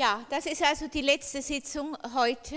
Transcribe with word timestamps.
Ja, 0.00 0.24
das 0.30 0.46
ist 0.46 0.62
also 0.62 0.86
die 0.86 1.00
letzte 1.00 1.42
Sitzung 1.42 1.96
heute 2.14 2.54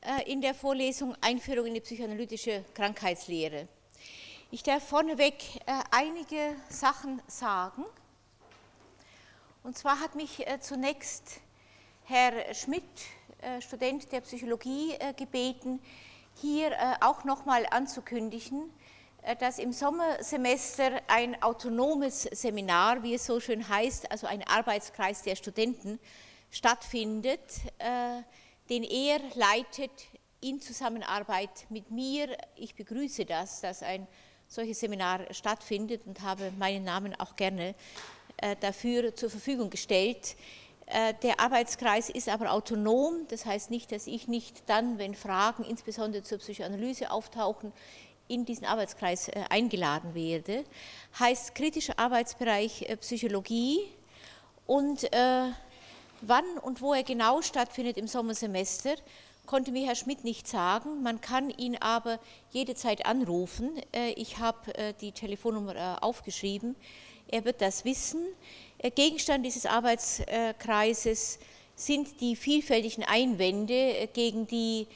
äh, 0.00 0.32
in 0.32 0.40
der 0.40 0.54
Vorlesung 0.54 1.14
Einführung 1.20 1.66
in 1.66 1.74
die 1.74 1.80
psychoanalytische 1.82 2.64
Krankheitslehre. 2.72 3.68
Ich 4.50 4.62
darf 4.62 4.88
vorneweg 4.88 5.34
äh, 5.66 5.72
einige 5.90 6.56
Sachen 6.70 7.20
sagen. 7.26 7.84
Und 9.62 9.76
zwar 9.76 10.00
hat 10.00 10.14
mich 10.14 10.46
äh, 10.46 10.58
zunächst 10.58 11.40
Herr 12.04 12.54
Schmidt, 12.54 12.82
Student 13.60 14.10
der 14.10 14.22
Psychologie, 14.22 14.94
gebeten, 15.18 15.82
hier 16.40 16.72
auch 17.02 17.24
nochmal 17.24 17.66
anzukündigen, 17.70 18.72
dass 19.38 19.58
im 19.58 19.74
Sommersemester 19.74 21.02
ein 21.08 21.42
autonomes 21.42 22.22
Seminar, 22.22 23.02
wie 23.02 23.12
es 23.12 23.26
so 23.26 23.38
schön 23.38 23.68
heißt, 23.68 24.10
also 24.10 24.26
ein 24.26 24.42
Arbeitskreis 24.48 25.20
der 25.20 25.36
Studenten, 25.36 26.00
stattfindet, 26.50 27.40
äh, 27.78 28.22
den 28.68 28.84
er 28.84 29.20
leitet 29.34 29.90
in 30.40 30.60
Zusammenarbeit 30.60 31.66
mit 31.68 31.90
mir. 31.90 32.36
Ich 32.56 32.74
begrüße 32.74 33.24
das, 33.24 33.60
dass 33.60 33.82
ein 33.82 34.06
solches 34.46 34.80
Seminar 34.80 35.32
stattfindet 35.32 36.06
und 36.06 36.22
habe 36.22 36.52
meinen 36.58 36.84
Namen 36.84 37.14
auch 37.18 37.36
gerne 37.36 37.74
äh, 38.38 38.56
dafür 38.60 39.14
zur 39.14 39.30
Verfügung 39.30 39.68
gestellt. 39.68 40.36
Äh, 40.86 41.14
der 41.22 41.40
Arbeitskreis 41.40 42.08
ist 42.08 42.28
aber 42.28 42.52
autonom, 42.52 43.26
das 43.28 43.44
heißt 43.44 43.70
nicht, 43.70 43.92
dass 43.92 44.06
ich 44.06 44.28
nicht 44.28 44.68
dann, 44.68 44.98
wenn 44.98 45.14
Fragen 45.14 45.64
insbesondere 45.64 46.22
zur 46.22 46.38
Psychoanalyse 46.38 47.10
auftauchen, 47.10 47.72
in 48.30 48.44
diesen 48.44 48.66
Arbeitskreis 48.66 49.30
eingeladen 49.48 50.14
werde. 50.14 50.64
Heißt 51.18 51.54
kritischer 51.54 51.98
Arbeitsbereich 51.98 52.86
Psychologie 53.00 53.80
und 54.66 55.08
Wann 56.20 56.58
und 56.62 56.80
wo 56.80 56.94
er 56.94 57.04
genau 57.04 57.42
stattfindet 57.42 57.96
im 57.96 58.08
Sommersemester, 58.08 58.96
konnte 59.46 59.72
mir 59.72 59.86
Herr 59.86 59.94
Schmidt 59.94 60.24
nicht 60.24 60.46
sagen. 60.46 61.02
Man 61.02 61.20
kann 61.20 61.50
ihn 61.50 61.76
aber 61.76 62.20
jederzeit 62.50 63.06
anrufen. 63.06 63.70
Äh, 63.94 64.10
ich 64.12 64.38
habe 64.38 64.74
äh, 64.76 64.94
die 65.00 65.12
Telefonnummer 65.12 65.74
äh, 65.74 66.00
aufgeschrieben. 66.00 66.76
Er 67.28 67.44
wird 67.44 67.60
das 67.60 67.84
wissen. 67.84 68.22
Gegenstand 68.94 69.44
dieses 69.44 69.66
Arbeitskreises 69.66 71.38
sind 71.74 72.20
die 72.22 72.36
vielfältigen 72.36 73.04
Einwände 73.04 74.08
gegen 74.14 74.46
die 74.46 74.86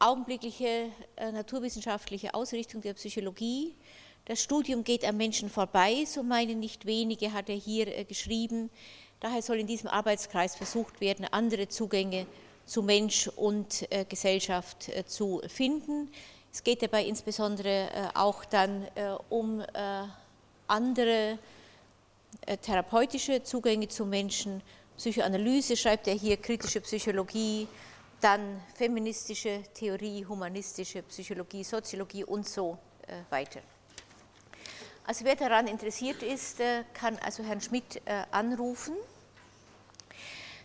augenblickliche 0.00 0.90
naturwissenschaftliche 1.32 2.34
Ausrichtung 2.34 2.80
der 2.80 2.94
Psychologie. 2.94 3.76
Das 4.24 4.42
Studium 4.42 4.82
geht 4.82 5.04
am 5.04 5.18
Menschen 5.18 5.48
vorbei, 5.48 6.04
so 6.04 6.24
meinen 6.24 6.58
nicht 6.58 6.84
wenige, 6.84 7.32
hat 7.32 7.48
er 7.48 7.54
hier 7.54 8.04
geschrieben. 8.06 8.70
Daher 9.22 9.40
soll 9.40 9.60
in 9.60 9.68
diesem 9.68 9.88
Arbeitskreis 9.88 10.56
versucht 10.56 11.00
werden, 11.00 11.28
andere 11.30 11.68
Zugänge 11.68 12.26
zu 12.66 12.82
Mensch 12.82 13.28
und 13.28 13.86
äh, 13.92 14.04
Gesellschaft 14.04 14.88
äh, 14.88 15.06
zu 15.06 15.40
finden. 15.46 16.10
Es 16.52 16.64
geht 16.64 16.82
dabei 16.82 17.04
insbesondere 17.04 17.68
äh, 17.68 18.08
auch 18.14 18.44
dann 18.44 18.88
um 19.28 19.62
andere 20.66 21.38
therapeutische 22.62 23.44
Zugänge 23.44 23.86
zu 23.86 24.04
Menschen, 24.06 24.60
Psychoanalyse, 24.96 25.76
schreibt 25.76 26.08
er 26.08 26.14
hier, 26.14 26.36
kritische 26.36 26.80
Psychologie, 26.80 27.68
dann 28.20 28.60
feministische 28.74 29.62
Theorie, 29.72 30.26
humanistische 30.26 31.02
Psychologie, 31.02 31.62
Soziologie 31.62 32.24
und 32.24 32.48
so 32.48 32.76
weiter. 33.30 33.60
Also 35.04 35.24
wer 35.24 35.36
daran 35.36 35.66
interessiert 35.66 36.22
ist, 36.22 36.60
kann 36.94 37.18
also 37.24 37.42
Herrn 37.42 37.60
Schmidt 37.60 38.00
anrufen. 38.30 38.94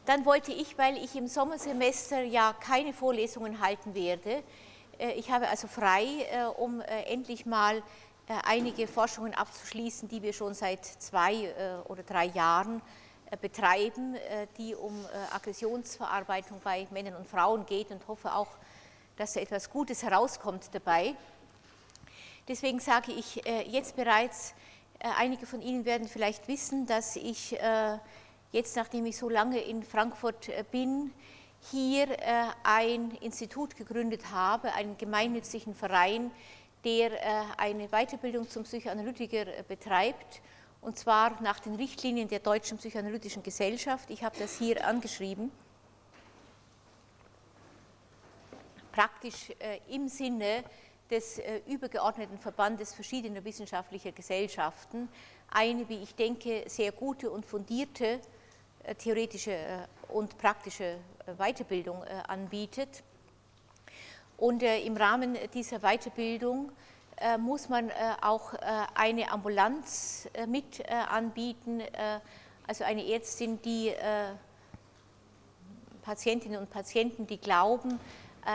Dann 0.05 0.25
wollte 0.25 0.51
ich, 0.51 0.77
weil 0.77 0.97
ich 0.97 1.15
im 1.15 1.27
Sommersemester 1.27 2.21
ja 2.21 2.53
keine 2.53 2.93
Vorlesungen 2.93 3.59
halten 3.59 3.93
werde, 3.93 4.43
äh, 4.99 5.11
ich 5.11 5.31
habe 5.31 5.47
also 5.47 5.67
frei, 5.67 6.05
äh, 6.31 6.45
um 6.45 6.81
äh, 6.81 7.03
endlich 7.03 7.45
mal 7.45 7.83
einige 8.43 8.87
Forschungen 8.87 9.33
abzuschließen, 9.33 10.09
die 10.09 10.21
wir 10.21 10.33
schon 10.33 10.53
seit 10.53 10.83
zwei 10.83 11.81
oder 11.87 12.03
drei 12.03 12.25
Jahren 12.25 12.81
betreiben, 13.39 14.17
die 14.57 14.75
um 14.75 15.05
Aggressionsverarbeitung 15.31 16.59
bei 16.61 16.87
Männern 16.91 17.15
und 17.15 17.25
Frauen 17.25 17.65
geht 17.65 17.89
und 17.89 18.05
hoffe 18.05 18.33
auch, 18.33 18.49
dass 19.15 19.31
da 19.31 19.39
etwas 19.39 19.69
Gutes 19.69 20.03
herauskommt 20.03 20.65
dabei. 20.73 21.15
Deswegen 22.47 22.79
sage 22.79 23.11
ich 23.11 23.35
jetzt 23.67 23.95
bereits, 23.95 24.53
einige 24.99 25.45
von 25.45 25.61
Ihnen 25.61 25.85
werden 25.85 26.07
vielleicht 26.07 26.47
wissen, 26.47 26.85
dass 26.85 27.15
ich 27.15 27.57
jetzt 28.51 28.75
nachdem 28.75 29.05
ich 29.05 29.17
so 29.17 29.29
lange 29.29 29.59
in 29.59 29.83
Frankfurt 29.83 30.49
äh, 30.49 30.63
bin, 30.69 31.11
hier 31.71 32.09
äh, 32.09 32.45
ein 32.63 33.11
Institut 33.21 33.75
gegründet 33.75 34.31
habe, 34.31 34.73
einen 34.73 34.97
gemeinnützigen 34.97 35.73
Verein, 35.73 36.31
der 36.83 37.11
äh, 37.11 37.43
eine 37.57 37.89
Weiterbildung 37.89 38.49
zum 38.49 38.63
Psychoanalytiker 38.63 39.45
betreibt, 39.67 40.41
und 40.81 40.97
zwar 40.97 41.41
nach 41.41 41.59
den 41.59 41.75
Richtlinien 41.75 42.27
der 42.27 42.39
Deutschen 42.39 42.77
Psychoanalytischen 42.77 43.43
Gesellschaft. 43.43 44.09
Ich 44.09 44.23
habe 44.23 44.37
das 44.39 44.57
hier 44.57 44.85
angeschrieben. 44.87 45.51
Praktisch 48.91 49.51
im 49.89 50.07
Sinne 50.07 50.63
des 51.09 51.41
übergeordneten 51.67 52.37
Verbandes 52.37 52.93
verschiedener 52.93 53.43
wissenschaftlicher 53.43 54.11
Gesellschaften 54.11 55.09
eine, 55.49 55.87
wie 55.89 56.03
ich 56.03 56.15
denke, 56.15 56.63
sehr 56.67 56.91
gute 56.91 57.31
und 57.31 57.45
fundierte 57.45 58.19
äh, 58.83 58.95
theoretische 58.95 59.51
äh, 59.51 59.87
und 60.09 60.37
praktische 60.37 60.97
äh, 61.25 61.33
Weiterbildung 61.37 62.03
anbietet. 62.27 63.03
Und 64.37 64.61
im 64.61 64.95
Rahmen 64.95 65.35
dieser 65.53 65.79
Weiterbildung 65.79 66.71
muss 67.39 67.69
man 67.69 67.91
auch 68.21 68.53
eine 68.93 69.31
Ambulanz 69.31 70.29
mit 70.47 70.87
anbieten, 70.87 71.81
also 72.67 72.83
eine 72.83 73.03
Ärztin, 73.03 73.59
die 73.63 73.91
Patientinnen 76.03 76.59
und 76.59 76.69
Patienten, 76.69 77.25
die 77.25 77.39
glauben, 77.39 77.99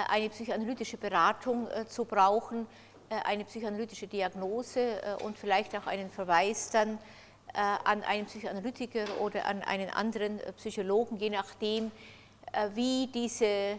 eine 0.09 0.31
psychoanalytische 0.31 0.97
Beratung 0.97 1.69
zu 1.87 2.05
brauchen, 2.05 2.67
eine 3.11 3.45
psychoanalytische 3.45 4.07
Diagnose 4.07 5.19
und 5.23 5.37
vielleicht 5.37 5.77
auch 5.77 5.87
einen 5.87 6.11
Verweis 6.11 6.71
dann 6.71 6.99
äh, 7.55 7.59
an 7.59 8.03
einen 8.05 8.25
Psychoanalytiker 8.25 9.05
oder 9.21 9.45
an 9.45 9.61
einen 9.63 9.91
anderen 9.91 10.41
äh, 10.41 10.53
Psychologen, 10.55 11.19
je 11.19 11.29
nachdem, 11.29 11.91
äh, 12.53 12.69
wie 12.75 13.09
diese 13.09 13.79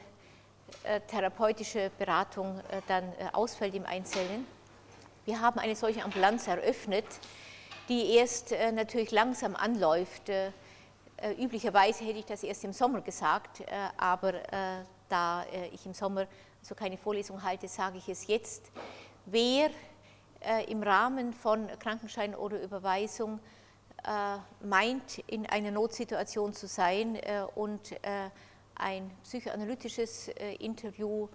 therapeutische 1.07 1.91
Beratung 2.00 2.59
dann 2.88 3.13
ausfällt 3.34 3.75
im 3.75 3.85
Einzelnen. 3.85 4.47
Wir 5.23 5.40
haben 5.40 5.59
eine 5.59 5.75
solche 5.75 6.03
Ambulanz 6.03 6.47
eröffnet, 6.47 7.06
die 7.90 8.16
erst 8.16 8.56
natürlich 8.73 9.12
langsam 9.12 9.56
anläuft. 9.56 10.31
Üblicherweise 11.38 12.06
hätte 12.06 12.19
ich 12.19 12.25
das 12.25 12.41
erst 12.41 12.63
im 12.63 12.73
Sommer 12.73 13.02
gesagt, 13.02 13.62
aber 13.97 14.34
da 15.13 15.46
ich 15.72 15.85
im 15.85 15.94
Sommer 15.94 16.25
so 16.62 16.74
keine 16.74 16.97
Vorlesung 16.97 17.44
halte, 17.44 17.68
sage 17.68 18.00
ich 18.00 18.09
es 18.09 18.25
jetzt. 18.25 18.72
Wer 19.25 19.69
im 20.68 20.81
Rahmen 20.81 21.31
von 21.31 21.68
Krankenschein 21.79 22.35
oder 22.35 22.62
Überweisung 22.62 23.40
äh, 24.06 24.66
meint, 24.66 25.19
in 25.28 25.46
einer 25.46 25.72
Notsituation 25.72 26.52
zu 26.52 26.68
sein 26.68 27.16
äh, 27.16 27.46
und 27.56 27.94
äh, 28.03 28.29
ein 28.75 29.09
psychoanalytisches 29.23 30.29
Interview 30.59 31.29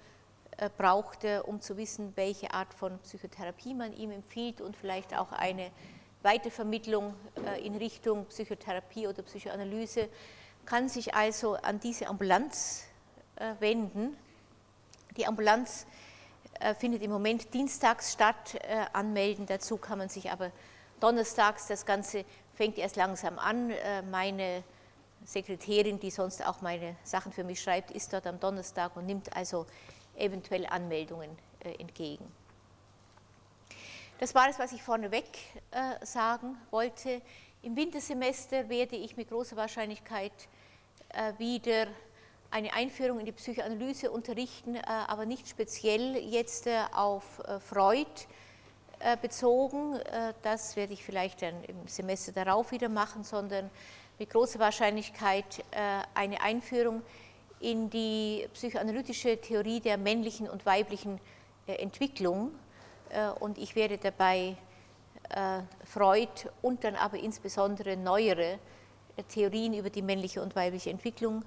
brauchte, 0.76 1.44
um 1.44 1.60
zu 1.60 1.76
wissen, 1.76 2.12
welche 2.16 2.52
Art 2.52 2.74
von 2.74 2.98
Psychotherapie 2.98 3.74
man 3.74 3.92
ihm 3.92 4.10
empfiehlt 4.10 4.60
und 4.60 4.76
vielleicht 4.76 5.16
auch 5.16 5.30
eine 5.30 5.70
Weitervermittlung 6.22 7.14
in 7.62 7.76
Richtung 7.76 8.26
Psychotherapie 8.26 9.06
oder 9.06 9.22
Psychoanalyse, 9.22 10.08
kann 10.66 10.88
sich 10.88 11.14
also 11.14 11.54
an 11.54 11.78
diese 11.78 12.08
Ambulanz 12.08 12.87
wenden. 13.60 14.16
Die 15.16 15.26
Ambulanz 15.26 15.86
findet 16.78 17.02
im 17.02 17.10
Moment 17.10 17.54
dienstags 17.54 18.12
statt. 18.12 18.58
Anmelden 18.92 19.46
dazu 19.46 19.76
kann 19.76 19.98
man 19.98 20.08
sich 20.08 20.30
aber 20.30 20.50
donnerstags. 21.00 21.66
Das 21.66 21.86
Ganze 21.86 22.24
fängt 22.54 22.78
erst 22.78 22.96
langsam 22.96 23.38
an. 23.38 23.70
Äh, 23.70 24.02
meine 24.02 24.62
Sekretärin, 25.24 26.00
die 26.00 26.10
sonst 26.10 26.44
auch 26.44 26.60
meine 26.60 26.96
Sachen 27.04 27.32
für 27.32 27.44
mich 27.44 27.62
schreibt, 27.62 27.90
ist 27.90 28.12
dort 28.12 28.26
am 28.26 28.40
Donnerstag 28.40 28.96
und 28.96 29.06
nimmt 29.06 29.34
also 29.36 29.66
eventuell 30.16 30.66
Anmeldungen 30.66 31.30
äh, 31.60 31.74
entgegen. 31.78 32.24
Das 34.18 34.34
war 34.34 34.48
es, 34.48 34.58
was 34.58 34.72
ich 34.72 34.82
vorneweg 34.82 35.26
äh, 35.70 36.04
sagen 36.04 36.58
wollte. 36.70 37.22
Im 37.62 37.76
Wintersemester 37.76 38.68
werde 38.68 38.96
ich 38.96 39.16
mit 39.16 39.28
großer 39.28 39.56
Wahrscheinlichkeit 39.56 40.32
wieder 41.38 41.86
eine 42.50 42.72
Einführung 42.72 43.20
in 43.20 43.26
die 43.26 43.32
Psychoanalyse 43.32 44.10
unterrichten, 44.10 44.78
aber 44.78 45.26
nicht 45.26 45.48
speziell 45.48 46.16
jetzt 46.16 46.68
auf 46.92 47.42
Freud, 47.60 48.06
äh, 49.00 49.16
bezogen. 49.16 49.94
Äh, 49.94 50.34
das 50.42 50.74
werde 50.74 50.92
ich 50.92 51.04
vielleicht 51.04 51.42
dann 51.42 51.62
im 51.64 51.86
Semester 51.86 52.32
darauf 52.32 52.72
wieder 52.72 52.88
machen, 52.88 53.22
sondern 53.22 53.70
mit 54.18 54.30
großer 54.30 54.58
Wahrscheinlichkeit 54.58 55.64
eine 56.14 56.42
Einführung 56.42 57.02
in 57.60 57.88
die 57.88 58.48
psychoanalytische 58.52 59.40
Theorie 59.40 59.78
der 59.78 59.96
männlichen 59.96 60.50
und 60.50 60.66
weiblichen 60.66 61.20
Entwicklung. 61.68 62.50
Und 63.38 63.58
ich 63.58 63.76
werde 63.76 63.96
dabei 63.96 64.56
Freud 65.84 66.48
und 66.62 66.82
dann 66.82 66.96
aber 66.96 67.18
insbesondere 67.18 67.96
neuere 67.96 68.58
Theorien 69.28 69.74
über 69.74 69.90
die 69.90 70.02
männliche 70.02 70.42
und 70.42 70.56
weibliche 70.56 70.90
Entwicklung 70.90 71.44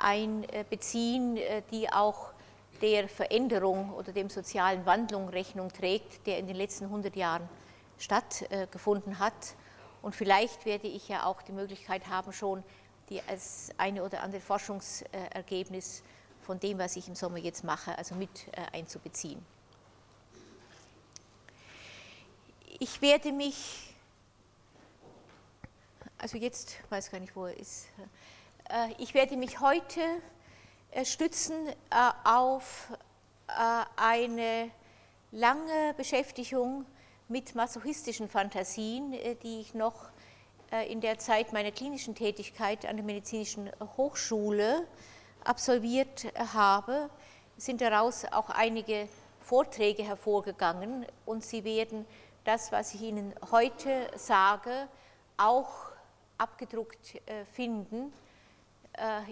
einbeziehen, 0.00 1.38
die 1.70 1.92
auch 1.92 2.32
der 2.80 3.08
Veränderung 3.08 3.92
oder 3.94 4.12
dem 4.12 4.30
sozialen 4.30 4.86
Wandlung 4.86 5.28
Rechnung 5.28 5.72
trägt, 5.72 6.26
der 6.26 6.38
in 6.38 6.46
den 6.46 6.56
letzten 6.56 6.84
100 6.84 7.16
Jahren 7.16 7.48
stattgefunden 7.98 9.18
hat. 9.18 9.56
Und 10.02 10.14
vielleicht 10.14 10.64
werde 10.64 10.86
ich 10.86 11.08
ja 11.08 11.24
auch 11.24 11.42
die 11.42 11.52
Möglichkeit 11.52 12.06
haben, 12.08 12.32
schon 12.32 12.62
die 13.08 13.20
als 13.22 13.70
eine 13.78 14.04
oder 14.04 14.22
andere 14.22 14.40
Forschungsergebnis 14.40 16.02
von 16.42 16.60
dem, 16.60 16.78
was 16.78 16.96
ich 16.96 17.08
im 17.08 17.14
Sommer 17.14 17.38
jetzt 17.38 17.64
mache, 17.64 17.96
also 17.98 18.14
mit 18.14 18.46
einzubeziehen. 18.72 19.44
Ich 22.80 23.02
werde 23.02 23.32
mich, 23.32 23.92
also 26.16 26.38
jetzt 26.38 26.76
weiß 26.90 27.10
gar 27.10 27.18
nicht, 27.18 27.34
wo 27.34 27.46
er 27.46 27.56
ist, 27.56 27.86
äh, 27.98 28.06
ich 28.98 29.14
werde 29.14 29.36
mich 29.38 29.60
heute 29.60 30.00
äh, 30.90 31.04
stützen 31.06 31.68
äh, 31.68 32.10
auf 32.24 32.92
eine 33.96 34.70
lange 35.32 35.94
Beschäftigung 35.96 36.84
mit 37.28 37.54
masochistischen 37.54 38.28
Fantasien, 38.28 39.12
die 39.42 39.60
ich 39.62 39.72
noch 39.72 40.10
in 40.90 41.00
der 41.00 41.18
Zeit 41.18 41.54
meiner 41.54 41.70
klinischen 41.70 42.14
Tätigkeit 42.14 42.84
an 42.84 42.96
der 42.96 43.06
Medizinischen 43.06 43.70
Hochschule 43.96 44.86
absolviert 45.44 46.26
habe, 46.52 47.08
sind 47.56 47.80
daraus 47.80 48.26
auch 48.26 48.50
einige 48.50 49.08
Vorträge 49.40 50.02
hervorgegangen 50.02 51.06
und 51.24 51.42
sie 51.42 51.64
werden 51.64 52.04
das, 52.44 52.70
was 52.70 52.92
ich 52.92 53.00
Ihnen 53.00 53.34
heute 53.50 54.10
sage, 54.16 54.88
auch 55.38 55.70
abgedruckt 56.36 57.14
äh, 57.26 57.46
finden. 57.46 58.12
äh, 58.12 58.27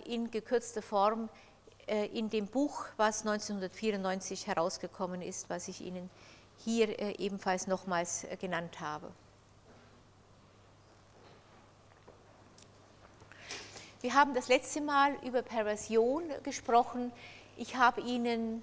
in 0.04 0.30
gekürzter 0.30 0.82
Form 0.82 1.28
äh, 1.86 2.06
in 2.06 2.30
dem 2.30 2.46
Buch, 2.46 2.86
was 2.96 3.20
1994 3.20 4.46
herausgekommen 4.46 5.22
ist, 5.22 5.48
was 5.48 5.68
ich 5.68 5.80
Ihnen 5.80 6.10
hier 6.58 7.20
ebenfalls 7.20 7.66
nochmals 7.66 8.26
genannt 8.40 8.80
habe. 8.80 9.12
Wir 14.00 14.14
haben 14.14 14.34
das 14.34 14.48
letzte 14.48 14.80
Mal 14.80 15.14
über 15.24 15.42
Perversion 15.42 16.22
gesprochen. 16.42 17.12
Ich 17.56 17.76
habe 17.76 18.00
Ihnen 18.00 18.62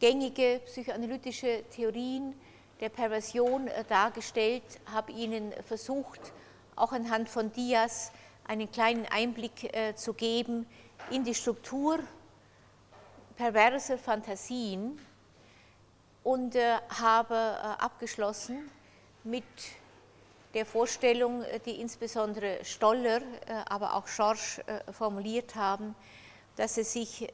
gängige 0.00 0.60
psychoanalytische 0.64 1.64
Theorien 1.70 2.34
der 2.80 2.88
Perversion 2.90 3.68
äh, 3.68 3.84
dargestellt, 3.84 4.62
habe 4.92 5.12
Ihnen 5.12 5.52
versucht, 5.66 6.20
auch 6.74 6.92
anhand 6.92 7.28
von 7.28 7.52
Dias 7.52 8.12
einen 8.48 8.70
kleinen 8.70 9.06
Einblick 9.06 9.64
äh, 9.74 9.94
zu 9.94 10.14
geben 10.14 10.66
in 11.10 11.24
die 11.24 11.34
Struktur 11.34 11.98
perverser 13.36 13.98
Fantasien 13.98 14.98
und 16.24 16.54
äh, 16.54 16.76
habe 16.88 17.36
abgeschlossen 17.78 18.70
mit 19.24 19.44
der 20.54 20.64
Vorstellung, 20.64 21.44
die 21.66 21.80
insbesondere 21.80 22.64
Stoller, 22.64 23.20
aber 23.68 23.94
auch 23.94 24.06
Schorsch 24.06 24.60
formuliert 24.90 25.54
haben, 25.54 25.94
dass 26.56 26.78
es 26.78 26.94
sich 26.94 27.30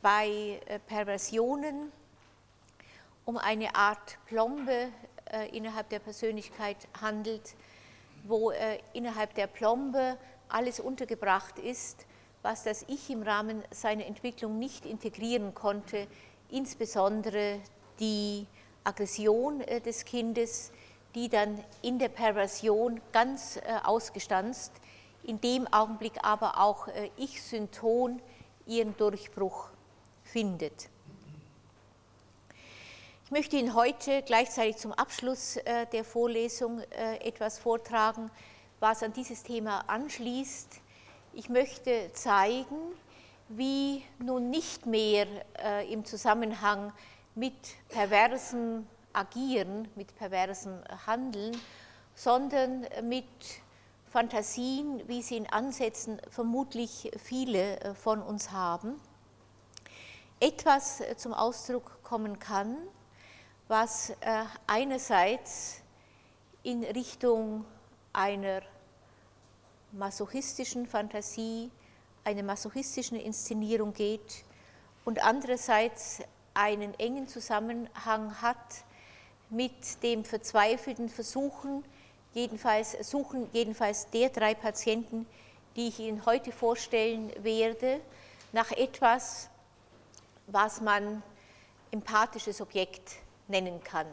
bei 0.00 0.58
Perversionen 0.86 1.92
um 3.26 3.36
eine 3.36 3.74
Art 3.74 4.16
Plombe 4.24 4.90
äh, 5.30 5.54
innerhalb 5.54 5.90
der 5.90 5.98
Persönlichkeit 5.98 6.88
handelt, 6.98 7.54
wo 8.24 8.50
äh, 8.50 8.78
innerhalb 8.92 9.34
der 9.34 9.46
Plombe 9.46 10.16
alles 10.48 10.80
untergebracht 10.80 11.58
ist, 11.58 12.06
was 12.42 12.62
das 12.64 12.84
Ich 12.88 13.10
im 13.10 13.22
Rahmen 13.22 13.62
seiner 13.70 14.06
Entwicklung 14.06 14.58
nicht 14.58 14.86
integrieren 14.86 15.54
konnte, 15.54 16.06
insbesondere 16.50 17.60
die 18.00 18.46
Aggression 18.84 19.60
äh, 19.60 19.80
des 19.80 20.04
Kindes, 20.04 20.72
die 21.14 21.28
dann 21.28 21.62
in 21.82 21.98
der 21.98 22.08
Perversion 22.08 23.00
ganz 23.12 23.56
äh, 23.56 23.60
ausgestanzt, 23.84 24.72
in 25.22 25.40
dem 25.40 25.66
Augenblick 25.72 26.14
aber 26.22 26.60
auch 26.60 26.88
äh, 26.88 27.10
Ich-Synton 27.16 28.22
ihren 28.66 28.96
Durchbruch 28.96 29.70
findet. 30.22 30.88
Ich 33.28 33.32
möchte 33.32 33.56
Ihnen 33.56 33.74
heute 33.74 34.22
gleichzeitig 34.22 34.78
zum 34.78 34.90
Abschluss 34.92 35.58
äh, 35.58 35.84
der 35.92 36.02
Vorlesung 36.02 36.80
äh, 36.80 37.16
etwas 37.16 37.58
vortragen, 37.58 38.30
was 38.80 39.02
an 39.02 39.12
dieses 39.12 39.42
Thema 39.42 39.80
anschließt. 39.86 40.80
Ich 41.34 41.50
möchte 41.50 42.10
zeigen, 42.14 42.78
wie 43.50 44.02
nun 44.18 44.48
nicht 44.48 44.86
mehr 44.86 45.26
äh, 45.62 45.92
im 45.92 46.06
Zusammenhang 46.06 46.90
mit 47.34 47.52
perversem 47.90 48.86
Agieren, 49.12 49.88
mit 49.94 50.16
perversem 50.16 50.82
Handeln, 51.06 51.54
sondern 52.14 52.86
mit 53.02 53.26
Fantasien, 54.06 55.06
wie 55.06 55.20
sie 55.20 55.36
in 55.36 55.52
Ansätzen 55.52 56.18
vermutlich 56.30 57.12
viele 57.22 57.94
von 57.94 58.22
uns 58.22 58.52
haben, 58.52 58.98
etwas 60.40 61.02
zum 61.18 61.34
Ausdruck 61.34 62.02
kommen 62.02 62.38
kann, 62.38 62.78
was 63.68 64.10
äh, 64.20 64.44
einerseits 64.66 65.82
in 66.62 66.82
Richtung 66.84 67.66
einer 68.14 68.62
masochistischen 69.92 70.86
Fantasie, 70.86 71.70
einer 72.24 72.42
masochistischen 72.42 73.20
Inszenierung 73.20 73.92
geht 73.92 74.44
und 75.04 75.22
andererseits 75.22 76.20
einen 76.54 76.98
engen 76.98 77.28
Zusammenhang 77.28 78.40
hat 78.40 78.84
mit 79.50 80.02
dem 80.02 80.24
verzweifelten 80.24 81.08
Versuchen, 81.08 81.84
jedenfalls 82.34 82.92
Suchen 83.08 83.48
jedenfalls 83.52 84.10
der 84.10 84.30
drei 84.30 84.54
Patienten, 84.54 85.26
die 85.76 85.88
ich 85.88 86.00
Ihnen 86.00 86.24
heute 86.26 86.52
vorstellen 86.52 87.32
werde, 87.42 88.00
nach 88.52 88.70
etwas, 88.72 89.48
was 90.46 90.80
man 90.80 91.22
empathisches 91.90 92.60
Objekt 92.60 93.16
nennen 93.48 93.82
kann. 93.82 94.06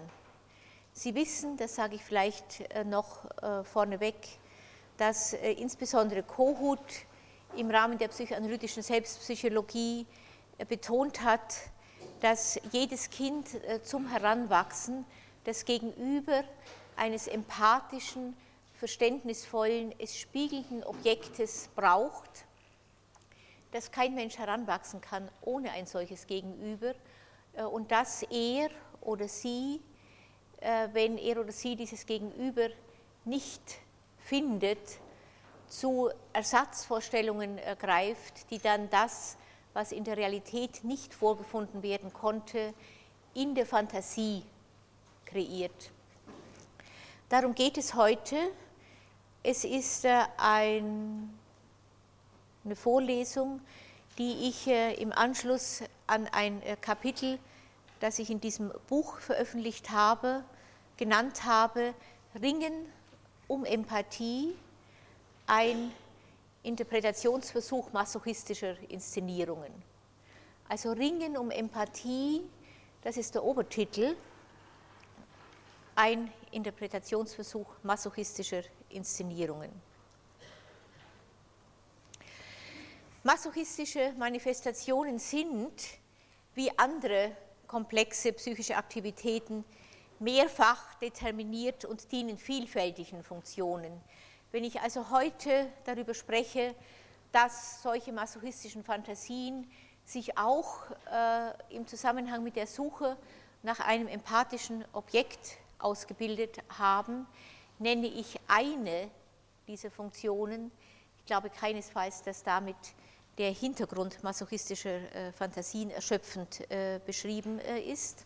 Sie 0.97 1.13
wissen, 1.13 1.57
das 1.57 1.75
sage 1.75 1.95
ich 1.95 2.03
vielleicht 2.05 2.61
äh, 2.73 2.85
noch 2.85 3.25
äh, 3.41 3.65
vorneweg, 3.65 4.15
dass 4.95 5.33
äh, 5.33 5.51
insbesondere 5.51 6.23
Kohut 6.23 6.79
im 7.57 7.69
Rahmen 7.69 7.97
der 7.97 8.07
psychoanalytischen 8.07 8.81
Selbstpsychologie 8.81 10.05
betont 10.69 11.21
hat, 11.21 11.53
dass 12.21 12.57
jedes 12.71 13.09
Kind 13.09 13.47
zum 13.83 14.09
Heranwachsen 14.09 15.05
das 15.43 15.63
Gegenüber 15.63 16.43
eines 16.95 17.27
empathischen, 17.27 18.35
verständnisvollen, 18.73 19.93
es 19.99 20.17
spiegelnden 20.17 20.83
Objektes 20.83 21.69
braucht, 21.75 22.45
dass 23.71 23.91
kein 23.91 24.15
Mensch 24.15 24.37
heranwachsen 24.37 24.99
kann 25.01 25.29
ohne 25.41 25.71
ein 25.71 25.85
solches 25.85 26.27
Gegenüber 26.27 26.93
und 27.71 27.91
dass 27.91 28.23
er 28.23 28.69
oder 29.05 29.27
sie, 29.27 29.79
äh, 30.59 30.89
wenn 30.91 31.17
er 31.17 31.39
oder 31.39 31.51
sie 31.51 31.75
dieses 31.75 32.05
Gegenüber 32.05 32.69
nicht 33.23 33.61
findet, 34.19 34.99
zu 35.67 36.09
Ersatzvorstellungen 36.33 37.59
greift, 37.79 38.49
die 38.51 38.59
dann 38.59 38.89
das, 38.89 39.35
was 39.73 39.91
in 39.91 40.03
der 40.03 40.15
Realität 40.15 40.83
nicht 40.83 41.13
vorgefunden 41.13 41.81
werden 41.83 42.13
konnte, 42.13 42.73
in 43.33 43.55
der 43.55 43.65
Fantasie 43.65 44.43
kreiert. 45.25 45.91
Darum 47.29 47.55
geht 47.55 47.77
es 47.77 47.95
heute. 47.95 48.37
Es 49.43 49.63
ist 49.65 50.05
äh, 50.05 50.23
ein, 50.37 51.37
eine 52.63 52.75
Vorlesung, 52.75 53.59
die 54.17 54.47
ich 54.49 54.67
äh, 54.67 54.93
im 54.93 55.11
Anschluss 55.11 55.83
an 56.07 56.27
ein 56.31 56.61
Kapitel 56.81 57.39
das 57.99 58.19
ich 58.19 58.29
in 58.29 58.41
diesem 58.41 58.71
Buch 58.87 59.19
veröffentlicht 59.19 59.91
habe, 59.91 60.43
genannt 60.97 61.45
habe, 61.45 61.93
Ringen 62.41 62.73
um 63.47 63.65
Empathie, 63.65 64.55
ein 65.47 65.91
Interpretationsversuch 66.63 67.93
masochistischer 67.93 68.75
Inszenierungen. 68.89 69.71
Also 70.67 70.91
Ringen 70.91 71.37
um 71.37 71.51
Empathie, 71.51 72.41
das 73.03 73.17
ist 73.17 73.35
der 73.35 73.43
Obertitel, 73.43 74.15
ein 75.95 76.31
Interpretationsversuch 76.51 77.67
masochistischer 77.83 78.63
Inszenierungen. 78.89 79.71
Masochistische 83.23 84.13
Manifestationen 84.17 85.19
sind, 85.19 85.81
wie 86.53 86.77
andere 86.77 87.31
komplexe 87.67 88.33
psychische 88.33 88.77
Aktivitäten, 88.77 89.63
mehrfach 90.19 90.95
determiniert 90.95 91.85
und 91.85 92.11
dienen 92.11 92.37
vielfältigen 92.37 93.23
Funktionen. 93.23 94.01
Wenn 94.51 94.63
ich 94.63 94.79
also 94.81 95.09
heute 95.09 95.67
darüber 95.83 96.13
spreche, 96.13 96.75
dass 97.31 97.81
solche 97.81 98.13
masochistischen 98.13 98.83
Fantasien 98.83 99.69
sich 100.05 100.37
auch 100.37 100.83
äh, 101.11 101.75
im 101.75 101.87
Zusammenhang 101.87 102.43
mit 102.43 102.55
der 102.55 102.67
Suche 102.67 103.17
nach 103.63 103.79
einem 103.79 104.07
empathischen 104.07 104.85
Objekt 104.93 105.57
ausgebildet 105.79 106.59
haben, 106.77 107.27
nenne 107.79 108.07
ich 108.07 108.39
eine 108.47 109.09
dieser 109.67 109.91
Funktionen. 109.91 110.71
Ich 111.17 111.25
glaube 111.25 111.49
keinesfalls, 111.49 112.21
dass 112.21 112.43
damit 112.43 112.77
der 113.37 113.51
Hintergrund 113.51 114.23
masochistischer 114.23 115.13
äh, 115.13 115.31
Fantasien 115.33 115.91
erschöpfend 115.91 116.69
äh, 116.71 116.99
beschrieben 117.05 117.59
äh, 117.59 117.79
ist. 117.81 118.25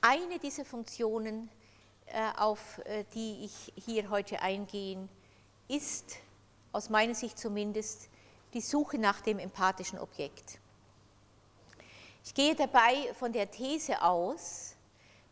Eine 0.00 0.38
dieser 0.38 0.64
Funktionen, 0.64 1.48
auf 2.36 2.80
die 3.14 3.44
ich 3.44 3.72
hier 3.86 4.10
heute 4.10 4.42
eingehe, 4.42 5.08
ist 5.68 6.16
aus 6.72 6.90
meiner 6.90 7.14
Sicht 7.14 7.38
zumindest 7.38 8.08
die 8.52 8.60
Suche 8.60 8.98
nach 8.98 9.20
dem 9.20 9.38
empathischen 9.38 10.00
Objekt. 10.00 10.58
Ich 12.24 12.34
gehe 12.34 12.56
dabei 12.56 13.14
von 13.14 13.32
der 13.32 13.48
These 13.48 14.02
aus, 14.02 14.74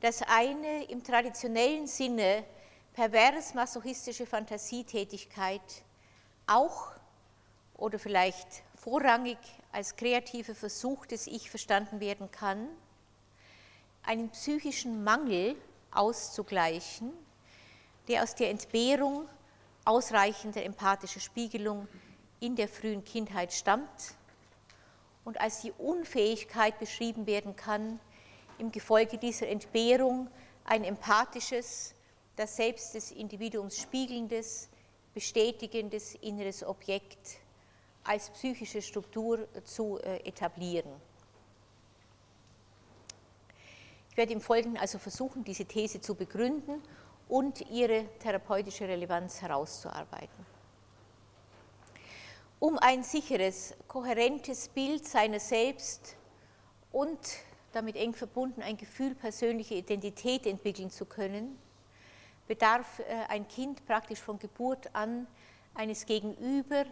dass 0.00 0.22
eine 0.22 0.84
im 0.84 1.02
traditionellen 1.02 1.88
Sinne 1.88 2.44
pervers 2.94 3.52
masochistische 3.54 4.24
Fantasietätigkeit 4.24 5.82
auch 6.46 6.92
oder 7.80 7.98
vielleicht 7.98 8.62
vorrangig 8.76 9.38
als 9.72 9.96
kreativer 9.96 10.54
Versuch 10.54 11.06
des 11.06 11.26
Ich 11.26 11.50
verstanden 11.50 12.00
werden 12.00 12.30
kann, 12.30 12.68
einen 14.02 14.30
psychischen 14.30 15.02
Mangel 15.02 15.56
auszugleichen, 15.90 17.12
der 18.08 18.22
aus 18.22 18.34
der 18.34 18.50
Entbehrung 18.50 19.28
ausreichender 19.84 20.64
empathischer 20.64 21.20
Spiegelung 21.20 21.88
in 22.38 22.54
der 22.56 22.68
frühen 22.68 23.04
Kindheit 23.04 23.52
stammt 23.52 24.14
und 25.24 25.40
als 25.40 25.62
die 25.62 25.72
Unfähigkeit 25.72 26.78
beschrieben 26.78 27.26
werden 27.26 27.56
kann, 27.56 28.00
im 28.58 28.72
Gefolge 28.72 29.18
dieser 29.18 29.48
Entbehrung 29.48 30.28
ein 30.64 30.84
empathisches, 30.84 31.94
das 32.36 32.56
Selbst 32.56 32.94
des 32.94 33.10
Individuums 33.10 33.78
spiegelndes, 33.78 34.68
bestätigendes 35.14 36.14
inneres 36.16 36.64
Objekt 36.64 37.40
als 38.04 38.30
psychische 38.30 38.82
Struktur 38.82 39.46
zu 39.64 39.98
äh, 39.98 40.16
etablieren. 40.28 40.90
Ich 44.10 44.16
werde 44.16 44.32
im 44.32 44.40
Folgenden 44.40 44.80
also 44.80 44.98
versuchen, 44.98 45.44
diese 45.44 45.64
These 45.64 46.00
zu 46.00 46.14
begründen 46.14 46.82
und 47.28 47.60
ihre 47.70 48.06
therapeutische 48.18 48.86
Relevanz 48.88 49.40
herauszuarbeiten. 49.40 50.46
Um 52.58 52.76
ein 52.78 53.02
sicheres, 53.02 53.74
kohärentes 53.86 54.68
Bild 54.68 55.06
seiner 55.06 55.40
selbst 55.40 56.16
und 56.92 57.18
damit 57.72 57.96
eng 57.96 58.12
verbunden 58.12 58.62
ein 58.62 58.76
Gefühl 58.76 59.14
persönlicher 59.14 59.76
Identität 59.76 60.44
entwickeln 60.46 60.90
zu 60.90 61.06
können, 61.06 61.56
bedarf 62.48 62.98
äh, 62.98 63.04
ein 63.28 63.46
Kind 63.46 63.86
praktisch 63.86 64.18
von 64.18 64.38
Geburt 64.38 64.92
an 64.92 65.28
eines 65.74 66.04
Gegenüber, 66.04 66.84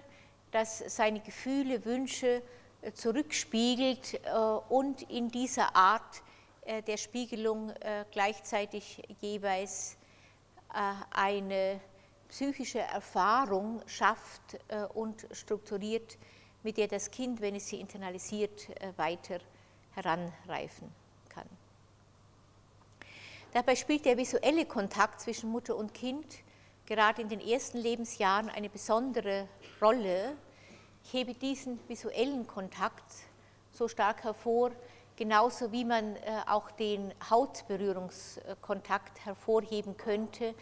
das 0.51 0.79
seine 0.87 1.21
Gefühle, 1.21 1.85
Wünsche 1.85 2.43
äh, 2.83 2.93
zurückspiegelt 2.93 4.15
äh, 4.15 4.31
und 4.69 5.03
in 5.11 5.29
dieser 5.29 5.75
Art 5.75 6.23
der 6.87 6.99
Spiegelung 6.99 7.73
gleichzeitig 8.13 9.03
jeweils 9.23 9.97
eine 10.69 11.81
psychische 12.29 12.81
Erfahrung 12.81 13.81
schafft 13.87 14.59
und 14.93 15.27
strukturiert, 15.33 16.19
mit 16.63 16.77
der 16.77 16.87
das 16.87 17.11
Kind, 17.11 17.41
wenn 17.41 17.55
es 17.55 17.69
sie 17.69 17.81
internalisiert, 17.81 18.69
weiter 18.99 19.39
heranreifen 19.95 20.93
kann. 21.31 21.49
Dabei 23.55 23.75
spielt 23.75 24.05
der 24.05 24.19
visuelle 24.19 24.67
Kontakt 24.67 25.23
zwischen 25.23 25.51
Mutter 25.51 25.75
und 25.75 25.95
Kind 25.95 26.27
gerade 26.85 27.21
in 27.21 27.29
den 27.29 27.41
ersten 27.41 27.79
Lebensjahren 27.79 28.49
eine 28.49 28.69
besondere 28.71 29.47
Rolle. 29.81 30.37
Ich 31.05 31.13
hebe 31.13 31.35
diesen 31.35 31.79
visuellen 31.89 32.47
Kontakt 32.47 33.05
so 33.73 33.87
stark 33.89 34.25
hervor, 34.25 34.73
genauso 35.17 35.71
wie 35.73 35.85
man 35.85 36.17
äh, 36.17 36.21
auch 36.47 36.71
den 36.73 37.15
Hautberührungskontakt 37.31 39.25
hervorheben 39.25 39.97
könnte, 39.97 40.55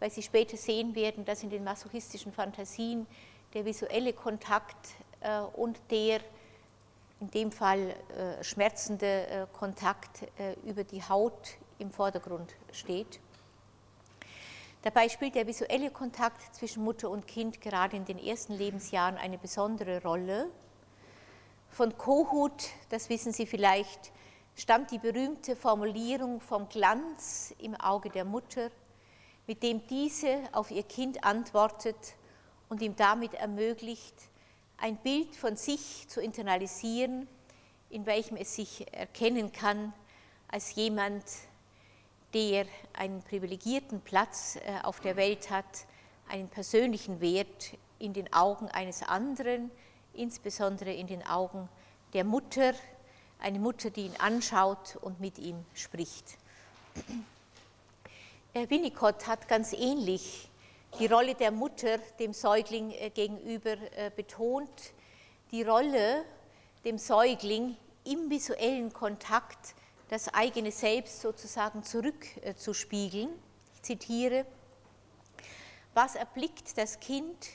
weil 0.00 0.10
Sie 0.10 0.22
später 0.22 0.56
sehen 0.56 0.94
werden, 0.94 1.24
dass 1.24 1.42
in 1.42 1.50
den 1.50 1.64
masochistischen 1.64 2.32
Fantasien 2.32 3.06
der 3.54 3.64
visuelle 3.64 4.12
Kontakt 4.12 4.88
äh, 5.20 5.40
und 5.40 5.78
der 5.90 6.20
in 7.20 7.30
dem 7.30 7.52
Fall 7.52 7.90
äh, 7.90 8.42
schmerzende 8.42 9.46
Kontakt 9.52 10.26
über 10.64 10.82
die 10.82 11.00
Haut 11.02 11.56
im 11.78 11.92
Vordergrund 11.92 12.54
steht. 12.72 13.20
Dabei 14.82 15.08
spielt 15.08 15.36
der 15.36 15.46
visuelle 15.46 15.92
Kontakt 15.92 16.56
zwischen 16.56 16.82
Mutter 16.82 17.08
und 17.08 17.28
Kind 17.28 17.60
gerade 17.60 17.96
in 17.96 18.04
den 18.04 18.18
ersten 18.18 18.54
Lebensjahren 18.54 19.16
eine 19.16 19.38
besondere 19.38 20.02
Rolle. 20.02 20.50
Von 21.68 21.96
Kohut, 21.96 22.64
das 22.88 23.08
wissen 23.08 23.32
Sie 23.32 23.46
vielleicht, 23.46 24.10
stammt 24.56 24.90
die 24.90 24.98
berühmte 24.98 25.54
Formulierung 25.54 26.40
vom 26.40 26.68
Glanz 26.68 27.54
im 27.58 27.76
Auge 27.76 28.10
der 28.10 28.24
Mutter, 28.24 28.72
mit 29.46 29.62
dem 29.62 29.86
diese 29.86 30.40
auf 30.50 30.72
ihr 30.72 30.82
Kind 30.82 31.22
antwortet 31.22 32.16
und 32.68 32.82
ihm 32.82 32.96
damit 32.96 33.34
ermöglicht, 33.34 34.16
ein 34.78 34.96
Bild 34.96 35.36
von 35.36 35.56
sich 35.56 36.08
zu 36.08 36.20
internalisieren, 36.20 37.28
in 37.88 38.04
welchem 38.04 38.36
es 38.36 38.56
sich 38.56 38.92
erkennen 38.92 39.52
kann 39.52 39.92
als 40.48 40.74
jemand, 40.74 41.22
der 42.34 42.66
einen 42.92 43.22
privilegierten 43.22 44.00
Platz 44.00 44.56
äh, 44.56 44.82
auf 44.82 45.00
der 45.00 45.16
Welt 45.16 45.50
hat, 45.50 45.86
einen 46.28 46.48
persönlichen 46.48 47.20
Wert 47.20 47.74
in 47.98 48.12
den 48.12 48.32
Augen 48.32 48.68
eines 48.68 49.02
anderen, 49.02 49.70
insbesondere 50.14 50.92
in 50.92 51.06
den 51.06 51.26
Augen 51.26 51.68
der 52.12 52.24
Mutter, 52.24 52.72
eine 53.38 53.58
Mutter, 53.58 53.90
die 53.90 54.06
ihn 54.06 54.16
anschaut 54.18 54.96
und 55.00 55.20
mit 55.20 55.38
ihm 55.38 55.64
spricht. 55.74 56.38
Winnicott 58.54 59.26
hat 59.26 59.48
ganz 59.48 59.72
ähnlich 59.72 60.48
die 60.98 61.06
Rolle 61.06 61.34
der 61.34 61.50
Mutter 61.50 61.98
dem 62.18 62.32
Säugling 62.32 62.90
äh, 62.92 63.10
gegenüber 63.10 63.76
äh, 63.96 64.10
betont, 64.14 64.92
die 65.50 65.62
Rolle 65.62 66.24
dem 66.84 66.98
Säugling 66.98 67.76
im 68.04 68.28
visuellen 68.28 68.92
Kontakt 68.92 69.74
das 70.12 70.28
eigene 70.34 70.70
Selbst 70.70 71.22
sozusagen 71.22 71.82
zurückzuspiegeln. 71.84 73.30
Ich 73.74 73.82
zitiere, 73.82 74.44
was 75.94 76.16
erblickt 76.16 76.76
das 76.76 77.00
Kind, 77.00 77.48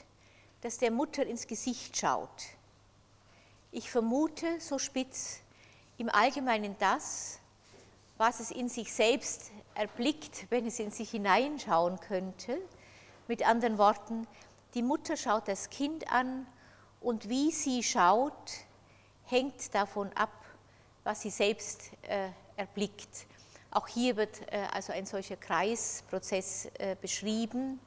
das 0.62 0.78
der 0.78 0.90
Mutter 0.90 1.24
ins 1.24 1.46
Gesicht 1.46 1.96
schaut? 1.96 2.46
Ich 3.70 3.92
vermute, 3.92 4.58
so 4.58 4.80
spitz, 4.80 5.38
im 5.98 6.08
Allgemeinen 6.08 6.74
das, 6.80 7.38
was 8.16 8.40
es 8.40 8.50
in 8.50 8.68
sich 8.68 8.92
selbst 8.92 9.52
erblickt, 9.76 10.46
wenn 10.50 10.66
es 10.66 10.80
in 10.80 10.90
sich 10.90 11.12
hineinschauen 11.12 12.00
könnte, 12.00 12.58
mit 13.28 13.46
anderen 13.46 13.78
Worten, 13.78 14.26
die 14.74 14.82
Mutter 14.82 15.16
schaut 15.16 15.46
das 15.46 15.70
Kind 15.70 16.10
an 16.10 16.44
und 17.00 17.28
wie 17.28 17.52
sie 17.52 17.84
schaut, 17.84 18.50
hängt 19.26 19.72
davon 19.76 20.12
ab, 20.14 20.32
was 21.04 21.22
sie 21.22 21.30
selbst 21.30 21.92
äh, 22.02 22.30
erblickt. 22.58 23.26
Auch 23.70 23.88
hier 23.88 24.16
wird 24.16 24.40
äh, 24.52 24.66
also 24.72 24.92
ein 24.92 25.06
solcher 25.06 25.36
Kreisprozess 25.36 26.68
äh, 26.78 26.96
beschrieben. 27.00 27.80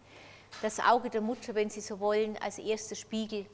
Das 0.62 0.80
Auge 0.80 1.10
der 1.10 1.22
Mutter, 1.22 1.56
wenn 1.56 1.70
Sie 1.70 1.82
so 1.82 2.00
wollen, 2.00 2.38
als 2.38 2.60
erster 2.60 2.96
Spiegel 2.96 3.46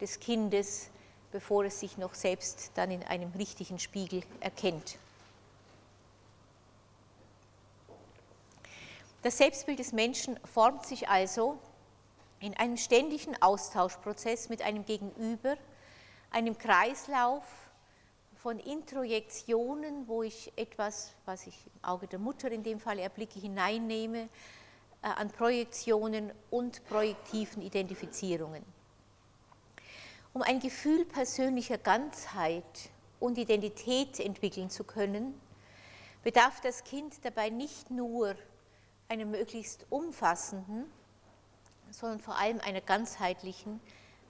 des 0.00 0.20
Kindes, 0.20 0.90
bevor 1.30 1.64
es 1.64 1.80
sich 1.80 1.98
noch 1.98 2.14
selbst 2.14 2.72
dann 2.74 2.90
in 2.90 3.02
einem 3.02 3.32
richtigen 3.32 3.78
Spiegel 3.78 4.22
erkennt. 4.40 4.98
Das 9.22 9.38
Selbstbild 9.38 9.78
des 9.78 9.92
Menschen 9.92 10.38
formt 10.44 10.86
sich 10.86 11.08
also 11.08 11.58
in 12.40 12.54
einem 12.56 12.76
ständigen 12.76 13.40
Austauschprozess 13.40 14.48
mit 14.48 14.60
einem 14.62 14.84
Gegenüber, 14.84 15.56
einem 16.30 16.58
Kreislauf 16.58 17.42
von 18.44 18.58
Introjektionen, 18.58 20.06
wo 20.06 20.22
ich 20.22 20.52
etwas, 20.56 21.14
was 21.24 21.46
ich 21.46 21.56
im 21.64 21.88
Auge 21.88 22.06
der 22.06 22.18
Mutter 22.18 22.50
in 22.50 22.62
dem 22.62 22.78
Fall 22.78 22.98
erblicke, 22.98 23.40
hineinnehme, 23.40 24.28
äh, 25.00 25.06
an 25.06 25.30
Projektionen 25.30 26.30
und 26.50 26.84
projektiven 26.84 27.62
Identifizierungen. 27.62 28.62
Um 30.34 30.42
ein 30.42 30.60
Gefühl 30.60 31.06
persönlicher 31.06 31.78
Ganzheit 31.78 32.90
und 33.18 33.38
Identität 33.38 34.20
entwickeln 34.20 34.68
zu 34.68 34.84
können, 34.84 35.40
bedarf 36.22 36.60
das 36.60 36.84
Kind 36.84 37.24
dabei 37.24 37.48
nicht 37.48 37.90
nur 37.90 38.36
einer 39.08 39.24
möglichst 39.24 39.86
umfassenden, 39.88 40.84
sondern 41.90 42.20
vor 42.20 42.36
allem 42.36 42.60
einer 42.60 42.82
ganzheitlichen 42.82 43.80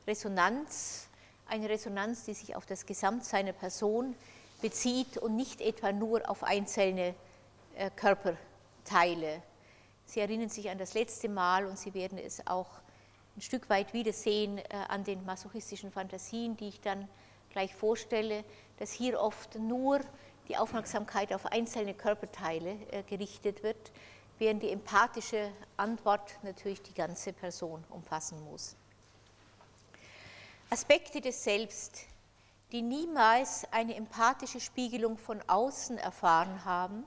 Resonanz, 0.07 1.09
eine 1.47 1.69
Resonanz, 1.69 2.25
die 2.25 2.35
sich 2.35 2.57
auf 2.57 2.67
das 2.67 2.87
Gesamt 2.87 3.25
seiner 3.25 3.53
Person 3.53 4.15
bezieht 4.63 5.19
und 5.19 5.37
nicht 5.37 5.61
etwa 5.61 5.93
nur 5.93 6.29
auf 6.29 6.43
einzelne 6.43 7.15
äh, 7.77 7.91
Körperteile. 7.95 9.43
Sie 10.07 10.21
erinnern 10.21 10.49
sich 10.49 10.71
an 10.71 10.79
das 10.79 10.95
letzte 10.95 11.29
Mal 11.29 11.67
und 11.67 11.79
Sie 11.79 11.95
werden 11.95 12.19
es 12.19 12.47
auch 12.47 12.69
ein 13.37 13.41
Stück 13.41 13.69
weit 13.69 13.93
wiedersehen 13.93 14.59
äh, 14.59 14.63
an 14.89 15.05
den 15.05 15.25
masochistischen 15.25 15.91
Fantasien, 15.91 16.57
die 16.57 16.69
ich 16.69 16.81
dann 16.81 17.09
gleich 17.51 17.75
vorstelle, 17.75 18.45
dass 18.79 18.93
hier 18.93 19.21
oft 19.21 19.57
nur 19.57 20.01
die 20.49 20.57
Aufmerksamkeit 20.57 21.33
auf 21.33 21.47
einzelne 21.47 21.95
Körperteile 21.95 22.77
äh, 22.91 23.03
gerichtet 23.03 23.63
wird, 23.63 23.93
während 24.39 24.63
die 24.63 24.71
empathische 24.71 25.51
Antwort 25.77 26.39
natürlich 26.43 26.83
die 26.83 26.95
ganze 26.95 27.33
Person 27.33 27.85
umfassen 27.91 28.43
muss. 28.45 28.77
Aspekte 30.71 31.21
des 31.21 31.45
Selbst, 31.45 32.07
die 32.73 32.83
niemals 32.83 33.65
eine 33.71 33.95
empathische 33.95 34.61
Spiegelung 34.61 35.19
von 35.19 35.41
außen 35.47 35.99
erfahren 35.99 36.65
haben, 36.65 37.05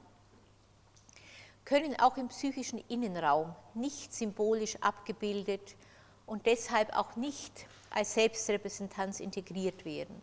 können 1.65 1.99
auch 1.99 2.15
im 2.15 2.29
psychischen 2.29 2.81
Innenraum 2.87 3.53
nicht 3.73 4.13
symbolisch 4.13 4.77
abgebildet 4.81 5.75
und 6.25 6.45
deshalb 6.45 6.95
auch 6.95 7.17
nicht 7.17 7.65
als 7.89 8.13
Selbstrepräsentanz 8.13 9.19
integriert 9.19 9.83
werden. 9.83 10.21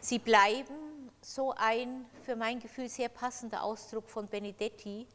Sie 0.00 0.20
bleiben, 0.20 1.10
so 1.22 1.52
ein 1.56 2.06
für 2.22 2.36
mein 2.36 2.60
Gefühl 2.60 2.88
sehr 2.88 3.08
passender 3.08 3.62
Ausdruck 3.62 4.08
von 4.08 4.28
Benedetti, 4.28 5.06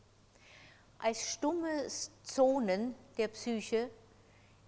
als 0.99 1.27
stumme 1.27 1.87
Zonen 2.23 2.95
der 3.17 3.29
Psyche 3.29 3.89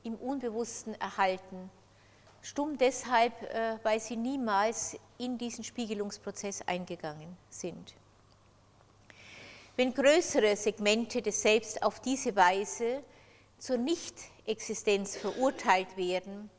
im 0.04 0.16
Unbewussten 0.16 0.94
erhalten. 0.96 1.70
Stumm 2.42 2.78
deshalb, 2.78 3.42
äh, 3.44 3.78
weil 3.84 4.00
sie 4.00 4.16
niemals 4.16 4.98
in 5.18 5.38
diesen 5.38 5.64
Spiegelungsprozess 5.64 6.62
eingegangen 6.62 7.36
sind. 7.50 7.94
Wenn 9.76 9.94
größere 9.94 10.56
Segmente 10.56 11.22
des 11.22 11.42
Selbst 11.42 11.84
auf 11.84 12.00
diese 12.00 12.36
Weise 12.36 13.04
zur 13.60 13.78
Nicht-Existenz 13.78 15.18
verurteilt 15.18 15.96
werden, 15.98 16.50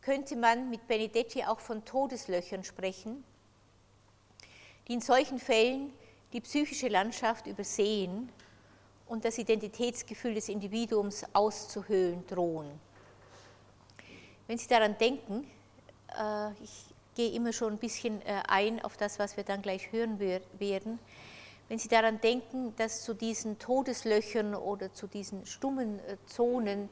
könnte 0.00 0.36
man 0.36 0.70
mit 0.70 0.86
Benedetti 0.86 1.44
auch 1.44 1.60
von 1.60 1.84
Todeslöchern 1.84 2.64
sprechen, 2.64 3.24
die 4.86 4.94
in 4.94 5.00
solchen 5.00 5.38
Fällen 5.38 5.92
die 6.32 6.40
psychische 6.40 6.88
Landschaft 6.88 7.46
übersehen 7.46 8.30
und 9.06 9.24
das 9.24 9.38
Identitätsgefühl 9.38 10.34
des 10.34 10.48
Individuums 10.48 11.24
auszuhöhlen 11.32 12.26
drohen. 12.26 12.70
Wenn 14.48 14.56
Sie 14.56 14.66
daran 14.66 14.96
denken, 14.96 15.46
äh, 16.18 16.52
ich 16.64 16.86
gehe 17.14 17.32
immer 17.32 17.52
schon 17.52 17.74
ein 17.74 17.78
bisschen 17.78 18.22
äh, 18.22 18.42
ein 18.48 18.82
auf 18.82 18.96
das, 18.96 19.18
was 19.18 19.36
wir 19.36 19.44
dann 19.44 19.60
gleich 19.60 19.92
hören 19.92 20.18
werden, 20.18 20.98
wenn 21.68 21.78
Sie 21.78 21.88
daran 21.88 22.18
denken, 22.22 22.74
dass 22.76 23.02
zu 23.02 23.12
diesen 23.12 23.58
Todeslöchern 23.58 24.54
oder 24.54 24.90
zu 24.94 25.06
diesen 25.06 25.44
stummen 25.44 25.98
äh, 26.00 26.16
Zonen 26.26 26.88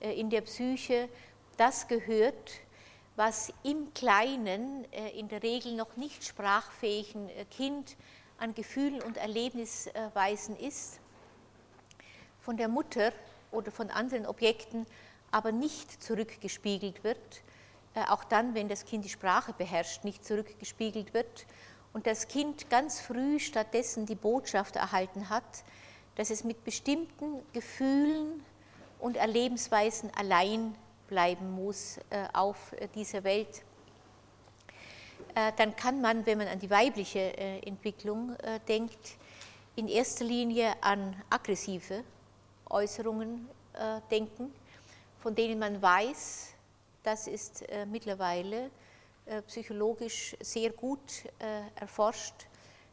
in 0.00 0.28
der 0.28 0.42
Psyche 0.42 1.08
das 1.56 1.88
gehört, 1.88 2.60
was 3.14 3.50
im 3.62 3.94
kleinen, 3.94 4.84
in 5.14 5.28
der 5.28 5.42
Regel 5.42 5.74
noch 5.74 5.96
nicht 5.96 6.22
sprachfähigen 6.22 7.30
Kind 7.50 7.96
an 8.36 8.54
Gefühlen 8.54 9.02
und 9.02 9.16
Erlebnisweisen 9.16 10.54
ist, 10.54 11.00
von 12.40 12.58
der 12.58 12.68
Mutter 12.68 13.10
oder 13.52 13.70
von 13.70 13.88
anderen 13.88 14.26
Objekten 14.26 14.84
aber 15.30 15.52
nicht 15.52 16.02
zurückgespiegelt 16.02 17.04
wird, 17.04 17.42
auch 18.08 18.24
dann, 18.24 18.54
wenn 18.54 18.68
das 18.68 18.84
Kind 18.84 19.04
die 19.04 19.08
Sprache 19.08 19.54
beherrscht, 19.54 20.04
nicht 20.04 20.24
zurückgespiegelt 20.24 21.14
wird 21.14 21.46
und 21.94 22.06
das 22.06 22.28
Kind 22.28 22.68
ganz 22.68 23.00
früh 23.00 23.38
stattdessen 23.40 24.04
die 24.04 24.14
Botschaft 24.14 24.76
erhalten 24.76 25.30
hat, 25.30 25.64
dass 26.16 26.28
es 26.28 26.44
mit 26.44 26.62
bestimmten 26.62 27.40
Gefühlen 27.54 28.42
und 28.98 29.16
Erlebensweisen 29.16 30.10
allein 30.14 30.74
bleiben 31.08 31.52
muss 31.52 31.98
äh, 32.10 32.26
auf 32.32 32.72
äh, 32.72 32.88
dieser 32.94 33.24
Welt, 33.24 33.62
äh, 35.34 35.52
dann 35.56 35.76
kann 35.76 36.00
man, 36.00 36.26
wenn 36.26 36.38
man 36.38 36.48
an 36.48 36.58
die 36.58 36.70
weibliche 36.70 37.36
Entwicklung 37.64 38.36
denkt, 38.68 39.16
in 39.76 39.88
erster 39.88 40.24
Linie 40.24 40.74
an 40.82 41.16
aggressive 41.30 42.02
Äußerungen 42.68 43.48
denken, 44.10 44.52
von 45.26 45.34
denen 45.34 45.58
man 45.58 45.82
weiß, 45.82 46.54
das 47.02 47.26
ist 47.26 47.64
mittlerweile 47.90 48.70
äh, 49.24 49.42
psychologisch 49.42 50.36
sehr 50.38 50.70
gut 50.70 51.00
äh, 51.40 51.62
erforscht, 51.80 52.46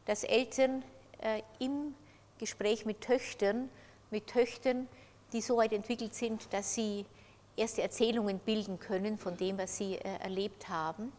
dass 0.05 0.23
Eltern 0.23 0.83
äh, 1.21 1.43
im 1.59 1.93
Gespräch 2.39 2.87
mit 2.87 3.01
Töchtern, 3.01 3.69
mit 4.09 4.25
Töchtern, 4.25 4.87
die 5.31 5.41
so 5.41 5.57
weit 5.57 5.73
entwickelt 5.73 6.15
sind, 6.15 6.51
dass 6.51 6.73
sie 6.73 7.05
erste 7.55 7.83
Erzählungen 7.83 8.39
bilden 8.39 8.79
können 8.79 9.19
von 9.19 9.37
dem, 9.37 9.59
was 9.59 9.77
sie 9.77 9.99
erlebt 9.99 10.69
haben, 10.69 11.13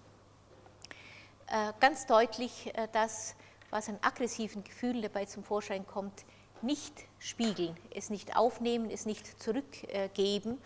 ganz 1.78 2.06
deutlich 2.06 2.72
das, 2.90 3.36
was 3.70 3.88
an 3.88 3.98
aggressiven 4.02 4.64
Gefühlen 4.64 5.00
dabei 5.00 5.26
zum 5.26 5.44
Vorschein 5.44 5.86
kommt, 5.86 6.24
nicht 6.60 7.06
spiegeln, 7.20 7.76
es 7.94 8.10
nicht 8.10 8.36
aufnehmen, 8.36 8.90
es 8.90 9.06
nicht 9.06 9.40
zurückgeben, 9.40 10.58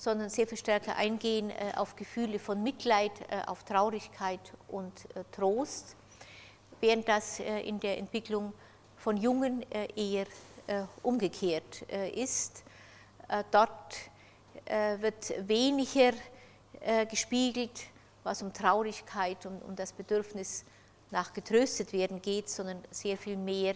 sondern 0.00 0.30
sehr 0.30 0.46
viel 0.46 0.56
stärker 0.56 0.96
eingehen 0.96 1.50
äh, 1.50 1.72
auf 1.76 1.94
Gefühle 1.94 2.38
von 2.38 2.62
Mitleid, 2.62 3.12
äh, 3.28 3.42
auf 3.46 3.64
Traurigkeit 3.64 4.40
und 4.68 4.92
äh, 5.14 5.24
Trost, 5.30 5.94
während 6.80 7.06
das 7.06 7.38
in 7.40 7.78
der 7.78 7.98
Entwicklung 7.98 8.54
von 8.96 9.18
Jungen 9.18 9.66
eher 9.70 10.24
umgekehrt 11.02 11.82
ist. 12.14 12.64
Dort 13.50 13.96
wird 14.64 15.34
weniger 15.46 16.12
gespiegelt, 17.10 17.82
was 18.24 18.40
um 18.40 18.54
Traurigkeit 18.54 19.44
und 19.44 19.60
um 19.62 19.76
das 19.76 19.92
Bedürfnis 19.92 20.64
nach 21.10 21.34
getröstet 21.34 21.92
werden 21.92 22.22
geht, 22.22 22.48
sondern 22.48 22.82
sehr 22.90 23.18
viel 23.18 23.36
mehr 23.36 23.74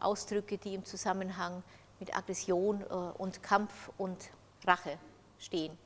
Ausdrücke, 0.00 0.56
die 0.56 0.72
im 0.72 0.86
Zusammenhang 0.86 1.62
mit 2.00 2.16
Aggression 2.16 2.82
und 3.18 3.42
Kampf 3.42 3.90
und 3.98 4.30
Rache 4.66 4.98
stehen. 5.38 5.76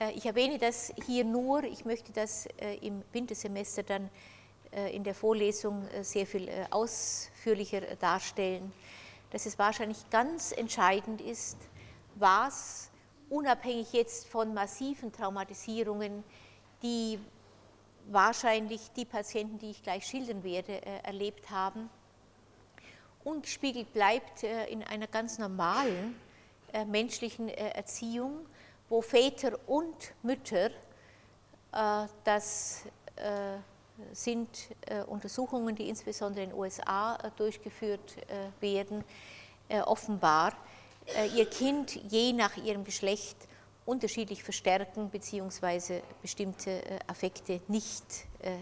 Äh, 0.00 0.12
ich 0.12 0.26
erwähne 0.26 0.58
das 0.58 0.92
hier 1.06 1.24
nur, 1.24 1.64
ich 1.64 1.84
möchte 1.84 2.12
das 2.12 2.46
äh, 2.58 2.76
im 2.80 3.02
Wintersemester 3.12 3.82
dann 3.82 4.10
äh, 4.72 4.94
in 4.94 5.04
der 5.04 5.14
Vorlesung 5.14 5.86
sehr 6.02 6.26
viel 6.26 6.48
ausführlicher 6.70 7.80
darstellen, 7.96 8.72
dass 9.30 9.46
es 9.46 9.58
wahrscheinlich 9.58 10.08
ganz 10.10 10.52
entscheidend 10.52 11.20
ist, 11.20 11.58
was 12.14 12.90
unabhängig 13.28 13.92
jetzt 13.92 14.26
von 14.26 14.54
massiven 14.54 15.12
Traumatisierungen, 15.12 16.24
die 16.82 17.18
wahrscheinlich 18.10 18.90
die 18.96 19.04
Patienten, 19.04 19.58
die 19.58 19.70
ich 19.70 19.82
gleich 19.82 20.06
schildern 20.06 20.42
werde, 20.42 20.82
erlebt 21.04 21.50
haben, 21.50 21.90
ungespiegelt 23.22 23.92
bleibt 23.92 24.44
in 24.44 24.82
einer 24.82 25.06
ganz 25.06 25.38
normalen 25.38 26.18
äh, 26.72 26.84
menschlichen 26.84 27.48
äh, 27.48 27.70
Erziehung, 27.70 28.46
wo 28.88 29.00
Väter 29.00 29.58
und 29.66 30.14
Mütter, 30.22 30.70
äh, 31.72 32.06
das 32.24 32.82
sind 34.12 34.48
Untersuchungen, 35.08 35.74
die 35.74 35.88
insbesondere 35.88 36.44
in 36.44 36.50
den 36.50 36.58
USA 36.58 37.18
durchgeführt 37.36 38.14
werden, 38.60 39.02
offenbar 39.86 40.52
ihr 41.34 41.50
Kind 41.50 41.96
je 42.08 42.32
nach 42.32 42.56
ihrem 42.58 42.84
Geschlecht 42.84 43.36
unterschiedlich 43.86 44.44
verstärken 44.44 45.10
bzw. 45.10 46.02
bestimmte 46.22 46.80
Affekte 47.08 47.60
nicht 47.66 48.04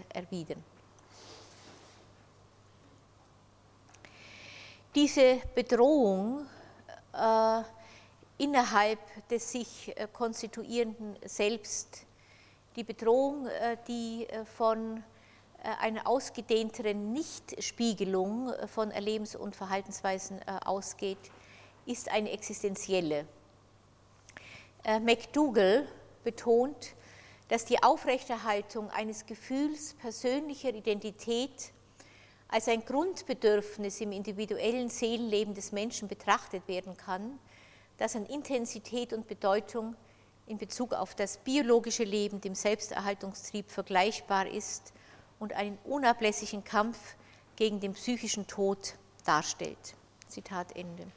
erwidern. 0.09 0.63
Diese 4.95 5.39
Bedrohung 5.53 6.47
innerhalb 8.37 8.99
des 9.29 9.51
sich 9.51 9.97
äh, 9.97 10.07
konstituierenden 10.11 11.17
Selbst 11.25 12.05
die 12.75 12.83
Bedrohung, 12.83 13.47
äh, 13.47 13.77
die 13.87 14.27
äh, 14.27 14.45
von 14.45 15.03
einer 15.81 16.07
ausgedehnteren 16.07 17.11
Nichtspiegelung 17.13 18.53
von 18.67 18.91
Erlebens- 18.91 19.35
und 19.35 19.55
Verhaltensweisen 19.55 20.39
ausgeht, 20.47 21.17
ist 21.87 22.09
eine 22.09 22.31
existenzielle. 22.31 23.25
McDougall 25.01 25.87
betont, 26.23 26.93
dass 27.49 27.65
die 27.65 27.81
Aufrechterhaltung 27.81 28.91
eines 28.91 29.25
Gefühls 29.25 29.95
persönlicher 29.95 30.73
Identität 30.73 31.73
als 32.47 32.67
ein 32.67 32.85
Grundbedürfnis 32.85 33.99
im 33.99 34.11
individuellen 34.11 34.89
Seelenleben 34.89 35.53
des 35.53 35.71
Menschen 35.71 36.07
betrachtet 36.07 36.67
werden 36.67 36.95
kann, 36.95 37.39
das 37.97 38.15
an 38.15 38.25
Intensität 38.25 39.13
und 39.13 39.27
Bedeutung 39.27 39.95
in 40.45 40.57
Bezug 40.57 40.93
auf 40.93 41.15
das 41.15 41.37
biologische 41.37 42.03
Leben 42.03 42.39
dem 42.41 42.55
Selbsterhaltungstrieb 42.55 43.69
vergleichbar 43.69 44.47
ist 44.47 44.93
und 45.39 45.53
einen 45.53 45.77
unablässigen 45.83 46.63
Kampf 46.63 47.15
gegen 47.55 47.79
den 47.79 47.93
psychischen 47.93 48.47
Tod 48.47 48.95
darstellt. 49.25 49.95
Zitat 50.27 50.75
Ende. 50.75 51.07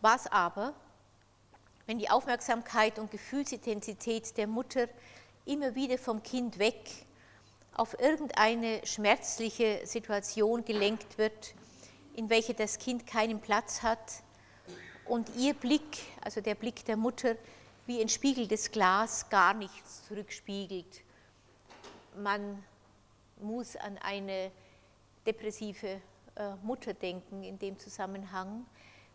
Was 0.00 0.26
aber, 0.26 0.74
wenn 1.86 1.98
die 1.98 2.10
Aufmerksamkeit 2.10 2.98
und 2.98 3.10
Gefühlsintensität 3.10 4.36
der 4.36 4.46
Mutter 4.46 4.88
immer 5.44 5.74
wieder 5.74 5.98
vom 5.98 6.22
Kind 6.22 6.58
weg 6.58 7.06
auf 7.74 7.98
irgendeine 7.98 8.84
schmerzliche 8.84 9.80
Situation 9.84 10.64
gelenkt 10.64 11.18
wird, 11.18 11.54
in 12.18 12.28
welcher 12.30 12.52
das 12.52 12.80
Kind 12.80 13.06
keinen 13.06 13.40
Platz 13.40 13.84
hat 13.84 14.24
und 15.04 15.30
ihr 15.36 15.54
Blick, 15.54 15.98
also 16.20 16.40
der 16.40 16.56
Blick 16.56 16.84
der 16.84 16.96
Mutter, 16.96 17.36
wie 17.86 18.00
ein 18.00 18.08
spiegelndes 18.08 18.72
Glas 18.72 19.28
gar 19.28 19.54
nichts 19.54 20.04
zurückspiegelt. 20.08 21.04
Man 22.16 22.64
muss 23.40 23.76
an 23.76 23.98
eine 23.98 24.50
depressive 25.24 26.00
äh, 26.34 26.54
Mutter 26.64 26.92
denken 26.92 27.44
in 27.44 27.56
dem 27.56 27.78
Zusammenhang, 27.78 28.66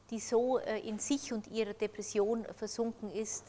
die 0.09 0.21
so 0.21 0.59
äh, 0.59 0.79
in 0.79 0.97
sich 0.97 1.33
und 1.33 1.47
ihrer 1.47 1.73
Depression 1.73 2.45
versunken 2.55 3.11
ist, 3.11 3.43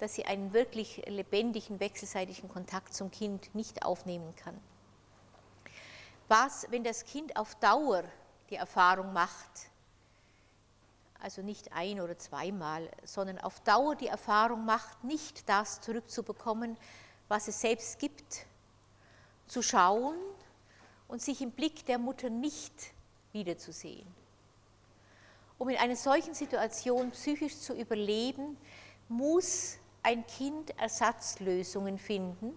dass 0.00 0.16
sie 0.16 0.26
einen 0.26 0.52
wirklich 0.52 1.02
lebendigen 1.06 1.80
wechselseitigen 1.80 2.50
Kontakt 2.50 2.92
zum 2.92 3.10
Kind 3.10 3.54
nicht 3.54 3.86
aufnehmen 3.86 4.36
kann. 4.36 4.60
Was, 6.28 6.66
wenn 6.68 6.84
das 6.84 7.06
Kind 7.06 7.38
auf 7.38 7.54
Dauer 7.54 8.04
die 8.50 8.56
Erfahrung 8.56 9.12
macht, 9.12 9.70
also 11.20 11.42
nicht 11.42 11.72
ein 11.72 12.00
oder 12.00 12.18
zweimal, 12.18 12.88
sondern 13.04 13.38
auf 13.38 13.60
Dauer 13.60 13.96
die 13.96 14.06
Erfahrung 14.06 14.64
macht, 14.64 15.02
nicht 15.04 15.48
das 15.48 15.80
zurückzubekommen, 15.80 16.76
was 17.28 17.48
es 17.48 17.60
selbst 17.60 17.98
gibt, 17.98 18.46
zu 19.46 19.62
schauen 19.62 20.16
und 21.08 21.22
sich 21.22 21.40
im 21.42 21.50
Blick 21.50 21.84
der 21.86 21.98
Mutter 21.98 22.30
nicht 22.30 22.92
wiederzusehen. 23.32 24.06
Um 25.58 25.68
in 25.70 25.76
einer 25.76 25.96
solchen 25.96 26.34
Situation 26.34 27.10
psychisch 27.10 27.58
zu 27.58 27.74
überleben, 27.74 28.56
muss 29.08 29.78
ein 30.02 30.24
Kind 30.26 30.78
Ersatzlösungen 30.78 31.98
finden. 31.98 32.56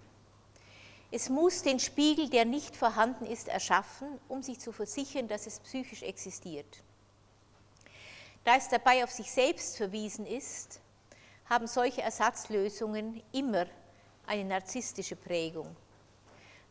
Es 1.13 1.27
muss 1.27 1.61
den 1.61 1.79
Spiegel, 1.79 2.29
der 2.29 2.45
nicht 2.45 2.75
vorhanden 2.75 3.25
ist, 3.25 3.49
erschaffen, 3.49 4.07
um 4.29 4.41
sich 4.41 4.59
zu 4.59 4.71
versichern, 4.71 5.27
dass 5.27 5.45
es 5.45 5.59
psychisch 5.59 6.03
existiert. 6.03 6.81
Da 8.45 8.55
es 8.55 8.69
dabei 8.69 9.03
auf 9.03 9.11
sich 9.11 9.29
selbst 9.29 9.75
verwiesen 9.75 10.25
ist, 10.25 10.79
haben 11.49 11.67
solche 11.67 12.01
Ersatzlösungen 12.01 13.21
immer 13.33 13.67
eine 14.25 14.45
narzisstische 14.45 15.17
Prägung. 15.17 15.75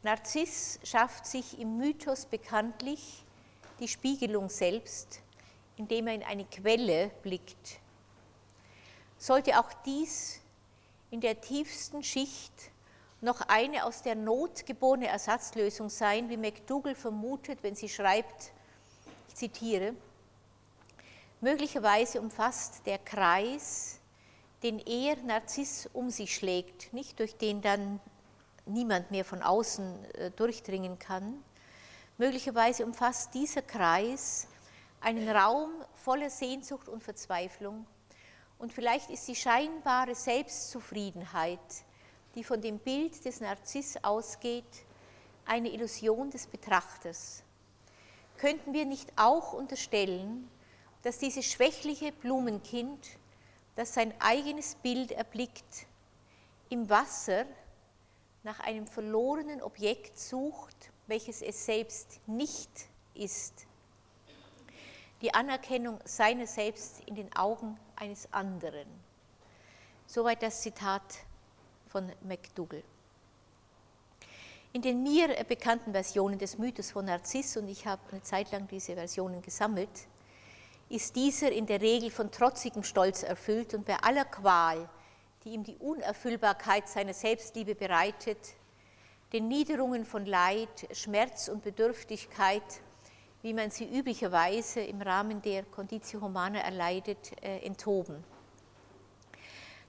Narziss 0.02 0.80
schafft 0.82 1.26
sich 1.26 1.58
im 1.58 1.76
Mythos 1.76 2.24
bekanntlich 2.24 3.22
die 3.78 3.88
Spiegelung 3.88 4.48
selbst, 4.48 5.20
indem 5.76 6.06
er 6.06 6.14
in 6.14 6.22
eine 6.22 6.46
Quelle 6.46 7.10
blickt. 7.22 7.78
Sollte 9.18 9.60
auch 9.60 9.70
dies 9.84 10.40
in 11.10 11.20
der 11.20 11.38
tiefsten 11.42 12.02
Schicht 12.02 12.69
noch 13.20 13.40
eine 13.42 13.84
aus 13.84 14.02
der 14.02 14.14
Not 14.14 14.64
geborene 14.66 15.08
Ersatzlösung 15.08 15.90
sein, 15.90 16.28
wie 16.28 16.36
McDougall 16.36 16.94
vermutet, 16.94 17.62
wenn 17.62 17.74
sie 17.74 17.88
schreibt, 17.88 18.52
ich 19.28 19.34
zitiere, 19.34 19.94
möglicherweise 21.40 22.20
umfasst 22.20 22.86
der 22.86 22.98
Kreis, 22.98 24.00
den 24.62 24.78
er 24.78 25.16
Narziss 25.16 25.88
um 25.92 26.10
sich 26.10 26.34
schlägt, 26.34 26.92
nicht 26.92 27.18
durch 27.18 27.36
den 27.36 27.62
dann 27.62 28.00
niemand 28.66 29.10
mehr 29.10 29.24
von 29.24 29.42
außen 29.42 30.04
äh, 30.14 30.30
durchdringen 30.30 30.98
kann, 30.98 31.42
möglicherweise 32.18 32.84
umfasst 32.84 33.34
dieser 33.34 33.62
Kreis 33.62 34.46
einen 35.00 35.28
Raum 35.28 35.70
voller 35.94 36.30
Sehnsucht 36.30 36.88
und 36.88 37.02
Verzweiflung, 37.02 37.86
und 38.60 38.74
vielleicht 38.74 39.08
ist 39.08 39.26
die 39.26 39.34
scheinbare 39.34 40.14
Selbstzufriedenheit, 40.14 41.58
die 42.34 42.44
von 42.44 42.60
dem 42.60 42.78
Bild 42.78 43.24
des 43.24 43.40
Narziss 43.40 43.96
ausgeht, 44.02 44.84
eine 45.44 45.70
Illusion 45.70 46.30
des 46.30 46.46
Betrachters. 46.46 47.42
Könnten 48.38 48.72
wir 48.72 48.84
nicht 48.86 49.12
auch 49.16 49.52
unterstellen, 49.52 50.48
dass 51.02 51.18
dieses 51.18 51.44
schwächliche 51.46 52.12
Blumenkind, 52.12 53.06
das 53.76 53.94
sein 53.94 54.14
eigenes 54.20 54.76
Bild 54.76 55.12
erblickt, 55.12 55.86
im 56.68 56.88
Wasser 56.88 57.46
nach 58.42 58.60
einem 58.60 58.86
verlorenen 58.86 59.60
Objekt 59.62 60.18
sucht, 60.18 60.90
welches 61.06 61.42
es 61.42 61.64
selbst 61.66 62.20
nicht 62.26 62.70
ist? 63.14 63.66
Die 65.20 65.34
Anerkennung 65.34 65.98
seiner 66.04 66.46
selbst 66.46 67.00
in 67.06 67.14
den 67.14 67.34
Augen 67.36 67.78
eines 67.96 68.32
anderen. 68.32 68.88
Soweit 70.06 70.42
das 70.42 70.62
Zitat 70.62 71.02
von 71.90 72.10
McDougall. 72.22 72.82
In 74.72 74.82
den 74.82 75.02
mir 75.02 75.28
bekannten 75.48 75.92
Versionen 75.92 76.38
des 76.38 76.58
Mythos 76.58 76.92
von 76.92 77.04
Narziss, 77.04 77.56
und 77.56 77.68
ich 77.68 77.86
habe 77.86 78.00
eine 78.12 78.22
Zeit 78.22 78.52
lang 78.52 78.68
diese 78.68 78.94
Versionen 78.94 79.42
gesammelt, 79.42 79.90
ist 80.88 81.16
dieser 81.16 81.52
in 81.52 81.66
der 81.66 81.80
Regel 81.80 82.10
von 82.10 82.30
trotzigem 82.30 82.82
Stolz 82.82 83.22
erfüllt 83.22 83.74
und 83.74 83.84
bei 83.84 83.96
aller 83.96 84.24
Qual, 84.24 84.88
die 85.44 85.50
ihm 85.50 85.64
die 85.64 85.76
Unerfüllbarkeit 85.76 86.88
seiner 86.88 87.14
Selbstliebe 87.14 87.74
bereitet, 87.74 88.54
den 89.32 89.48
Niederungen 89.48 90.04
von 90.04 90.26
Leid, 90.26 90.88
Schmerz 90.92 91.48
und 91.48 91.62
Bedürftigkeit 91.62 92.82
wie 93.42 93.54
man 93.54 93.70
sie 93.70 93.86
üblicherweise 93.86 94.80
im 94.80 95.00
Rahmen 95.00 95.40
der 95.40 95.64
Conditio 95.64 96.20
Humana 96.20 96.60
erleidet, 96.60 97.32
äh, 97.42 97.58
enthoben. 97.60 98.22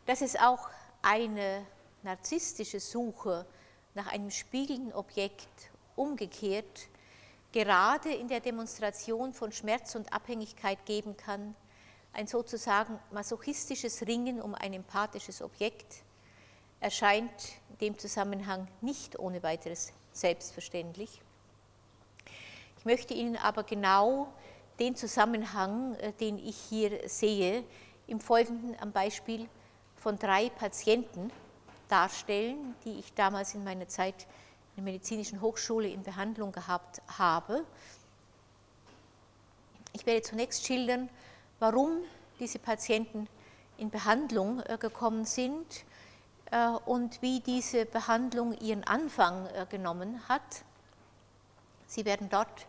Dass 0.05 0.21
es 0.21 0.35
auch 0.35 0.69
eine 1.01 1.65
narzisstische 2.03 2.79
Suche 2.79 3.45
nach 3.93 4.07
einem 4.07 4.31
spiegelnden 4.31 4.93
Objekt 4.93 5.71
umgekehrt 5.95 6.89
gerade 7.51 8.13
in 8.13 8.27
der 8.27 8.39
Demonstration 8.39 9.33
von 9.33 9.51
Schmerz 9.51 9.95
und 9.95 10.13
Abhängigkeit 10.13 10.85
geben 10.85 11.17
kann, 11.17 11.55
ein 12.13 12.27
sozusagen 12.27 12.99
masochistisches 13.11 14.05
Ringen 14.07 14.41
um 14.41 14.55
ein 14.55 14.73
empathisches 14.73 15.41
Objekt, 15.41 16.03
erscheint 16.79 17.31
in 17.69 17.77
dem 17.77 17.97
Zusammenhang 17.97 18.67
nicht 18.81 19.19
ohne 19.19 19.43
weiteres 19.43 19.93
selbstverständlich. 20.11 21.21
Ich 22.79 22.85
möchte 22.85 23.13
Ihnen 23.13 23.37
aber 23.37 23.63
genau 23.63 24.27
den 24.79 24.95
Zusammenhang, 24.95 25.95
äh, 25.95 26.11
den 26.13 26.39
ich 26.39 26.57
hier 26.57 27.07
sehe, 27.07 27.63
im 28.07 28.19
Folgenden 28.19 28.75
am 28.79 28.91
Beispiel 28.91 29.47
von 29.95 30.17
drei 30.17 30.49
Patienten 30.49 31.31
darstellen, 31.91 32.75
die 32.85 32.99
ich 32.99 33.13
damals 33.13 33.53
in 33.53 33.63
meiner 33.63 33.87
Zeit 33.87 34.27
in 34.75 34.85
der 34.85 34.93
Medizinischen 34.93 35.41
Hochschule 35.41 35.89
in 35.89 36.03
Behandlung 36.03 36.51
gehabt 36.51 37.01
habe. 37.17 37.65
Ich 39.93 40.05
werde 40.05 40.21
zunächst 40.21 40.65
schildern, 40.65 41.09
warum 41.59 41.97
diese 42.39 42.59
Patienten 42.59 43.27
in 43.77 43.89
Behandlung 43.89 44.61
äh, 44.61 44.77
gekommen 44.77 45.25
sind 45.25 45.83
äh, 46.51 46.67
und 46.85 47.21
wie 47.21 47.39
diese 47.41 47.85
Behandlung 47.85 48.57
ihren 48.59 48.83
Anfang 48.85 49.47
genommen 49.69 50.27
hat. 50.29 50.63
Sie 51.87 52.05
werden 52.05 52.29
dort 52.29 52.67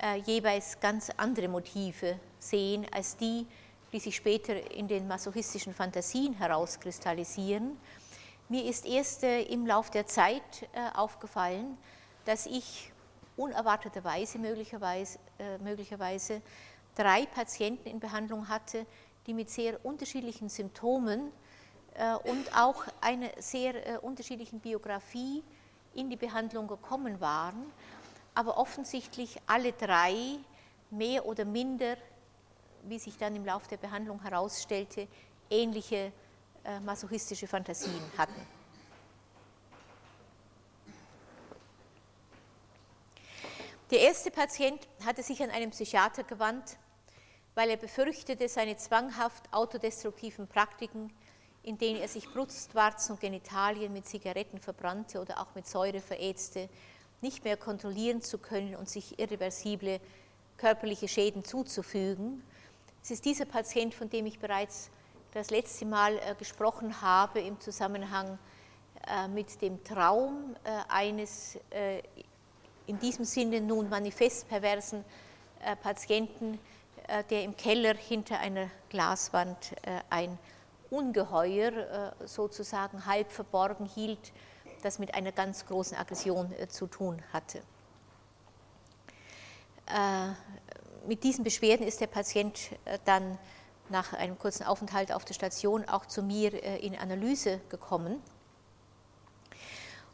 äh, 0.00 0.16
jeweils 0.18 0.78
ganz 0.80 1.10
andere 1.16 1.48
Motive 1.48 2.20
sehen 2.38 2.86
als 2.92 3.16
die, 3.16 3.46
die 3.92 4.00
sich 4.00 4.16
später 4.16 4.70
in 4.72 4.86
den 4.86 5.08
masochistischen 5.08 5.74
Fantasien 5.74 6.34
herauskristallisieren. 6.34 7.76
Mir 8.48 8.64
ist 8.64 8.84
erst 8.84 9.22
äh, 9.22 9.42
im 9.42 9.66
Lauf 9.66 9.90
der 9.90 10.06
Zeit 10.06 10.42
äh, 10.72 10.90
aufgefallen, 10.94 11.78
dass 12.26 12.44
ich 12.44 12.92
unerwarteterweise 13.36 14.38
möglicherweise, 14.38 15.18
äh, 15.38 15.58
möglicherweise 15.58 16.42
drei 16.94 17.26
Patienten 17.26 17.88
in 17.88 18.00
Behandlung 18.00 18.48
hatte, 18.48 18.86
die 19.26 19.34
mit 19.34 19.50
sehr 19.50 19.84
unterschiedlichen 19.84 20.48
Symptomen 20.48 21.32
und 22.24 22.56
auch 22.56 22.84
einer 23.00 23.30
sehr 23.38 24.02
unterschiedlichen 24.02 24.58
Biografie 24.58 25.42
in 25.94 26.10
die 26.10 26.16
Behandlung 26.16 26.66
gekommen 26.66 27.20
waren. 27.20 27.72
Aber 28.34 28.58
offensichtlich 28.58 29.38
alle 29.46 29.72
drei 29.72 30.38
mehr 30.90 31.24
oder 31.24 31.44
minder 31.44 31.96
wie 32.88 32.98
sich 32.98 33.16
dann 33.16 33.34
im 33.36 33.44
Laufe 33.44 33.68
der 33.68 33.76
Behandlung 33.76 34.20
herausstellte, 34.22 35.08
ähnliche 35.50 35.96
äh, 35.96 36.12
masochistische 36.84 37.46
Fantasien 37.46 38.00
hatten. 38.16 38.40
Der 43.90 44.00
erste 44.00 44.30
Patient 44.30 44.80
hatte 45.04 45.22
sich 45.22 45.42
an 45.42 45.50
einen 45.50 45.70
Psychiater 45.70 46.24
gewandt, 46.24 46.78
weil 47.54 47.70
er 47.70 47.76
befürchtete, 47.76 48.48
seine 48.48 48.76
zwanghaft 48.76 49.44
autodestruktiven 49.52 50.48
Praktiken, 50.48 51.12
in 51.62 51.78
denen 51.78 52.00
er 52.00 52.08
sich 52.08 52.28
Brustwarzen 52.28 53.12
und 53.12 53.20
Genitalien 53.20 53.92
mit 53.92 54.06
Zigaretten 54.06 54.58
verbrannte 54.58 55.20
oder 55.20 55.40
auch 55.40 55.54
mit 55.54 55.66
Säure 55.66 56.00
verätzte, 56.00 56.68
nicht 57.20 57.44
mehr 57.44 57.56
kontrollieren 57.56 58.20
zu 58.20 58.38
können 58.38 58.74
und 58.74 58.88
sich 58.88 59.18
irreversible 59.18 60.00
körperliche 60.56 61.08
Schäden 61.08 61.44
zuzufügen. 61.44 62.42
Es 63.02 63.10
ist 63.10 63.24
dieser 63.24 63.44
Patient, 63.44 63.94
von 63.94 64.10
dem 64.10 64.26
ich 64.26 64.38
bereits 64.38 64.90
das 65.34 65.50
letzte 65.50 65.84
Mal 65.84 66.16
äh, 66.18 66.34
gesprochen 66.38 67.02
habe 67.02 67.40
im 67.40 67.60
Zusammenhang 67.60 68.38
äh, 69.08 69.26
mit 69.26 69.60
dem 69.60 69.82
Traum 69.82 70.54
äh, 70.62 70.70
eines 70.88 71.58
in 72.86 72.98
diesem 72.98 73.24
Sinne 73.24 73.60
nun 73.60 73.88
manifest 73.88 74.46
perversen 74.48 75.04
Patienten, 75.82 76.58
der 77.30 77.42
im 77.42 77.56
Keller 77.56 77.94
hinter 77.94 78.38
einer 78.38 78.68
Glaswand 78.90 79.74
ein 80.10 80.38
Ungeheuer 80.90 82.12
sozusagen 82.26 83.06
halb 83.06 83.32
verborgen 83.32 83.86
hielt, 83.86 84.32
das 84.82 84.98
mit 84.98 85.14
einer 85.14 85.32
ganz 85.32 85.64
großen 85.64 85.96
Aggression 85.96 86.52
zu 86.68 86.86
tun 86.86 87.22
hatte. 87.32 87.62
Mit 91.06 91.24
diesen 91.24 91.42
Beschwerden 91.42 91.86
ist 91.86 92.02
der 92.02 92.08
Patient 92.08 92.70
dann 93.06 93.38
nach 93.88 94.12
einem 94.12 94.38
kurzen 94.38 94.64
Aufenthalt 94.64 95.12
auf 95.12 95.24
der 95.24 95.34
Station 95.34 95.88
auch 95.88 96.06
zu 96.06 96.22
mir 96.22 96.52
äh, 96.52 96.78
in 96.78 96.96
Analyse 96.96 97.60
gekommen. 97.68 98.22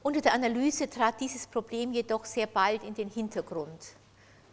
Unter 0.02 0.20
der 0.20 0.34
Analyse 0.34 0.88
trat 0.88 1.20
dieses 1.20 1.46
Problem 1.46 1.92
jedoch 1.92 2.24
sehr 2.24 2.46
bald 2.46 2.82
in 2.82 2.94
den 2.94 3.10
Hintergrund. 3.10 3.96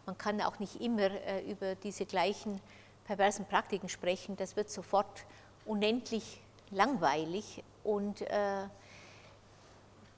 Man 0.05 0.17
kann 0.17 0.41
auch 0.41 0.59
nicht 0.59 0.81
immer 0.81 1.09
äh, 1.09 1.49
über 1.49 1.75
diese 1.75 2.05
gleichen 2.05 2.61
perversen 3.05 3.45
Praktiken 3.45 3.89
sprechen. 3.89 4.35
Das 4.35 4.55
wird 4.55 4.69
sofort 4.69 5.25
unendlich 5.65 6.41
langweilig 6.71 7.63
und 7.83 8.21
äh, 8.21 8.67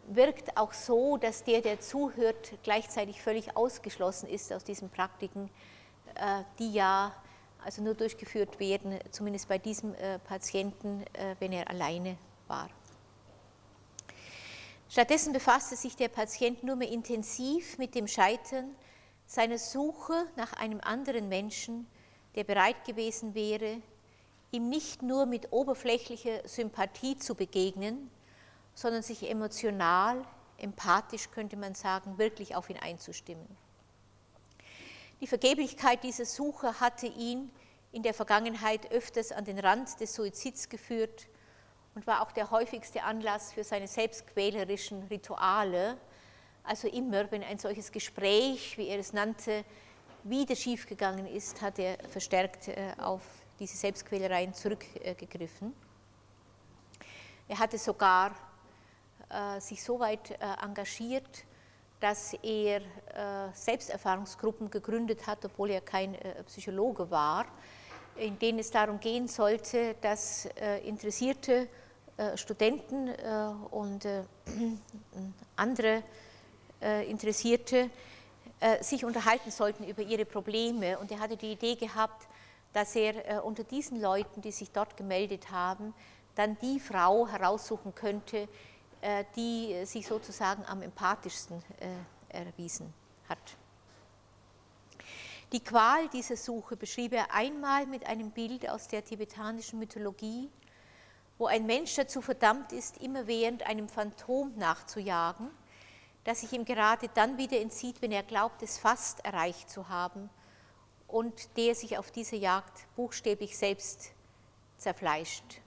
wirkt 0.07 0.57
auch 0.57 0.73
so, 0.73 1.17
dass 1.17 1.43
der, 1.43 1.61
der 1.61 1.79
zuhört, 1.79 2.53
gleichzeitig 2.63 3.21
völlig 3.21 3.55
ausgeschlossen 3.55 4.27
ist 4.27 4.51
aus 4.51 4.63
diesen 4.63 4.89
Praktiken, 4.89 5.51
die 6.57 6.73
ja 6.73 7.13
also 7.63 7.81
nur 7.81 7.93
durchgeführt 7.93 8.59
werden, 8.59 8.99
zumindest 9.11 9.47
bei 9.47 9.57
diesem 9.57 9.93
äh, 9.95 10.19
Patienten, 10.19 11.03
äh, 11.13 11.35
wenn 11.39 11.51
er 11.51 11.69
alleine 11.69 12.17
war. 12.47 12.69
Stattdessen 14.89 15.33
befasste 15.33 15.75
sich 15.75 15.95
der 15.95 16.07
Patient 16.07 16.63
nur 16.63 16.75
mehr 16.75 16.89
intensiv 16.89 17.77
mit 17.77 17.93
dem 17.93 18.07
Scheitern 18.07 18.75
seiner 19.27 19.59
Suche 19.59 20.25
nach 20.35 20.53
einem 20.53 20.81
anderen 20.81 21.29
Menschen, 21.29 21.85
der 22.35 22.43
bereit 22.43 22.85
gewesen 22.85 23.35
wäre, 23.35 23.81
ihm 24.51 24.69
nicht 24.69 25.03
nur 25.03 25.27
mit 25.27 25.51
oberflächlicher 25.51 26.47
Sympathie 26.47 27.17
zu 27.17 27.35
begegnen, 27.35 28.09
sondern 28.73 29.03
sich 29.03 29.29
emotional, 29.29 30.25
empathisch 30.57 31.29
könnte 31.29 31.57
man 31.57 31.75
sagen, 31.75 32.17
wirklich 32.17 32.55
auf 32.55 32.69
ihn 32.69 32.77
einzustimmen. 32.77 33.45
Die 35.21 35.27
Vergeblichkeit 35.27 36.03
dieser 36.03 36.25
Suche 36.25 36.79
hatte 36.79 37.07
ihn 37.07 37.51
in 37.91 38.03
der 38.03 38.13
Vergangenheit 38.13 38.89
öfters 38.91 39.33
an 39.33 39.43
den 39.43 39.59
Rand 39.59 39.99
des 39.99 40.13
Suizids 40.13 40.69
geführt 40.69 41.27
und 41.93 42.07
war 42.07 42.21
auch 42.21 42.31
der 42.31 42.51
häufigste 42.51 43.03
Anlass 43.03 43.51
für 43.51 43.65
seine 43.65 43.87
selbstquälerischen 43.87 45.03
Rituale. 45.03 45.97
Also 46.63 46.87
immer, 46.87 47.29
wenn 47.31 47.43
ein 47.43 47.57
solches 47.57 47.91
Gespräch, 47.91 48.77
wie 48.77 48.87
er 48.87 48.99
es 48.99 49.11
nannte, 49.11 49.65
wieder 50.23 50.55
schiefgegangen 50.55 51.27
ist, 51.27 51.61
hat 51.61 51.79
er 51.79 51.97
verstärkt 52.07 52.69
äh, 52.69 52.93
auf 52.97 53.21
diese 53.59 53.75
Selbstquälereien 53.75 54.53
zurückgegriffen. 54.53 55.73
Er 57.49 57.59
hatte 57.59 57.77
sogar 57.77 58.33
äh, 59.29 59.59
sich 59.59 59.83
so 59.83 59.99
weit 59.99 60.31
äh, 60.31 60.37
engagiert, 60.63 61.43
dass 61.99 62.33
er 62.41 62.77
äh, 62.77 62.81
Selbsterfahrungsgruppen 63.53 64.69
gegründet 64.69 65.27
hat, 65.27 65.43
obwohl 65.43 65.71
er 65.71 65.81
kein 65.81 66.15
äh, 66.15 66.43
Psychologe 66.43 67.11
war, 67.11 67.45
in 68.15 68.39
denen 68.39 68.59
es 68.59 68.71
darum 68.71 68.99
gehen 68.99 69.27
sollte, 69.27 69.95
dass 70.01 70.45
äh, 70.59 70.79
interessierte 70.87 71.67
Studenten 72.35 73.09
und 73.71 74.05
andere 75.55 76.03
Interessierte 77.07 77.89
sich 78.81 79.05
unterhalten 79.05 79.51
sollten 79.51 79.85
über 79.85 80.01
ihre 80.01 80.25
Probleme. 80.25 80.99
Und 80.99 81.13
er 81.13 81.19
hatte 81.21 81.37
die 81.37 81.53
Idee 81.53 81.75
gehabt, 81.75 82.27
dass 82.73 82.93
er 82.97 83.45
unter 83.45 83.63
diesen 83.63 84.01
Leuten, 84.01 84.41
die 84.41 84.51
sich 84.51 84.69
dort 84.71 84.97
gemeldet 84.97 85.49
haben, 85.49 85.93
dann 86.35 86.57
die 86.61 86.81
Frau 86.81 87.25
heraussuchen 87.25 87.95
könnte, 87.95 88.49
die 89.35 89.85
sich 89.85 90.05
sozusagen 90.07 90.65
am 90.65 90.81
empathischsten 90.81 91.63
äh, 91.79 92.37
erwiesen 92.37 92.93
hat. 93.27 93.37
Die 95.51 95.63
Qual 95.63 96.07
dieser 96.09 96.35
Suche 96.35 96.75
beschrieb 96.75 97.13
er 97.13 97.33
einmal 97.33 97.87
mit 97.87 98.05
einem 98.05 98.31
Bild 98.31 98.69
aus 98.69 98.87
der 98.87 99.03
tibetanischen 99.03 99.79
Mythologie, 99.79 100.49
wo 101.39 101.47
ein 101.47 101.65
Mensch 101.65 101.95
dazu 101.95 102.21
verdammt 102.21 102.71
ist, 102.71 102.97
immerwährend 102.97 103.63
einem 103.65 103.89
Phantom 103.89 104.53
nachzujagen, 104.57 105.49
das 106.25 106.41
sich 106.41 106.53
ihm 106.53 106.65
gerade 106.65 107.07
dann 107.15 107.37
wieder 107.37 107.59
entzieht, 107.59 108.01
wenn 108.01 108.11
er 108.11 108.23
glaubt, 108.23 108.61
es 108.61 108.77
fast 108.77 109.25
erreicht 109.25 109.69
zu 109.69 109.89
haben 109.89 110.29
und 111.07 111.57
der 111.57 111.73
sich 111.73 111.97
auf 111.97 112.11
dieser 112.11 112.37
Jagd 112.37 112.85
buchstäblich 112.95 113.57
selbst 113.57 114.11
zerfleischt 114.77 115.61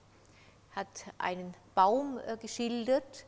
hat 0.75 1.05
einen 1.17 1.53
Baum 1.75 2.19
äh, 2.25 2.37
geschildert, 2.37 3.25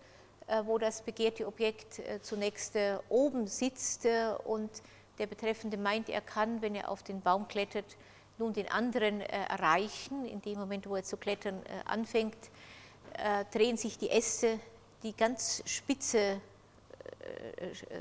äh, 0.48 0.64
wo 0.66 0.78
das 0.78 1.02
begehrte 1.02 1.48
Objekt 1.48 2.00
äh, 2.00 2.22
zunächst 2.22 2.76
oben 3.10 3.48
sitzt 3.48 4.08
und 4.46 4.70
der 5.18 5.28
Betreffende 5.28 5.78
meint, 5.78 6.10
er 6.10 6.22
kann, 6.22 6.62
wenn 6.62 6.76
er 6.76 6.90
auf 6.90 7.02
den 7.02 7.22
Baum 7.22 7.48
klettert, 7.48 7.96
nun 8.38 8.52
den 8.52 8.70
anderen 8.70 9.22
erreichen. 9.22 10.26
In 10.26 10.42
dem 10.42 10.60
Moment, 10.60 10.90
wo 10.90 10.98
er 10.98 11.04
zu 11.04 11.16
klettern 11.16 11.62
anfängt, 11.86 12.36
drehen 13.54 13.78
sich 13.78 13.98
die 13.98 14.10
Äste, 14.10 14.60
die 15.04 15.16
ganz 15.16 15.64
spitze, 15.66 16.42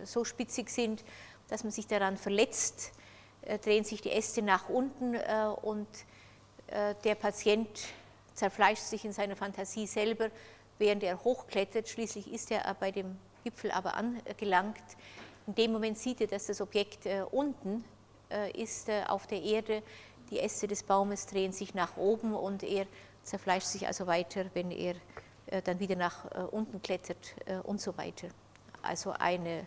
so 0.03 0.25
spitzig 0.25 0.71
sind, 0.71 1.05
dass 1.47 1.63
man 1.63 1.71
sich 1.71 1.87
daran 1.87 2.17
verletzt, 2.17 2.91
drehen 3.63 3.85
sich 3.85 4.01
die 4.01 4.11
Äste 4.11 4.43
nach 4.43 4.69
unten 4.69 5.15
und 5.63 5.87
der 7.05 7.15
Patient 7.15 7.69
zerfleischt 8.35 8.83
sich 8.83 9.05
in 9.05 9.13
seiner 9.13 9.37
Fantasie 9.37 9.87
selber, 9.87 10.31
während 10.79 11.03
er 11.03 11.23
hochklettert. 11.23 11.89
Schließlich 11.89 12.33
ist 12.33 12.51
er 12.51 12.75
bei 12.75 12.91
dem 12.91 13.17
Gipfel 13.45 13.71
aber 13.71 13.95
angelangt. 13.95 14.83
In 15.47 15.55
dem 15.55 15.73
Moment 15.73 15.99
sieht 15.99 16.21
er, 16.21 16.27
dass 16.27 16.47
das 16.47 16.61
Objekt 16.61 17.07
äh, 17.07 17.23
unten 17.31 17.85
äh, 18.31 18.51
ist 18.53 18.89
äh, 18.89 19.05
auf 19.07 19.27
der 19.27 19.43
Erde. 19.43 19.83
Die 20.31 20.41
Äste 20.41 20.67
des 20.67 20.83
Baumes 20.83 21.27
drehen 21.27 21.53
sich 21.53 21.75
nach 21.75 21.97
oben 21.97 22.35
und 22.35 22.63
er 22.63 22.87
zerfleischt 23.23 23.67
sich 23.69 23.87
also 23.87 24.07
weiter, 24.07 24.47
wenn 24.55 24.71
er 24.71 24.95
dann 25.65 25.79
wieder 25.79 25.97
nach 25.97 26.25
unten 26.51 26.81
klettert 26.81 27.35
und 27.65 27.79
so 27.79 27.97
weiter. 27.99 28.29
Also 28.81 29.13
eine 29.13 29.67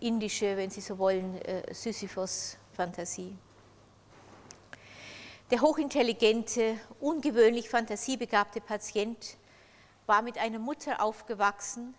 indische, 0.00 0.56
wenn 0.56 0.70
Sie 0.70 0.80
so 0.80 0.98
wollen, 0.98 1.38
Sisyphos-Fantasie. 1.70 3.36
Der 5.50 5.62
hochintelligente, 5.62 6.78
ungewöhnlich 7.00 7.70
fantasiebegabte 7.70 8.60
Patient 8.60 9.38
war 10.04 10.20
mit 10.20 10.36
einer 10.36 10.58
Mutter 10.58 11.02
aufgewachsen, 11.02 11.94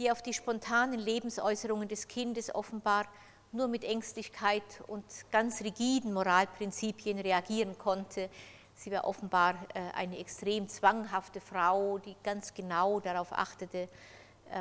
die 0.00 0.10
auf 0.10 0.20
die 0.20 0.34
spontanen 0.34 0.98
Lebensäußerungen 0.98 1.86
des 1.86 2.08
Kindes 2.08 2.52
offenbar 2.52 3.06
nur 3.52 3.68
mit 3.68 3.84
Ängstlichkeit 3.84 4.64
und 4.88 5.04
ganz 5.30 5.60
rigiden 5.60 6.12
Moralprinzipien 6.12 7.20
reagieren 7.20 7.78
konnte. 7.78 8.28
Sie 8.74 8.90
war 8.90 9.04
offenbar 9.04 9.54
äh, 9.74 9.94
eine 9.94 10.18
extrem 10.18 10.68
zwanghafte 10.68 11.40
Frau, 11.40 11.98
die 11.98 12.16
ganz 12.24 12.52
genau 12.52 12.98
darauf 12.98 13.32
achtete, 13.32 13.82
äh, 13.82 13.88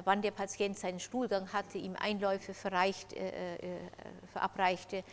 wann 0.05 0.21
der 0.21 0.29
Patient 0.29 0.77
seinen 0.77 0.99
Stuhlgang 0.99 1.51
hatte, 1.53 1.79
ihm 1.79 1.95
Einläufe 1.95 2.51
äh, 2.51 3.79
verabreichte, 4.31 5.03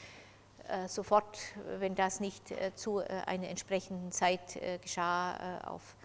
sofort, 0.87 1.39
wenn 1.79 1.95
das 1.95 2.21
nicht 2.21 2.51
äh, 2.51 2.75
zu 2.75 3.01
äh, 3.01 3.07
einer 3.27 3.49
entsprechenden 3.49 4.13
Zeit 4.13 4.59
geschah, 4.83 5.61
auf 5.67 5.97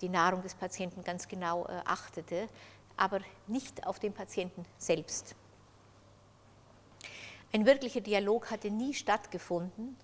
die 0.00 0.08
Nahrung 0.08 0.42
des 0.42 0.54
Patienten 0.54 1.04
ganz 1.04 1.28
genau 1.28 1.66
achtete, 1.84 2.48
aber 2.96 3.20
nicht 3.46 3.86
auf 3.86 3.98
den 3.98 4.14
Patienten 4.14 4.64
selbst. 4.78 5.36
Ein 7.52 7.66
wirklicher 7.66 8.00
Dialog 8.00 8.50
hatte 8.50 8.70
nie 8.70 8.94
stattgefunden 8.94 9.96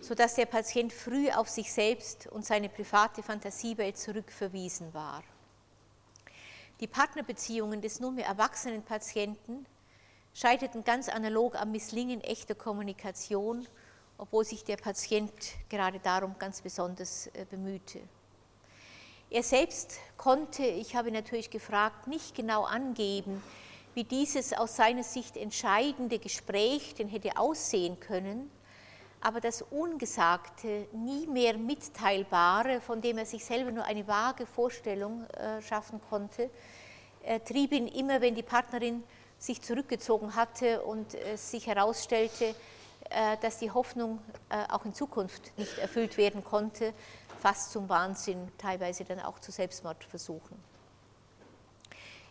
sodass 0.00 0.34
der 0.34 0.46
Patient 0.46 0.92
früh 0.92 1.30
auf 1.30 1.48
sich 1.48 1.72
selbst 1.72 2.26
und 2.28 2.44
seine 2.44 2.68
private 2.68 3.22
Fantasiewelt 3.22 3.98
zurückverwiesen 3.98 4.92
war. 4.94 5.22
Die 6.80 6.86
Partnerbeziehungen 6.86 7.82
des 7.82 8.00
nunmehr 8.00 8.26
erwachsenen 8.26 8.82
Patienten 8.82 9.66
scheiterten 10.34 10.84
ganz 10.84 11.08
analog 11.08 11.54
am 11.56 11.72
Misslingen 11.72 12.20
echter 12.20 12.54
Kommunikation, 12.54 13.66
obwohl 14.18 14.44
sich 14.44 14.64
der 14.64 14.76
Patient 14.76 15.32
gerade 15.68 15.98
darum 15.98 16.36
ganz 16.38 16.60
besonders 16.60 17.28
äh, 17.28 17.44
bemühte. 17.48 18.00
Er 19.30 19.42
selbst 19.42 19.98
konnte, 20.16 20.64
ich 20.64 20.96
habe 20.96 21.12
natürlich 21.12 21.50
gefragt, 21.50 22.08
nicht 22.08 22.34
genau 22.34 22.64
angeben, 22.64 23.42
wie 23.94 24.04
dieses 24.04 24.52
aus 24.52 24.76
seiner 24.76 25.04
Sicht 25.04 25.36
entscheidende 25.36 26.18
Gespräch 26.18 26.94
denn 26.94 27.08
hätte 27.08 27.36
aussehen 27.36 27.98
können, 28.00 28.50
aber 29.20 29.40
das 29.40 29.62
Ungesagte, 29.62 30.88
nie 30.92 31.26
mehr 31.26 31.56
Mitteilbare, 31.58 32.80
von 32.80 33.00
dem 33.00 33.18
er 33.18 33.26
sich 33.26 33.44
selber 33.44 33.70
nur 33.70 33.84
eine 33.84 34.06
vage 34.06 34.46
Vorstellung 34.46 35.24
äh, 35.30 35.60
schaffen 35.60 36.00
konnte, 36.08 36.50
äh, 37.22 37.38
trieb 37.40 37.72
ihn 37.72 37.86
immer, 37.86 38.20
wenn 38.20 38.34
die 38.34 38.42
Partnerin 38.42 39.02
sich 39.40 39.62
zurückgezogen 39.62 40.36
hatte 40.36 40.82
und 40.82 41.14
es 41.14 41.50
sich 41.50 41.66
herausstellte, 41.66 42.54
äh, 43.08 43.38
dass 43.40 43.58
die 43.58 43.70
Hoffnung 43.70 44.20
äh, 44.50 44.70
auch 44.70 44.84
in 44.84 44.94
Zukunft 44.94 45.56
nicht 45.58 45.78
erfüllt 45.78 46.18
werden 46.18 46.44
konnte, 46.44 46.92
fast 47.40 47.72
zum 47.72 47.88
Wahnsinn, 47.88 48.52
teilweise 48.58 49.04
dann 49.04 49.18
auch 49.18 49.38
zu 49.38 49.50
Selbstmordversuchen. 49.50 50.56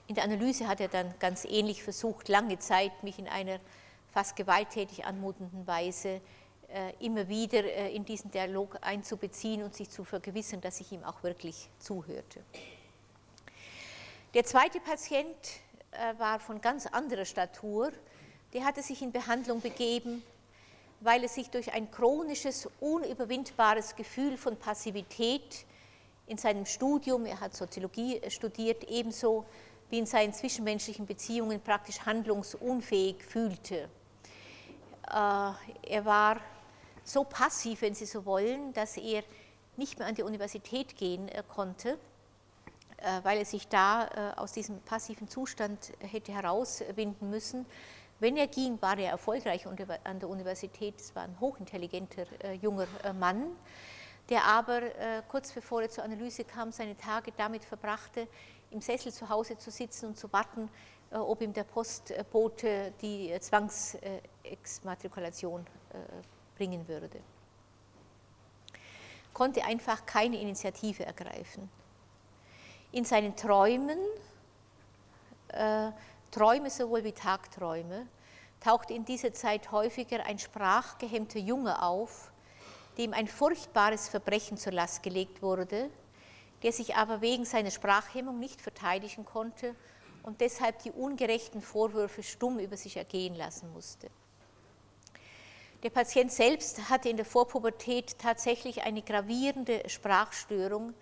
In 0.08 0.16
der 0.16 0.24
Analyse 0.24 0.68
hat 0.68 0.80
er 0.80 0.88
dann 0.88 1.14
ganz 1.20 1.46
ähnlich 1.46 1.84
versucht, 1.84 2.30
lange 2.30 2.60
Zeit 2.60 3.04
mich 3.04 3.18
in 3.18 3.28
einer 3.28 3.60
fast 4.12 4.36
gewalttätig 4.36 5.04
anmutenden 5.06 5.66
Weise 5.66 6.22
äh, 6.68 6.94
immer 7.00 7.28
wieder 7.28 7.64
in 7.90 8.06
diesen 8.06 8.30
Dialog 8.30 8.78
einzubeziehen 8.82 9.64
und 9.64 9.74
sich 9.74 9.90
zu 9.90 10.04
vergewissern, 10.04 10.62
dass 10.62 10.80
ich 10.80 10.92
ihm 10.92 11.04
auch 11.04 11.24
wirklich 11.24 11.70
zuhörte. 11.80 12.44
Der 14.36 14.44
zweite 14.44 14.80
Patient 14.80 15.26
war 16.18 16.40
von 16.40 16.62
ganz 16.62 16.86
anderer 16.86 17.26
Statur. 17.26 17.92
Der 18.54 18.64
hatte 18.64 18.82
sich 18.82 19.02
in 19.02 19.12
Behandlung 19.12 19.62
begeben, 19.62 20.24
weil 21.02 21.24
er 21.24 21.30
sich 21.30 21.50
durch 21.50 21.72
ein 21.74 21.90
chronisches, 21.92 22.68
unüberwindbares 22.80 23.96
Gefühl 23.96 24.38
von 24.38 24.58
Passivität 24.58 25.66
in 26.28 26.38
seinem 26.38 26.66
Studium, 26.66 27.26
er 27.26 27.40
hat 27.40 27.56
Soziologie 27.56 28.22
studiert, 28.30 28.84
ebenso 28.84 29.46
wie 29.90 29.98
in 29.98 30.06
seinen 30.06 30.34
zwischenmenschlichen 30.34 31.06
Beziehungen 31.08 31.60
praktisch 31.60 32.00
handlungsunfähig 32.06 33.24
fühlte. 33.24 33.90
Äh, 35.08 35.52
er 35.88 36.06
war 36.06 36.40
so 37.04 37.24
passiv, 37.24 37.82
wenn 37.82 37.96
Sie 37.96 38.06
so 38.06 38.26
wollen, 38.26 38.72
dass 38.74 38.98
er 38.98 39.24
nicht 39.78 39.98
mehr 39.98 40.08
an 40.08 40.14
die 40.14 40.22
Universität 40.22 40.96
gehen 40.96 41.28
äh, 41.30 41.42
konnte 41.48 41.94
äh, 41.94 41.98
weil 43.24 43.40
er 43.40 43.46
sich 43.46 43.68
da 43.68 44.08
äh, 44.08 44.34
aus 44.40 44.52
diesem 44.52 44.80
passiven 44.82 45.28
Zustand 45.28 45.92
hätte 46.00 46.32
herauswinden 46.34 47.30
müssen. 47.30 47.66
Wenn 48.20 48.38
er 48.38 48.48
ging, 48.48 48.82
war 48.82 48.98
er 48.98 49.12
erfolgreich 49.12 49.66
an 49.66 50.20
der 50.20 50.30
Universität. 50.30 51.00
Es 51.00 51.16
war 51.16 51.24
ein 51.24 51.40
hochintelligenter 51.40 52.24
äh, 52.44 52.54
junger 52.54 52.88
Mann, 53.18 53.56
der 54.30 54.44
aber 54.44 54.82
kurz 55.28 55.54
bevor 55.54 55.82
er 55.82 55.90
zur 55.90 56.04
Analyse 56.04 56.44
kam, 56.44 56.72
seine 56.72 56.96
Tage 56.96 57.32
damit 57.36 57.66
verbrachte, 57.66 58.28
im 58.70 58.80
Sessel 58.80 59.12
zu 59.12 59.28
Hause 59.28 59.58
zu 59.58 59.72
sitzen 59.72 60.06
und 60.08 60.20
zu 60.20 60.32
warten, 60.32 60.70
ob 61.10 61.42
ihm 61.42 61.52
der 61.52 61.64
Postbote 61.64 62.94
die 63.02 63.36
Zwangsexmatrikulation 63.40 65.66
bringen 66.56 66.88
würde. 66.88 67.20
Konnte 69.34 69.66
einfach 69.66 70.06
keine 70.06 70.40
Initiative 70.40 71.04
ergreifen 71.04 71.72
in 72.92 73.06
seinen 73.06 73.36
Träumen, 73.36 74.00
äh, 75.50 75.92
Träume 76.32 76.70
sowohl 76.70 77.04
wie 77.04 77.12
Tagträume, 77.12 78.08
taucht 78.60 78.92
in 78.92 79.06
dieser 79.06 79.34
Zeit 79.34 79.72
häufiger 79.72 80.26
ein 80.26 80.40
sprachgehemmter 80.40 81.40
Junge 81.40 81.82
auf, 81.82 82.32
dem 82.98 83.14
ein 83.14 83.28
furchtbares 83.28 84.10
Verbrechen 84.10 84.58
zur 84.58 84.74
Last 84.74 85.04
gelegt 85.04 85.42
wurde, 85.42 85.90
der 86.64 86.72
sich 86.72 86.96
aber 86.96 87.22
wegen 87.22 87.46
seiner 87.46 87.72
Sprachhemmung 87.72 88.40
nicht 88.40 88.62
verteidigen 88.62 89.26
konnte 89.26 89.76
und 90.24 90.42
deshalb 90.42 90.84
die 90.84 90.92
ungerechten 90.92 91.62
Vorwürfe 91.62 92.24
stumm 92.24 92.60
über 92.60 92.76
sich 92.76 92.98
ergehen 92.98 93.36
lassen 93.36 93.72
musste. 93.72 94.10
Der 95.82 95.90
Patient 95.92 96.30
selbst 96.30 96.90
hatte 96.90 97.08
in 97.08 97.16
der 97.16 97.26
Vorpubertät 97.26 98.20
tatsächlich 98.20 98.84
eine 98.84 99.02
gravierende 99.02 99.88
Sprachstörung, 99.88 100.94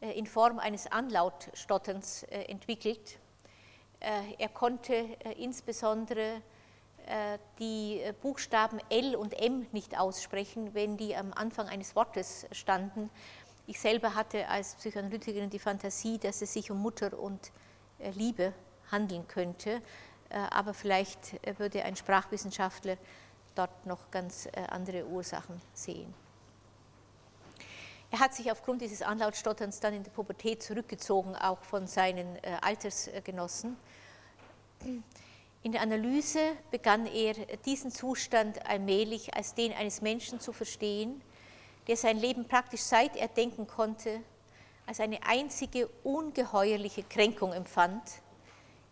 in 0.00 0.26
Form 0.26 0.58
eines 0.58 0.90
Anlautstotterns 0.90 2.24
äh, 2.24 2.42
entwickelt. 2.44 3.18
Äh, 4.00 4.34
er 4.38 4.48
konnte 4.48 4.94
insbesondere 5.38 6.42
die 7.58 8.00
Buchstaben 8.22 8.80
L 8.88 9.14
und 9.14 9.38
M 9.38 9.66
nicht 9.72 9.98
aussprechen, 9.98 10.72
wenn 10.72 10.96
die 10.96 11.14
am 11.14 11.34
Anfang 11.34 11.68
eines 11.68 11.94
Wortes 11.94 12.46
standen. 12.50 13.10
Ich 13.66 13.78
selber 13.78 14.14
hatte 14.14 14.48
als 14.48 14.74
Psychoanalytikerin 14.76 15.50
die 15.50 15.58
Fantasie, 15.58 16.16
dass 16.16 16.40
es 16.40 16.54
sich 16.54 16.70
um 16.70 16.78
Mutter 16.80 17.18
und 17.18 17.52
Liebe 18.14 18.54
handeln 18.90 19.28
könnte, 19.28 19.82
aber 20.30 20.72
vielleicht 20.72 21.38
würde 21.58 21.84
ein 21.84 21.94
Sprachwissenschaftler 21.94 22.96
dort 23.54 23.84
noch 23.84 24.10
ganz 24.10 24.48
andere 24.70 25.04
Ursachen 25.04 25.60
sehen. 25.74 26.23
Er 28.14 28.20
hat 28.20 28.32
sich 28.32 28.52
aufgrund 28.52 28.80
dieses 28.80 29.02
Anlautstotterns 29.02 29.80
dann 29.80 29.92
in 29.92 30.04
der 30.04 30.12
Pubertät 30.12 30.62
zurückgezogen, 30.62 31.34
auch 31.34 31.60
von 31.64 31.88
seinen 31.88 32.36
äh, 32.36 32.58
Altersgenossen. 32.60 33.76
In 35.64 35.72
der 35.72 35.80
Analyse 35.80 36.38
begann 36.70 37.06
er 37.06 37.34
diesen 37.66 37.90
Zustand 37.90 38.64
allmählich 38.68 39.34
als 39.34 39.56
den 39.56 39.72
eines 39.72 40.00
Menschen 40.00 40.38
zu 40.38 40.52
verstehen, 40.52 41.22
der 41.88 41.96
sein 41.96 42.16
Leben 42.16 42.46
praktisch 42.46 42.82
seit 42.82 43.16
er 43.16 43.26
denken 43.26 43.66
konnte, 43.66 44.20
als 44.86 45.00
eine 45.00 45.18
einzige 45.26 45.88
ungeheuerliche 46.04 47.02
Kränkung 47.02 47.52
empfand, 47.52 48.00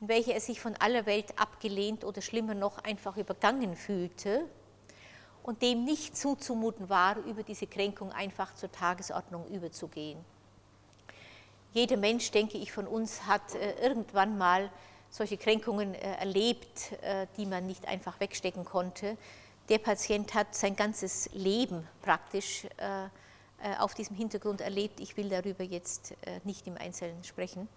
in 0.00 0.08
welcher 0.08 0.34
er 0.34 0.40
sich 0.40 0.60
von 0.60 0.74
aller 0.78 1.06
Welt 1.06 1.38
abgelehnt 1.38 2.02
oder 2.02 2.22
schlimmer 2.22 2.54
noch 2.54 2.78
einfach 2.78 3.16
übergangen 3.16 3.76
fühlte 3.76 4.48
und 5.42 5.62
dem 5.62 5.84
nicht 5.84 6.16
zuzumuten 6.16 6.88
war, 6.88 7.16
über 7.18 7.42
diese 7.42 7.66
Kränkung 7.66 8.12
einfach 8.12 8.54
zur 8.54 8.70
Tagesordnung 8.70 9.46
überzugehen. 9.48 10.18
Jeder 11.74 11.96
Mensch, 11.96 12.30
denke 12.30 12.58
ich, 12.58 12.70
von 12.70 12.86
uns 12.86 13.26
hat 13.26 13.54
äh, 13.54 13.80
irgendwann 13.82 14.36
mal 14.36 14.70
solche 15.10 15.38
Kränkungen 15.38 15.94
äh, 15.94 16.16
erlebt, 16.16 16.92
äh, 17.02 17.26
die 17.36 17.46
man 17.46 17.66
nicht 17.66 17.88
einfach 17.88 18.20
wegstecken 18.20 18.64
konnte. 18.64 19.16
Der 19.68 19.78
Patient 19.78 20.34
hat 20.34 20.54
sein 20.54 20.76
ganzes 20.76 21.30
Leben 21.32 21.86
praktisch 22.02 22.66
auf 23.78 23.94
diesem 23.94 24.16
Hintergrund 24.16 24.60
erlebt. 24.60 24.98
Ich 24.98 25.16
will 25.16 25.28
darüber 25.28 25.62
jetzt 25.62 26.14
nicht 26.42 26.66
im 26.66 26.76
Einzelnen 26.76 27.22
sprechen. 27.22 27.68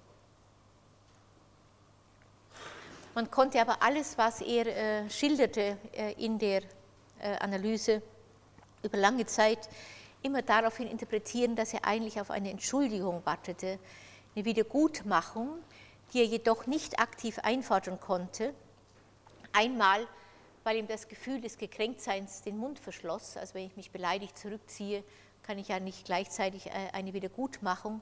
Man 3.13 3.29
konnte 3.29 3.61
aber 3.61 3.83
alles, 3.83 4.17
was 4.17 4.41
er 4.41 5.07
schilderte 5.11 5.77
in 6.17 6.39
der 6.39 6.63
äh, 6.63 6.65
Analyse 7.33 8.01
über 8.83 8.97
lange 8.97 9.25
Zeit 9.25 9.69
immer 10.25 10.41
daraufhin 10.41 10.87
interpretieren, 10.87 11.55
dass 11.55 11.73
er 11.73 11.85
eigentlich 11.85 12.19
auf 12.19 12.31
eine 12.31 12.49
Entschuldigung 12.49 13.21
wartete, 13.25 13.79
eine 14.35 14.45
Wiedergutmachung, 14.45 15.59
die 16.13 16.19
er 16.19 16.25
jedoch 16.25 16.65
nicht 16.67 16.99
aktiv 16.99 17.39
einfordern 17.39 17.99
konnte. 17.99 18.53
Einmal, 19.53 20.07
weil 20.63 20.77
ihm 20.77 20.87
das 20.87 21.07
Gefühl 21.07 21.41
des 21.41 21.57
Gekränktseins 21.57 22.41
den 22.41 22.57
Mund 22.57 22.79
verschloss. 22.79 23.37
Also 23.37 23.53
wenn 23.53 23.67
ich 23.67 23.77
mich 23.77 23.91
beleidigt 23.91 24.37
zurückziehe, 24.37 25.03
kann 25.43 25.59
ich 25.59 25.67
ja 25.67 25.79
nicht 25.79 26.05
gleichzeitig 26.05 26.67
äh, 26.67 26.71
eine 26.91 27.13
Wiedergutmachung 27.13 28.01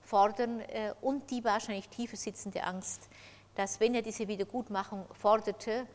fordern. 0.00 0.60
Äh, 0.60 0.94
und 1.02 1.30
die 1.30 1.42
wahrscheinlich 1.44 1.88
tiefer 1.88 2.16
sitzende 2.16 2.62
Angst, 2.62 3.08
dass 3.56 3.80
wenn 3.80 3.94
er 3.94 4.02
diese 4.02 4.28
Wiedergutmachung 4.28 5.06
forderte, 5.12 5.86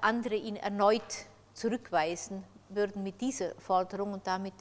andere 0.00 0.36
ihn 0.36 0.54
erneut 0.54 1.26
zurückweisen 1.54 2.44
würden 2.68 3.02
mit 3.02 3.20
dieser 3.20 3.54
Forderung 3.56 4.12
und 4.12 4.26
damit 4.26 4.54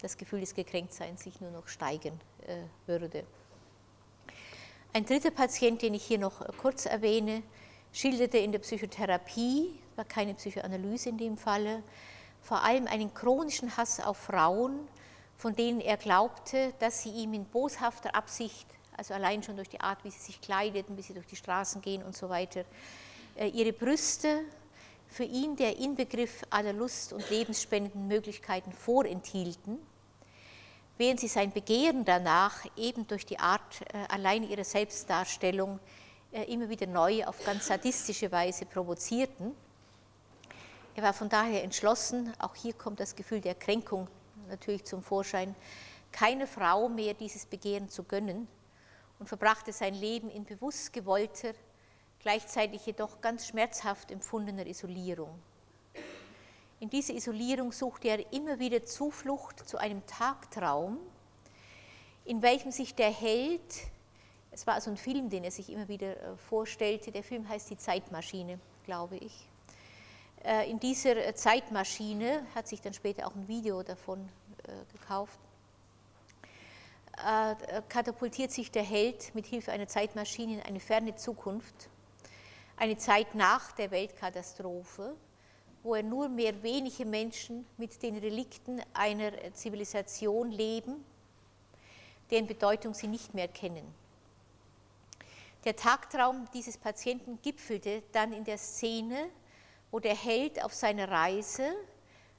das 0.00 0.16
Gefühl 0.16 0.40
des 0.40 0.54
Gekränktseins 0.54 1.22
sich 1.22 1.40
nur 1.40 1.50
noch 1.50 1.66
steigern 1.68 2.20
äh, 2.46 2.58
würde. 2.86 3.24
Ein 4.92 5.06
dritter 5.06 5.30
Patient, 5.30 5.82
den 5.82 5.94
ich 5.94 6.04
hier 6.04 6.18
noch 6.18 6.40
kurz 6.58 6.86
erwähne, 6.86 7.42
schilderte 7.92 8.38
in 8.38 8.52
der 8.52 8.60
Psychotherapie, 8.60 9.78
war 9.96 10.04
keine 10.04 10.34
Psychoanalyse 10.34 11.08
in 11.08 11.18
dem 11.18 11.36
Falle, 11.36 11.82
vor 12.40 12.62
allem 12.62 12.86
einen 12.86 13.12
chronischen 13.14 13.76
Hass 13.76 14.00
auf 14.00 14.18
Frauen, 14.18 14.86
von 15.36 15.56
denen 15.56 15.80
er 15.80 15.96
glaubte, 15.96 16.74
dass 16.78 17.02
sie 17.02 17.10
ihm 17.10 17.34
in 17.34 17.44
boshafter 17.44 18.14
Absicht, 18.14 18.66
also 18.96 19.14
allein 19.14 19.42
schon 19.42 19.56
durch 19.56 19.68
die 19.68 19.80
Art, 19.80 20.04
wie 20.04 20.10
sie 20.10 20.20
sich 20.20 20.40
kleideten, 20.40 20.96
wie 20.96 21.02
sie 21.02 21.14
durch 21.14 21.26
die 21.26 21.36
Straßen 21.36 21.82
gehen 21.82 22.02
und 22.02 22.16
so 22.16 22.28
weiter, 22.28 22.64
äh, 23.36 23.48
ihre 23.48 23.72
Brüste 23.72 24.40
für 25.14 25.22
ihn 25.22 25.54
der 25.54 25.78
Inbegriff 25.78 26.42
aller 26.50 26.72
Lust- 26.72 27.12
und 27.12 27.30
lebensspendenden 27.30 28.08
Möglichkeiten 28.08 28.72
vorenthielten, 28.72 29.78
während 30.98 31.20
sie 31.20 31.28
sein 31.28 31.52
Begehren 31.52 32.04
danach 32.04 32.64
eben 32.76 33.06
durch 33.06 33.24
die 33.24 33.38
Art 33.38 33.80
äh, 33.82 34.06
allein 34.08 34.42
ihrer 34.42 34.64
Selbstdarstellung 34.64 35.78
äh, 36.32 36.52
immer 36.52 36.68
wieder 36.68 36.88
neu 36.88 37.24
auf 37.26 37.44
ganz 37.44 37.68
sadistische 37.68 38.32
Weise 38.32 38.66
provozierten. 38.66 39.54
Er 40.96 41.04
war 41.04 41.12
von 41.12 41.28
daher 41.28 41.62
entschlossen, 41.62 42.32
auch 42.40 42.56
hier 42.56 42.72
kommt 42.72 42.98
das 42.98 43.14
Gefühl 43.14 43.40
der 43.40 43.54
Kränkung 43.54 44.08
natürlich 44.48 44.82
zum 44.82 45.00
Vorschein, 45.00 45.54
keine 46.10 46.48
Frau 46.48 46.88
mehr 46.88 47.14
dieses 47.14 47.46
Begehren 47.46 47.88
zu 47.88 48.02
gönnen 48.02 48.48
und 49.20 49.28
verbrachte 49.28 49.72
sein 49.72 49.94
Leben 49.94 50.28
in 50.28 50.44
bewusst 50.44 50.92
gewollter, 50.92 51.52
gleichzeitig 52.24 52.84
jedoch 52.86 53.20
ganz 53.20 53.46
schmerzhaft 53.46 54.10
empfundener 54.10 54.66
Isolierung. 54.66 55.38
In 56.80 56.88
diese 56.88 57.12
Isolierung 57.12 57.70
suchte 57.70 58.08
er 58.08 58.32
immer 58.32 58.58
wieder 58.58 58.82
Zuflucht 58.82 59.68
zu 59.68 59.76
einem 59.76 60.04
Tagtraum, 60.06 60.98
in 62.24 62.40
welchem 62.40 62.72
sich 62.72 62.94
der 62.94 63.10
Held, 63.10 63.60
es 64.50 64.66
war 64.66 64.74
also 64.74 64.90
ein 64.90 64.96
Film, 64.96 65.28
den 65.28 65.44
er 65.44 65.50
sich 65.50 65.70
immer 65.70 65.86
wieder 65.86 66.16
äh, 66.16 66.36
vorstellte, 66.36 67.12
der 67.12 67.22
Film 67.22 67.46
heißt 67.46 67.68
Die 67.68 67.76
Zeitmaschine, 67.76 68.58
glaube 68.86 69.16
ich. 69.18 69.46
Äh, 70.44 70.70
in 70.70 70.80
dieser 70.80 71.16
äh, 71.16 71.34
Zeitmaschine 71.34 72.46
hat 72.54 72.68
sich 72.68 72.80
dann 72.80 72.94
später 72.94 73.26
auch 73.26 73.34
ein 73.34 73.46
Video 73.48 73.82
davon 73.82 74.28
gekauft 74.92 75.38
katapultiert 77.88 78.50
sich 78.50 78.72
der 78.72 78.82
Held 78.82 79.36
mit 79.36 79.46
Hilfe 79.46 79.70
einer 79.70 79.86
Zeitmaschine 79.86 80.54
in 80.54 80.60
eine 80.62 80.80
ferne 80.80 81.14
Zukunft, 81.14 81.88
eine 82.76 82.96
Zeit 82.96 83.34
nach 83.34 83.72
der 83.72 83.90
Weltkatastrophe, 83.90 85.16
wo 85.82 85.94
er 85.94 86.02
nur 86.02 86.28
mehr 86.28 86.62
wenige 86.62 87.04
Menschen 87.04 87.66
mit 87.76 88.02
den 88.02 88.16
Relikten 88.16 88.82
einer 88.94 89.32
Zivilisation 89.52 90.50
leben, 90.50 91.04
deren 92.30 92.46
Bedeutung 92.46 92.94
sie 92.94 93.06
nicht 93.06 93.34
mehr 93.34 93.48
kennen. 93.48 93.84
Der 95.64 95.76
Tagtraum 95.76 96.46
dieses 96.52 96.76
Patienten 96.76 97.38
gipfelte 97.40 98.02
dann 98.12 98.32
in 98.32 98.44
der 98.44 98.58
Szene, 98.58 99.30
wo 99.90 99.98
der 99.98 100.14
Held 100.14 100.62
auf 100.62 100.74
seiner 100.74 101.10
Reise 101.10 101.74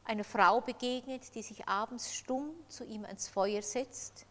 einer 0.04 0.24
Frau 0.24 0.62
begegnet, 0.62 1.34
die 1.34 1.42
sich 1.42 1.68
abends 1.68 2.14
stumm 2.14 2.52
zu 2.68 2.84
ihm 2.84 3.06
ans 3.06 3.28
Feuer 3.28 3.62
setzt, 3.62 4.26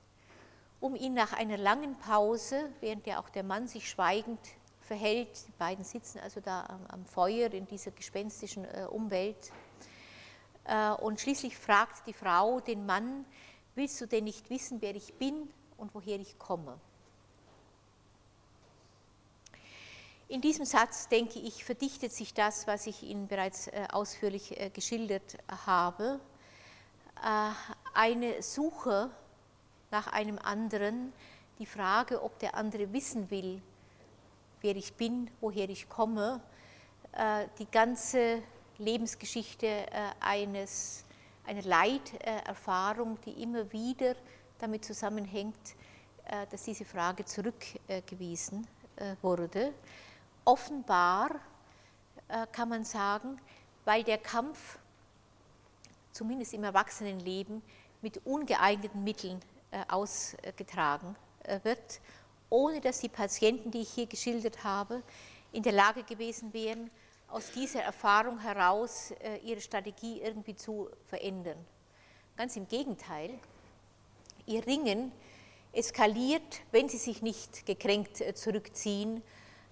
um 0.80 0.94
ihn 0.94 1.14
nach 1.14 1.32
einer 1.32 1.57
langen 1.57 1.96
Pause, 1.98 2.70
während 2.80 3.07
ja 3.07 3.20
auch 3.20 3.28
der 3.28 3.42
Mann 3.42 3.66
sich 3.66 3.88
schweigend 3.88 4.38
verhält. 4.85 5.47
Die 5.49 5.53
beiden 5.59 5.85
sitzen 5.85 6.20
also 6.20 6.41
da 6.41 6.78
am, 6.89 7.05
Feuer 7.07 7.53
in 7.53 7.66
dieser 7.66 7.91
gespenstischen 7.91 8.64
äh, 8.64 8.87
Umwelt. 8.91 9.53
Äh, 10.64 10.91
und 10.91 11.20
schließlich 11.20 11.57
fragt 11.57 12.07
die 12.07 12.12
Frau 12.12 12.61
den 12.61 12.87
Mann, 12.87 13.24
willst 13.74 14.01
du 14.01 14.07
denn 14.07 14.24
nicht 14.24 14.51
wissen, 14.51 14.80
wer 14.80 14.95
ich 14.95 15.14
bin 15.14 15.49
und 15.76 15.95
woher 15.95 16.20
ich 16.20 16.39
komme? 16.39 16.78
In 20.28 20.41
diesem 20.41 20.64
Satz, 20.64 21.09
denke 21.09 21.39
ich, 21.39 21.64
verdichtet 21.64 22.12
sich 22.12 22.32
das, 22.32 22.66
was 22.66 22.87
ich 22.87 23.03
Ihnen 23.03 23.28
bereits 23.28 23.68
äh, 23.68 23.87
ausführlich 23.93 24.57
geschildert 24.72 25.37
habe. 25.66 26.18
Eine 27.95 28.43
Suche 28.43 29.11
nach 29.91 30.09
einem 30.09 30.39
anderen, 30.39 31.12
die 31.59 31.66
Frage, 31.66 32.22
ob 32.22 32.39
der 32.41 32.57
andere 32.57 32.93
wissen 32.93 33.30
will, 33.30 33.62
wer 34.64 34.76
ich 34.76 34.94
bin, 34.94 35.30
woher 35.42 35.68
ich 35.68 35.90
komme, 35.90 36.40
äh, 37.12 37.46
die 37.58 37.70
ganze 37.70 38.42
Lebensgeschichte 38.78 39.66
äh, 39.66 39.86
eines, 40.20 41.04
einer 41.46 41.60
Leiterfahrung, 41.60 43.18
die 43.26 43.42
immer 43.42 43.70
wieder 43.70 44.16
damit 44.58 44.86
zusammenhängt, 44.86 45.76
äh, 46.24 46.46
dass 46.50 46.62
diese 46.64 46.86
Frage 46.86 47.24
zurückgewiesen 47.26 48.66
wurde. 49.22 49.74
Offenbar 50.44 51.30
kann 52.52 52.68
man 52.68 52.84
sagen, 52.84 53.40
weil 53.84 54.04
der 54.04 54.18
Kampf, 54.18 54.78
zumindest 56.12 56.54
im 56.54 56.62
Erwachsenenleben, 56.62 57.60
mit 58.02 58.24
ungeeigneten 58.24 59.02
Mitteln 59.02 59.40
ausgetragen 59.88 61.16
wird 61.64 62.00
ohne 62.55 62.80
dass 62.80 63.00
die 63.00 63.09
Patienten, 63.09 63.72
die 63.72 63.80
ich 63.80 63.90
hier 63.90 64.07
geschildert 64.07 64.62
habe, 64.62 65.02
in 65.50 65.64
der 65.64 65.72
Lage 65.72 66.05
gewesen 66.05 66.52
wären, 66.52 66.88
aus 67.26 67.50
dieser 67.50 67.82
Erfahrung 67.82 68.38
heraus 68.38 69.11
äh, 69.11 69.38
ihre 69.38 69.61
Strategie 69.61 70.20
irgendwie 70.20 70.55
zu 70.55 70.88
verändern. 71.07 71.59
Ganz 72.36 72.55
im 72.55 72.68
Gegenteil, 72.68 73.40
ihr 74.46 74.64
Ringen 74.64 75.11
eskaliert, 75.72 76.61
wenn 76.70 76.88
sie 76.88 76.98
sich 76.98 77.22
nicht 77.22 77.66
gekränkt 77.66 78.20
äh, 78.20 78.34
zurückziehen, 78.34 79.20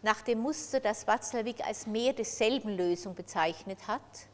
nach 0.03 0.23
dem 0.23 0.41
Muster, 0.41 0.81
das 0.81 1.07
Watzlawick 1.07 1.65
als 1.65 1.87
mehr 1.87 2.13
desselben 2.13 2.77
Lösung 2.77 3.15
bezeichnet 3.15 3.87
hat, 3.87 4.27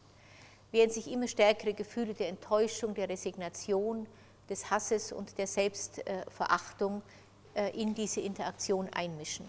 während 0.72 0.94
sich 0.94 1.12
immer 1.12 1.28
stärkere 1.28 1.74
Gefühle 1.74 2.14
der 2.14 2.28
Enttäuschung, 2.28 2.94
der 2.94 3.10
Resignation, 3.10 4.06
des 4.48 4.70
Hasses 4.70 5.12
und 5.12 5.36
der 5.36 5.46
Selbstverachtung 5.46 7.02
äh, 7.02 7.27
in 7.74 7.94
diese 7.94 8.20
Interaktion 8.20 8.88
einmischen. 8.92 9.48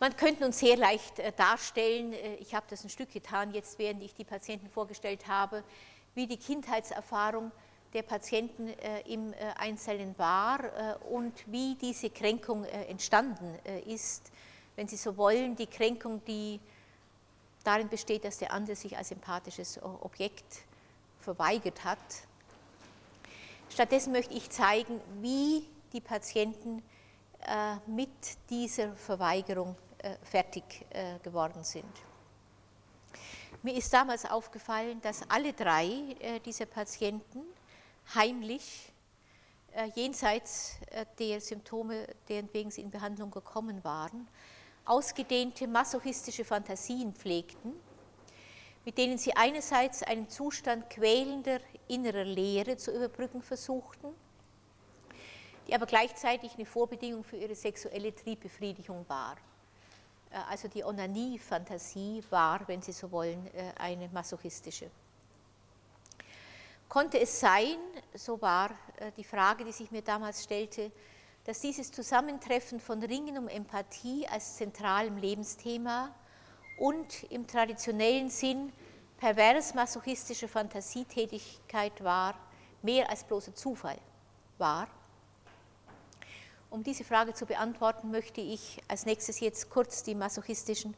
Man 0.00 0.16
könnte 0.16 0.44
uns 0.44 0.58
sehr 0.58 0.76
leicht 0.76 1.18
äh, 1.18 1.32
darstellen, 1.32 2.12
äh, 2.12 2.34
ich 2.34 2.54
habe 2.54 2.66
das 2.68 2.84
ein 2.84 2.90
Stück 2.90 3.12
getan, 3.12 3.54
jetzt 3.54 3.78
während 3.78 4.02
ich 4.02 4.14
die 4.14 4.24
Patienten 4.24 4.68
vorgestellt 4.68 5.26
habe, 5.28 5.62
wie 6.14 6.26
die 6.26 6.36
Kindheitserfahrung 6.36 7.52
der 7.94 8.02
Patienten 8.02 8.68
im 9.06 9.32
Einzelnen 9.56 10.18
war 10.18 10.96
und 11.10 11.32
wie 11.46 11.76
diese 11.76 12.10
Kränkung 12.10 12.64
entstanden 12.64 13.56
ist. 13.86 14.32
Wenn 14.74 14.88
Sie 14.88 14.96
so 14.96 15.16
wollen, 15.16 15.54
die 15.54 15.68
Kränkung, 15.68 16.20
die 16.24 16.58
darin 17.62 17.88
besteht, 17.88 18.24
dass 18.24 18.38
der 18.38 18.52
andere 18.52 18.74
sich 18.74 18.96
als 18.96 19.12
empathisches 19.12 19.80
Objekt 19.82 20.64
verweigert 21.20 21.84
hat. 21.84 21.98
Stattdessen 23.70 24.12
möchte 24.12 24.34
ich 24.34 24.50
zeigen, 24.50 25.00
wie 25.20 25.64
die 25.94 26.00
Patienten 26.00 26.82
äh, 27.46 27.76
mit 27.86 28.10
dieser 28.50 28.94
Verweigerung 28.96 29.76
äh, 29.98 30.16
fertig 30.22 30.64
äh, 30.90 31.18
geworden 31.20 31.62
sind. 31.62 31.84
Mir 33.62 33.74
ist 33.74 33.92
damals 33.92 34.26
aufgefallen, 34.26 35.00
dass 35.00 35.22
alle 35.30 35.54
drei 35.54 36.38
dieser 36.44 36.66
Patienten 36.66 37.40
heimlich 38.14 38.92
jenseits 39.94 40.76
der 41.18 41.40
Symptome, 41.40 42.06
deren 42.28 42.52
wegen 42.52 42.70
sie 42.70 42.82
in 42.82 42.90
Behandlung 42.90 43.30
gekommen 43.30 43.82
waren, 43.82 44.28
ausgedehnte 44.84 45.66
masochistische 45.66 46.44
Fantasien 46.44 47.14
pflegten, 47.14 47.72
mit 48.84 48.98
denen 48.98 49.16
sie 49.16 49.34
einerseits 49.34 50.02
einen 50.02 50.28
Zustand 50.28 50.90
quälender 50.90 51.60
innerer 51.88 52.24
Leere 52.24 52.76
zu 52.76 52.94
überbrücken 52.94 53.40
versuchten 53.40 54.14
die 55.66 55.74
aber 55.74 55.86
gleichzeitig 55.86 56.54
eine 56.54 56.66
Vorbedingung 56.66 57.24
für 57.24 57.36
ihre 57.36 57.54
sexuelle 57.54 58.14
Triebbefriedigung 58.14 59.04
war. 59.08 59.36
Äh, 60.30 60.36
also 60.50 60.68
die 60.68 60.84
Onanie-Fantasie 60.84 62.22
war, 62.30 62.66
wenn 62.68 62.82
Sie 62.82 62.92
so 62.92 63.10
wollen, 63.10 63.46
äh, 63.54 63.72
eine 63.78 64.08
masochistische. 64.08 64.90
Konnte 66.88 67.18
es 67.18 67.40
sein, 67.40 67.78
so 68.14 68.40
war 68.40 68.70
äh, 68.96 69.10
die 69.16 69.24
Frage, 69.24 69.64
die 69.64 69.72
sich 69.72 69.90
mir 69.90 70.02
damals 70.02 70.44
stellte, 70.44 70.92
dass 71.44 71.60
dieses 71.60 71.90
Zusammentreffen 71.92 72.80
von 72.80 73.02
Ringen 73.02 73.36
um 73.38 73.48
Empathie 73.48 74.26
als 74.28 74.56
zentralem 74.56 75.16
Lebensthema 75.16 76.14
und 76.78 77.24
im 77.24 77.46
traditionellen 77.46 78.30
Sinn 78.30 78.72
pervers 79.18 79.74
masochistische 79.74 80.48
Fantasietätigkeit 80.48 82.02
war, 82.02 82.34
mehr 82.82 83.08
als 83.10 83.24
bloßer 83.24 83.54
Zufall 83.54 83.98
war 84.58 84.88
um 86.74 86.82
diese 86.82 87.04
Frage 87.04 87.32
zu 87.34 87.46
beantworten, 87.46 88.10
möchte 88.10 88.40
ich 88.40 88.82
als 88.88 89.06
nächstes 89.06 89.38
jetzt 89.38 89.70
kurz 89.70 90.02
die 90.02 90.16
masochistischen 90.16 90.96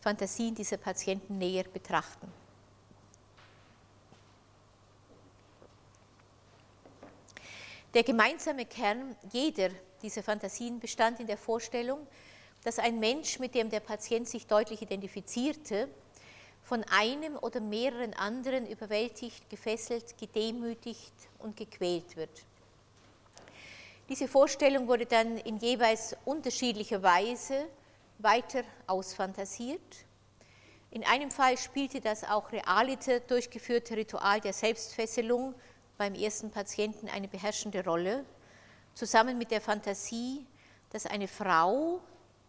Fantasien 0.00 0.56
dieser 0.56 0.76
Patienten 0.76 1.38
näher 1.38 1.62
betrachten. 1.62 2.26
Der 7.94 8.02
gemeinsame 8.02 8.66
Kern 8.66 9.14
jeder 9.32 9.70
dieser 10.02 10.24
Fantasien 10.24 10.80
bestand 10.80 11.20
in 11.20 11.28
der 11.28 11.38
Vorstellung, 11.38 12.04
dass 12.64 12.80
ein 12.80 12.98
Mensch, 12.98 13.38
mit 13.38 13.54
dem 13.54 13.70
der 13.70 13.80
Patient 13.80 14.28
sich 14.28 14.48
deutlich 14.48 14.82
identifizierte, 14.82 15.88
von 16.64 16.82
einem 16.90 17.36
oder 17.36 17.60
mehreren 17.60 18.14
anderen 18.14 18.66
überwältigt, 18.66 19.48
gefesselt, 19.48 20.18
gedemütigt 20.18 21.14
und 21.38 21.56
gequält 21.56 22.16
wird. 22.16 22.42
Diese 24.08 24.26
Vorstellung 24.26 24.88
wurde 24.88 25.04
dann 25.04 25.36
in 25.36 25.58
jeweils 25.58 26.16
unterschiedlicher 26.24 27.02
Weise 27.02 27.68
weiter 28.18 28.62
ausfantasiert. 28.86 30.06
In 30.90 31.04
einem 31.04 31.30
Fall 31.30 31.58
spielte 31.58 32.00
das 32.00 32.24
auch 32.24 32.50
realite 32.50 33.20
durchgeführte 33.20 33.98
Ritual 33.98 34.40
der 34.40 34.54
Selbstfesselung 34.54 35.54
beim 35.98 36.14
ersten 36.14 36.50
Patienten 36.50 37.10
eine 37.10 37.28
beherrschende 37.28 37.84
Rolle, 37.84 38.24
zusammen 38.94 39.36
mit 39.36 39.50
der 39.50 39.60
Fantasie, 39.60 40.46
dass 40.88 41.04
eine 41.04 41.28
Frau 41.28 42.00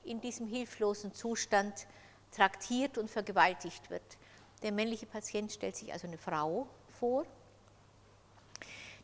in 0.05 0.21
diesem 0.21 0.47
hilflosen 0.47 1.13
Zustand 1.13 1.87
traktiert 2.31 2.97
und 2.97 3.11
vergewaltigt 3.11 3.89
wird. 3.89 4.17
Der 4.63 4.71
männliche 4.71 5.07
Patient 5.07 5.51
stellt 5.51 5.75
sich 5.75 5.91
also 5.91 6.07
eine 6.07 6.17
Frau 6.17 6.67
vor. 6.99 7.25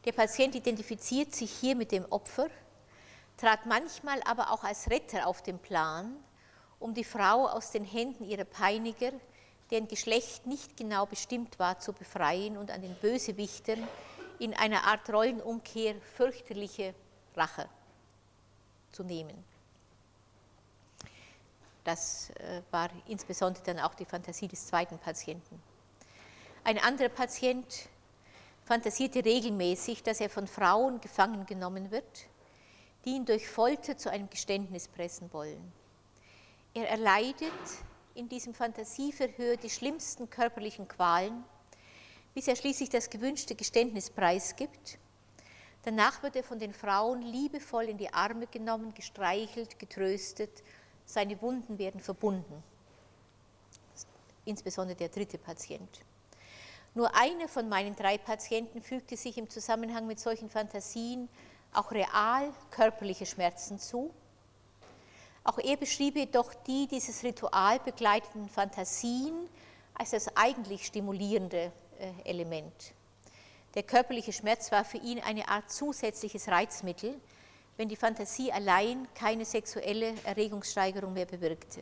Der 0.05 0.11
Patient 0.11 0.53
identifiziert 0.53 1.33
sich 1.33 1.51
hier 1.51 1.75
mit 1.75 1.91
dem 1.91 2.05
Opfer, 2.11 2.47
trat 3.37 3.65
manchmal 3.65 4.21
aber 4.23 4.51
auch 4.51 4.63
als 4.63 4.89
Retter 4.91 5.25
auf 5.25 5.41
den 5.41 5.57
Plan, 5.57 6.15
um 6.79 6.93
die 6.93 7.03
Frau 7.03 7.47
aus 7.47 7.71
den 7.71 7.83
Händen 7.83 8.23
ihrer 8.23 8.45
Peiniger, 8.45 9.11
deren 9.71 9.87
Geschlecht 9.87 10.45
nicht 10.45 10.77
genau 10.77 11.07
bestimmt 11.07 11.57
war, 11.57 11.79
zu 11.79 11.91
befreien 11.91 12.55
und 12.55 12.69
an 12.69 12.83
den 12.83 12.93
Bösewichtern 12.95 13.87
in 14.37 14.53
einer 14.53 14.83
Art 14.83 15.09
Rollenumkehr 15.09 15.95
fürchterliche 16.01 16.93
Rache 17.35 17.67
zu 18.91 19.03
nehmen. 19.03 19.43
Das 21.83 22.29
äh, 22.31 22.61
war 22.69 22.89
insbesondere 23.07 23.63
dann 23.63 23.79
auch 23.79 23.95
die 23.95 24.05
Fantasie 24.05 24.47
des 24.47 24.67
zweiten 24.67 24.99
Patienten. 24.99 25.61
Ein 26.63 26.77
anderer 26.79 27.09
Patient 27.09 27.89
fantasierte 28.65 29.23
regelmäßig, 29.23 30.03
dass 30.03 30.19
er 30.19 30.29
von 30.29 30.47
Frauen 30.47 30.99
gefangen 30.99 31.45
genommen 31.45 31.91
wird, 31.91 32.27
die 33.05 33.11
ihn 33.11 33.25
durch 33.25 33.47
Folter 33.47 33.95
zu 33.95 34.09
einem 34.09 34.29
Geständnis 34.29 34.87
pressen 34.87 35.31
wollen. 35.31 35.71
Er 36.73 36.89
erleidet 36.89 37.53
in 38.15 38.27
diesem 38.27 38.53
Fantasieverhör 38.53 39.55
die 39.57 39.69
schlimmsten 39.69 40.29
körperlichen 40.29 40.87
Qualen, 40.87 41.43
bis 42.33 42.47
er 42.47 42.55
schließlich 42.55 42.89
das 42.89 43.09
gewünschte 43.09 43.55
Geständnis 43.55 44.09
preisgibt. 44.09 44.97
Danach 45.83 46.23
wird 46.23 46.35
er 46.35 46.43
von 46.43 46.57
den 46.57 46.73
Frauen 46.73 47.21
liebevoll 47.21 47.83
in 47.85 47.97
die 47.97 48.11
Arme 48.11 48.47
genommen, 48.47 48.95
gestreichelt, 48.95 49.77
getröstet, 49.77 50.63
seine 51.05 51.39
Wunden 51.41 51.77
werden 51.77 52.01
verbunden. 52.01 52.63
Insbesondere 54.43 54.97
der 54.97 55.09
dritte 55.09 55.37
Patient. 55.37 56.01
Nur 56.95 57.15
einer 57.15 57.47
von 57.47 57.69
meinen 57.69 57.95
drei 57.95 58.17
Patienten 58.17 58.81
fügte 58.81 59.15
sich 59.15 59.37
im 59.37 59.49
Zusammenhang 59.49 60.07
mit 60.07 60.19
solchen 60.19 60.49
Fantasien 60.49 61.29
auch 61.73 61.91
real 61.91 62.51
körperliche 62.71 63.27
Schmerzen 63.27 63.77
zu 63.77 64.11
auch 65.45 65.59
er 65.59 65.77
beschrieb 65.77 66.15
jedoch 66.15 66.55
die 66.65 66.87
dieses 66.87 67.23
Ritual 67.23 67.79
begleitenden 67.79 68.49
Fantasien 68.49 69.47
als 69.93 70.09
das 70.09 70.35
eigentlich 70.35 70.87
stimulierende 70.87 71.71
äh, 71.99 72.29
Element. 72.29 72.93
Der 73.75 73.83
körperliche 73.83 74.33
Schmerz 74.33 74.71
war 74.71 74.83
für 74.83 74.97
ihn 74.97 75.19
eine 75.19 75.47
Art 75.47 75.71
zusätzliches 75.71 76.47
Reizmittel, 76.47 77.13
wenn 77.77 77.87
die 77.87 77.95
Fantasie 77.95 78.51
allein 78.51 79.07
keine 79.13 79.45
sexuelle 79.45 80.15
Erregungssteigerung 80.23 81.13
mehr 81.13 81.27
bewirkte. 81.27 81.81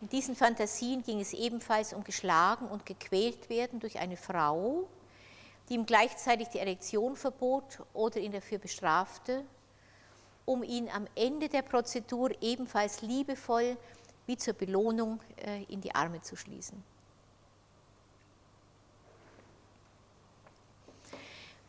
In 0.00 0.08
diesen 0.08 0.34
Fantasien 0.34 1.02
ging 1.02 1.20
es 1.20 1.34
ebenfalls 1.34 1.92
um 1.92 2.02
geschlagen 2.04 2.66
und 2.68 2.86
gequält 2.86 3.50
werden 3.50 3.80
durch 3.80 3.98
eine 3.98 4.16
Frau, 4.16 4.88
die 5.68 5.74
ihm 5.74 5.84
gleichzeitig 5.84 6.48
die 6.48 6.58
Erektion 6.58 7.16
verbot 7.16 7.80
oder 7.92 8.18
ihn 8.18 8.32
dafür 8.32 8.58
bestrafte, 8.58 9.44
um 10.46 10.62
ihn 10.62 10.88
am 10.88 11.06
Ende 11.14 11.48
der 11.48 11.62
Prozedur 11.62 12.30
ebenfalls 12.40 13.02
liebevoll 13.02 13.76
wie 14.26 14.36
zur 14.38 14.54
Belohnung 14.54 15.20
äh, 15.36 15.64
in 15.64 15.80
die 15.80 15.94
Arme 15.94 16.22
zu 16.22 16.34
schließen. 16.34 16.82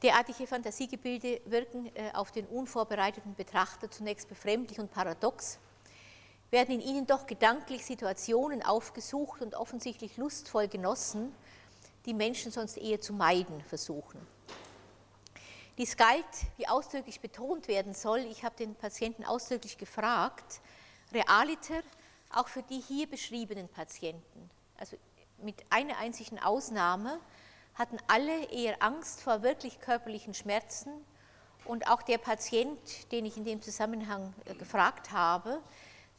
Derartige 0.01 0.47
Fantasiegebilde 0.47 1.41
wirken 1.45 1.91
äh, 1.95 2.11
auf 2.13 2.31
den 2.31 2.47
unvorbereiteten 2.47 3.35
Betrachter 3.35 3.91
zunächst 3.91 4.27
befremdlich 4.27 4.79
und 4.79 4.91
paradox, 4.91 5.59
werden 6.51 6.75
in 6.75 6.81
ihnen 6.81 7.07
doch 7.07 7.25
gedanklich 7.25 7.85
Situationen 7.85 8.61
aufgesucht 8.63 9.41
und 9.41 9.55
offensichtlich 9.55 10.17
lustvoll 10.17 10.67
genossen, 10.67 11.33
die 12.05 12.13
Menschen 12.13 12.51
sonst 12.51 12.77
eher 12.77 12.99
zu 12.99 13.13
meiden 13.13 13.61
versuchen. 13.63 14.19
Dies 15.77 15.95
galt, 15.95 16.25
wie 16.57 16.67
ausdrücklich 16.67 17.21
betont 17.21 17.67
werden 17.67 17.93
soll, 17.93 18.19
ich 18.19 18.43
habe 18.43 18.55
den 18.57 18.75
Patienten 18.75 19.23
ausdrücklich 19.23 19.77
gefragt, 19.77 20.59
realiter 21.13 21.81
auch 22.29 22.47
für 22.47 22.63
die 22.63 22.79
hier 22.79 23.07
beschriebenen 23.07 23.69
Patienten. 23.69 24.49
Also 24.77 24.97
mit 25.37 25.55
einer 25.69 25.97
einzigen 25.97 26.39
Ausnahme 26.39 27.19
hatten 27.75 27.97
alle 28.07 28.45
eher 28.51 28.83
Angst 28.83 29.21
vor 29.21 29.41
wirklich 29.43 29.79
körperlichen 29.79 30.33
Schmerzen 30.33 30.91
und 31.65 31.87
auch 31.89 32.01
der 32.01 32.17
Patient, 32.17 33.11
den 33.11 33.25
ich 33.25 33.37
in 33.37 33.45
dem 33.45 33.61
Zusammenhang 33.61 34.33
äh, 34.45 34.53
gefragt 34.55 35.11
habe, 35.11 35.61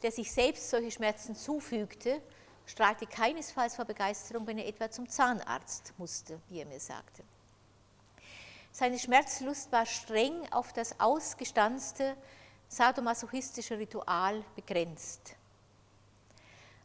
der 0.03 0.11
sich 0.11 0.31
selbst 0.31 0.69
solche 0.69 0.91
Schmerzen 0.91 1.35
zufügte, 1.35 2.21
strahlte 2.65 3.07
keinesfalls 3.07 3.75
vor 3.75 3.85
Begeisterung, 3.85 4.45
wenn 4.45 4.57
er 4.57 4.67
etwa 4.67 4.91
zum 4.91 5.09
Zahnarzt 5.09 5.93
musste, 5.97 6.39
wie 6.49 6.59
er 6.59 6.65
mir 6.65 6.79
sagte. 6.79 7.23
Seine 8.71 8.99
Schmerzlust 8.99 9.71
war 9.71 9.85
streng 9.85 10.51
auf 10.51 10.73
das 10.73 10.99
ausgestanzte 10.99 12.15
sadomasochistische 12.67 13.77
Ritual 13.77 14.43
begrenzt. 14.55 15.35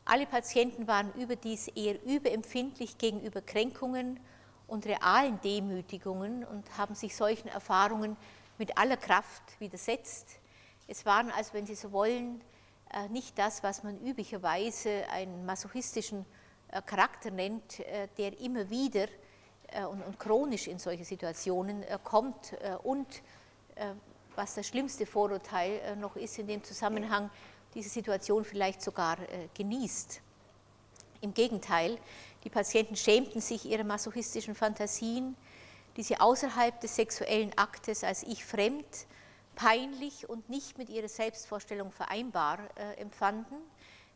Alle 0.05 0.27
Patienten 0.27 0.87
waren 0.87 1.13
überdies 1.15 1.69
eher 1.69 2.03
überempfindlich 2.05 2.99
gegenüber 2.99 3.41
Kränkungen 3.41 4.21
und 4.67 4.87
realen 4.87 5.41
Demütigungen 5.41 6.45
und 6.45 6.79
haben 6.79 6.95
sich 6.95 7.17
solchen 7.17 7.49
Erfahrungen 7.49 8.17
mit 8.59 8.77
aller 8.77 8.97
Kraft 8.97 9.43
widersetzt. 9.59 10.41
Es 10.87 11.07
waren 11.07 11.31
also, 11.31 11.55
wenn 11.55 11.67
Sie 11.67 11.75
so 11.75 11.93
wollen, 11.93 12.43
nicht 13.11 13.39
das, 13.39 13.63
was 13.63 13.83
man 13.83 13.99
üblicherweise 14.01 15.09
einen 15.11 15.45
masochistischen 15.45 16.25
äh, 16.71 16.83
Charakter 16.83 17.31
nennt, 17.31 17.81
äh, 17.81 18.09
der 18.17 18.39
immer 18.41 18.69
wieder 18.69 19.09
äh, 19.69 19.85
und, 19.85 20.19
chronisch 20.19 20.67
in 20.67 20.79
solche 20.79 21.05
Situationen 21.05 21.83
äh, 21.83 21.99
kommt 22.03 22.53
äh, 22.63 22.77
und 22.83 23.23
was 24.35 24.57
das 24.57 24.67
schlimmste 24.67 25.07
Vorurteil 25.07 25.95
noch 25.95 26.17
ist 26.17 26.37
in 26.41 26.49
dem 26.49 26.65
Zusammenhang, 26.65 27.31
diese 27.73 27.89
Situation 27.89 28.45
vielleicht 28.45 28.83
sogar 28.83 29.17
genießt. 29.55 30.21
Im 31.21 31.33
Gegenteil, 31.33 31.97
die 32.43 32.51
Patienten 32.51 32.97
schämten 32.97 33.41
sich 33.41 33.67
ihrer 33.67 33.85
masochistischen 33.85 34.57
Fantasien, 34.57 35.37
die 35.97 36.03
sie 36.03 36.19
außerhalb 36.19 36.81
des 36.81 36.97
sexuellen 36.97 37.57
Aktes 37.57 38.03
als 38.03 38.25
ich 38.25 38.45
fremd, 38.45 39.07
peinlich 39.59 40.29
und 40.29 40.49
nicht 40.49 40.79
mit 40.79 40.89
ihrer 40.89 41.09
Selbstvorstellung 41.09 41.91
vereinbar 41.91 42.61
äh, 42.77 42.95
empfanden. 43.01 43.59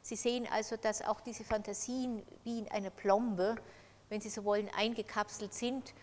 Sie 0.00 0.16
sehen 0.16 0.48
also, 0.50 0.76
dass 0.76 1.02
auch 1.02 1.20
diese 1.20 1.44
Fantasien 1.44 2.22
wie 2.44 2.60
in 2.60 2.68
einer 2.70 2.90
Plombe 2.90 3.56
wenn 4.12 4.20
Sie 4.20 4.28
so 4.28 4.44
wollen, 4.44 4.68
eingekapselt 4.76 5.54
sind 5.54 5.94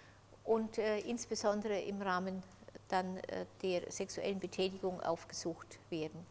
und 0.43 0.79
äh, 0.79 0.97
insbesondere 1.01 1.79
im 1.79 2.01
Rahmen 2.01 2.41
dann 2.87 3.17
äh, 3.17 3.45
der 3.61 3.91
sexuellen 3.91 4.39
Betätigung 4.39 4.99
aufgesucht 4.99 5.77
werden. 5.91 6.25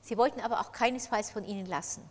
Sie 0.00 0.18
wollten 0.18 0.40
aber 0.40 0.60
auch 0.60 0.72
keinesfalls 0.72 1.30
von 1.30 1.44
ihnen 1.44 1.66
lassen. 1.66 2.02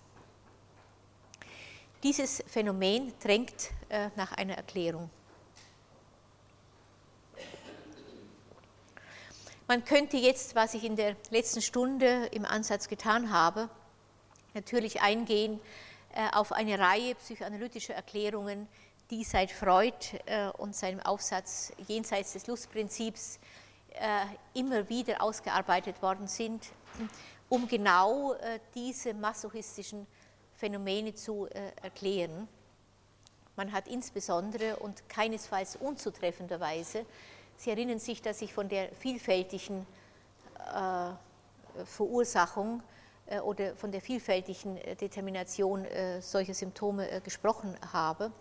Dieses 2.03 2.41
Phänomen 2.47 3.11
drängt 3.19 3.71
äh, 3.89 4.11
nach 4.15 4.31
einer 4.31 4.53
Erklärung. 4.53 5.09
Man 9.69 9.83
könnte 9.83 10.15
jetzt, 10.15 10.55
was 10.55 10.75
ich 10.75 10.85
in 10.85 10.95
der 10.95 11.17
letzten 11.29 11.61
Stunde 11.61 12.27
im 12.31 12.45
Ansatz 12.45 12.87
getan 12.87 13.33
habe, 13.33 13.69
natürlich 14.53 15.01
eingehen 15.01 15.59
äh, 16.13 16.29
auf 16.31 16.53
eine 16.53 16.79
Reihe 16.79 17.15
psychoanalytischer 17.15 17.93
Erklärungen, 17.93 18.69
die 19.11 19.25
seit 19.25 19.51
Freud 19.51 19.97
äh, 20.25 20.47
und 20.51 20.73
seinem 20.73 21.01
Aufsatz 21.01 21.73
jenseits 21.85 22.31
des 22.31 22.47
Lustprinzips 22.47 23.39
äh, 23.89 24.25
immer 24.57 24.87
wieder 24.87 25.21
ausgearbeitet 25.21 26.01
worden 26.01 26.29
sind, 26.29 26.63
um 27.49 27.67
genau 27.67 28.35
diese 28.73 29.13
masochistischen 29.13 30.07
Phänomene 30.55 31.13
zu 31.13 31.47
erklären. 31.81 32.47
Man 33.57 33.71
hat 33.73 33.87
insbesondere 33.87 34.77
und 34.77 35.07
keinesfalls 35.09 35.75
unzutreffenderweise, 35.75 37.05
Sie 37.57 37.71
erinnern 37.71 37.99
sich, 37.99 38.21
dass 38.21 38.41
ich 38.41 38.53
von 38.53 38.69
der 38.69 38.89
vielfältigen 38.93 39.85
Verursachung 41.85 42.81
äh, 43.27 43.39
oder 43.39 43.75
von 43.75 43.91
der 43.91 44.01
vielfältigen 44.01 44.77
äh, 44.77 44.95
Determination 44.95 45.85
äh, 45.85 46.21
solcher 46.21 46.53
Symptome 46.53 47.21
gesprochen 47.21 47.75
habe. 47.93 48.31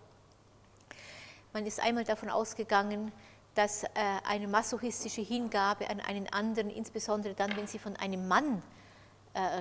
Man 1.53 1.65
ist 1.65 1.79
einmal 1.79 2.03
davon 2.03 2.29
ausgegangen, 2.29 3.11
dass 3.55 3.85
eine 3.95 4.47
masochistische 4.47 5.21
Hingabe 5.21 5.89
an 5.89 5.99
einen 5.99 6.31
anderen, 6.31 6.69
insbesondere 6.69 7.33
dann, 7.33 7.55
wenn 7.57 7.65
sie 7.65 7.79
von 7.79 7.95
einem 7.95 8.27
Mann 8.27 8.61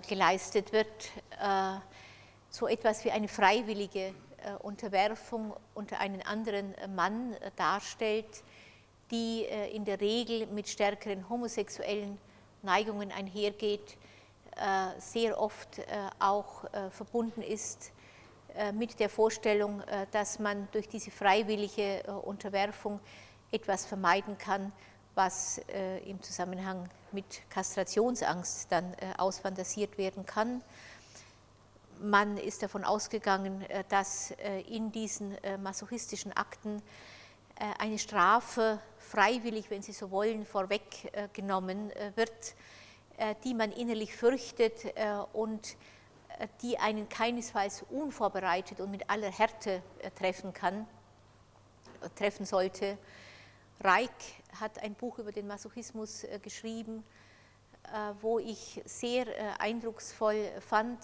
geleistet 0.07 0.73
wird, 0.73 1.11
so 2.51 2.69
etwas 2.69 3.07
wie 3.07 3.13
eine 3.13 3.29
freiwillige 3.29 4.13
Unterwerfung 4.63 5.55
unter 5.73 5.99
einen 6.01 6.21
anderen 6.21 6.75
Mann 6.95 7.35
darstellt, 7.55 8.43
die 9.11 9.45
in 9.73 9.85
der 9.85 10.01
Regel 10.01 10.47
mit 10.49 10.69
stärkeren 10.69 11.29
homosexuellen 11.29 12.19
Neigungen 12.63 13.13
einhergeht, 13.13 13.97
sehr 14.99 15.41
oft 15.41 15.81
auch 16.19 16.65
verbunden 16.91 17.43
ist 17.43 17.93
mit 18.73 18.99
der 19.01 19.11
Vorstellung, 19.11 19.83
dass 20.13 20.39
man 20.39 20.67
durch 20.73 20.89
diese 20.89 21.11
freiwillige 21.11 22.03
Unterwerfung 22.23 23.01
etwas 23.53 23.85
vermeiden 23.87 24.39
kann, 24.39 24.73
was 25.15 25.61
im 26.05 26.23
Zusammenhang 26.23 26.89
mit 27.13 27.43
Kastrationsangst 27.51 28.73
dann 28.73 28.95
ausfantasiert 29.19 29.99
werden 29.99 30.25
kann. 30.27 30.63
Man 32.01 32.37
ist 32.39 32.63
davon 32.63 32.85
ausgegangen, 32.85 33.65
dass 33.89 34.33
in 34.69 34.91
diesen 34.91 35.37
masochistischen 35.63 36.33
Akten 36.33 36.83
eine 37.79 37.99
Strafe 37.99 38.79
freiwillig, 39.07 39.71
wenn 39.71 39.83
Sie 39.83 39.93
so 39.93 40.11
wollen, 40.11 40.45
vorweggenommen 40.45 41.93
wird, 42.15 42.55
die 43.45 43.55
man 43.55 43.73
innerlich 43.73 44.15
fürchtet 44.15 44.95
und 45.33 45.77
die 46.63 46.79
einen 46.79 47.09
keinesfalls 47.09 47.85
unvorbereitet 47.91 48.81
und 48.81 48.91
mit 48.91 49.09
aller 49.09 49.31
Härte 49.31 49.83
treffen 50.19 50.53
kann, 50.53 50.87
treffen 52.17 52.45
sollte. 52.45 52.99
Reich 53.81 54.11
hat 54.61 54.83
ein 54.83 54.95
Buch 54.95 55.19
über 55.19 55.33
den 55.33 55.47
Masochismus 55.47 56.27
geschrieben, 56.43 57.05
wo 58.21 58.39
ich 58.39 58.83
sehr 58.85 59.27
eindrucksvoll 59.61 60.51
fand 60.61 60.99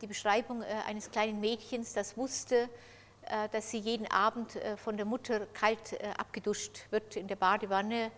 die 0.00 0.06
Beschreibung 0.06 0.62
eines 0.62 1.10
kleinen 1.10 1.40
Mädchens, 1.40 1.92
das 1.92 2.16
wusste, 2.16 2.68
dass 3.52 3.70
sie 3.70 3.78
jeden 3.78 4.10
Abend 4.10 4.58
von 4.76 4.96
der 4.96 5.06
Mutter 5.06 5.46
kalt 5.46 5.98
abgeduscht 6.18 6.86
wird 6.90 7.16
in 7.16 7.26
der 7.26 7.36
Badewanne 7.36 8.10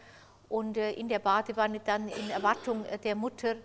und 0.49 0.77
in 0.77 1.09
der 1.09 1.19
Badewanne 1.19 1.81
dann 1.81 2.09
in 2.09 2.31
Erwartung 2.31 2.85
der 3.05 3.15
Mutter 3.15 3.57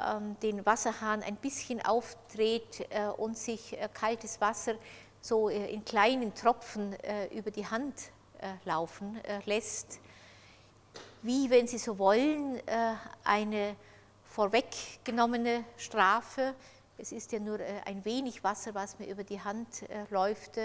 ähm, 0.00 0.36
den 0.40 0.64
Wasserhahn 0.64 1.22
ein 1.22 1.36
bisschen 1.36 1.84
aufdreht 1.84 2.86
und 3.16 3.36
sich 3.36 3.76
kaltes 3.94 4.40
Wasser 4.40 4.74
so 5.20 5.48
in 5.48 5.84
kleinen 5.84 6.34
Tropfen 6.34 6.96
über 7.32 7.50
die 7.50 7.66
Hand 7.66 8.10
laufen 8.64 9.20
lässt, 9.46 10.00
wie, 11.22 11.50
wenn 11.50 11.66
Sie 11.66 11.78
so 11.78 11.98
wollen, 11.98 12.60
eine 13.24 13.74
vorweggenommene 14.24 15.64
Strafe. 15.76 16.54
Es 17.00 17.12
ist 17.12 17.30
ja 17.30 17.38
nur 17.38 17.60
ein 17.84 18.04
wenig 18.04 18.42
Wasser, 18.42 18.74
was 18.74 18.98
mir 18.98 19.06
über 19.06 19.22
die 19.22 19.40
Hand 19.40 19.84
läuft. 20.10 20.58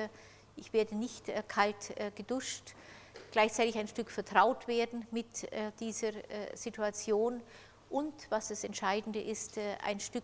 Ich 0.56 0.74
werde 0.74 0.96
nicht 0.96 1.32
kalt 1.48 1.94
geduscht. 2.16 2.74
Gleichzeitig 3.32 3.78
ein 3.78 3.88
Stück 3.88 4.10
vertraut 4.10 4.68
werden 4.68 5.06
mit 5.12 5.48
dieser 5.80 6.12
Situation 6.56 7.40
und, 7.92 8.14
was 8.32 8.48
das 8.48 8.64
Entscheidende 8.64 9.22
ist, 9.22 9.60
ein 9.86 10.00
Stück 10.00 10.24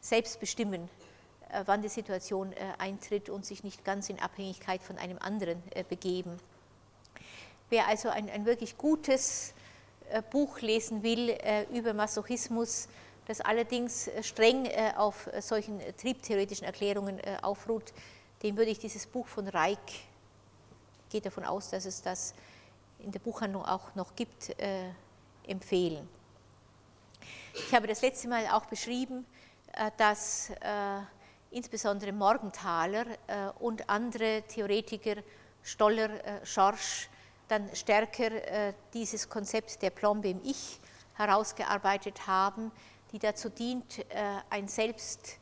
selbst 0.00 0.40
bestimmen, 0.40 0.88
wann 1.66 1.82
die 1.82 1.90
Situation 1.90 2.54
eintritt 2.78 3.28
und 3.28 3.44
sich 3.44 3.62
nicht 3.62 3.84
ganz 3.84 4.08
in 4.08 4.18
Abhängigkeit 4.18 4.82
von 4.82 4.96
einem 4.96 5.18
anderen 5.18 5.62
begeben. 5.90 6.38
Wer 7.68 7.86
also 7.86 8.08
ein, 8.08 8.30
ein 8.30 8.46
wirklich 8.46 8.78
gutes 8.78 9.52
Buch 10.30 10.60
lesen 10.62 11.02
will 11.02 11.36
über 11.70 11.92
Masochismus, 11.92 12.88
das 13.26 13.40
allerdings 13.40 14.10
streng 14.22 14.68
auf 14.96 15.28
solchen 15.40 15.80
triebtheoretischen 15.96 16.66
Erklärungen 16.66 17.20
aufruht, 17.42 17.92
dem 18.42 18.56
würde 18.56 18.70
ich 18.70 18.78
dieses 18.78 19.06
Buch 19.06 19.26
von 19.26 19.46
Reich, 19.48 20.08
geht 21.10 21.26
davon 21.26 21.44
aus, 21.44 21.70
dass 21.70 21.84
es 21.84 22.02
das 22.02 22.34
in 22.98 23.12
der 23.12 23.20
Buchhandlung 23.20 23.64
auch 23.64 23.94
noch 23.94 24.14
gibt, 24.16 24.54
empfehlen. 25.46 26.08
Ich 27.54 27.74
habe 27.74 27.86
das 27.86 28.02
letzte 28.02 28.28
Mal 28.28 28.46
auch 28.48 28.66
beschrieben, 28.66 29.26
dass 29.96 30.52
insbesondere 31.50 32.12
Morgenthaler 32.12 33.06
und 33.58 33.88
andere 33.88 34.42
Theoretiker, 34.42 35.22
Stoller, 35.62 36.10
Schorsch, 36.44 37.08
dann 37.48 37.74
stärker 37.74 38.72
dieses 38.94 39.28
Konzept 39.28 39.82
der 39.82 39.90
Plombe 39.90 40.30
im 40.30 40.40
Ich 40.44 40.78
herausgearbeitet 41.14 42.26
haben, 42.26 42.70
die 43.12 43.18
dazu 43.18 43.48
dient, 43.48 44.04
ein 44.50 44.68
Selbst 44.68 45.38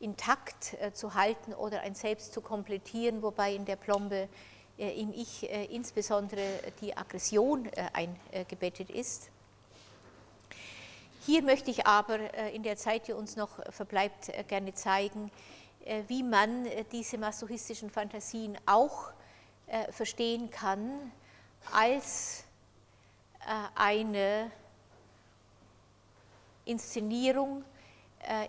intakt 0.00 0.76
zu 0.92 1.14
halten 1.14 1.54
oder 1.54 1.80
ein 1.80 1.94
Selbst 1.94 2.32
zu 2.32 2.40
komplettieren, 2.40 3.22
wobei 3.22 3.54
in 3.54 3.64
der 3.64 3.76
Plombe 3.76 4.28
im 4.76 5.12
Ich 5.14 5.48
insbesondere 5.70 6.60
die 6.80 6.96
Aggression 6.96 7.70
eingebettet 7.92 8.90
ist. 8.90 9.30
Hier 11.24 11.42
möchte 11.42 11.70
ich 11.70 11.86
aber 11.86 12.34
in 12.52 12.62
der 12.62 12.76
Zeit, 12.76 13.08
die 13.08 13.12
uns 13.12 13.36
noch 13.36 13.58
verbleibt, 13.72 14.30
gerne 14.48 14.74
zeigen, 14.74 15.30
wie 16.08 16.22
man 16.22 16.66
diese 16.92 17.16
masochistischen 17.16 17.90
Fantasien 17.90 18.58
auch 18.66 19.12
verstehen 19.90 20.50
kann 20.50 21.12
als 21.72 22.44
eine 23.74 24.50
Inszenierung, 26.66 27.64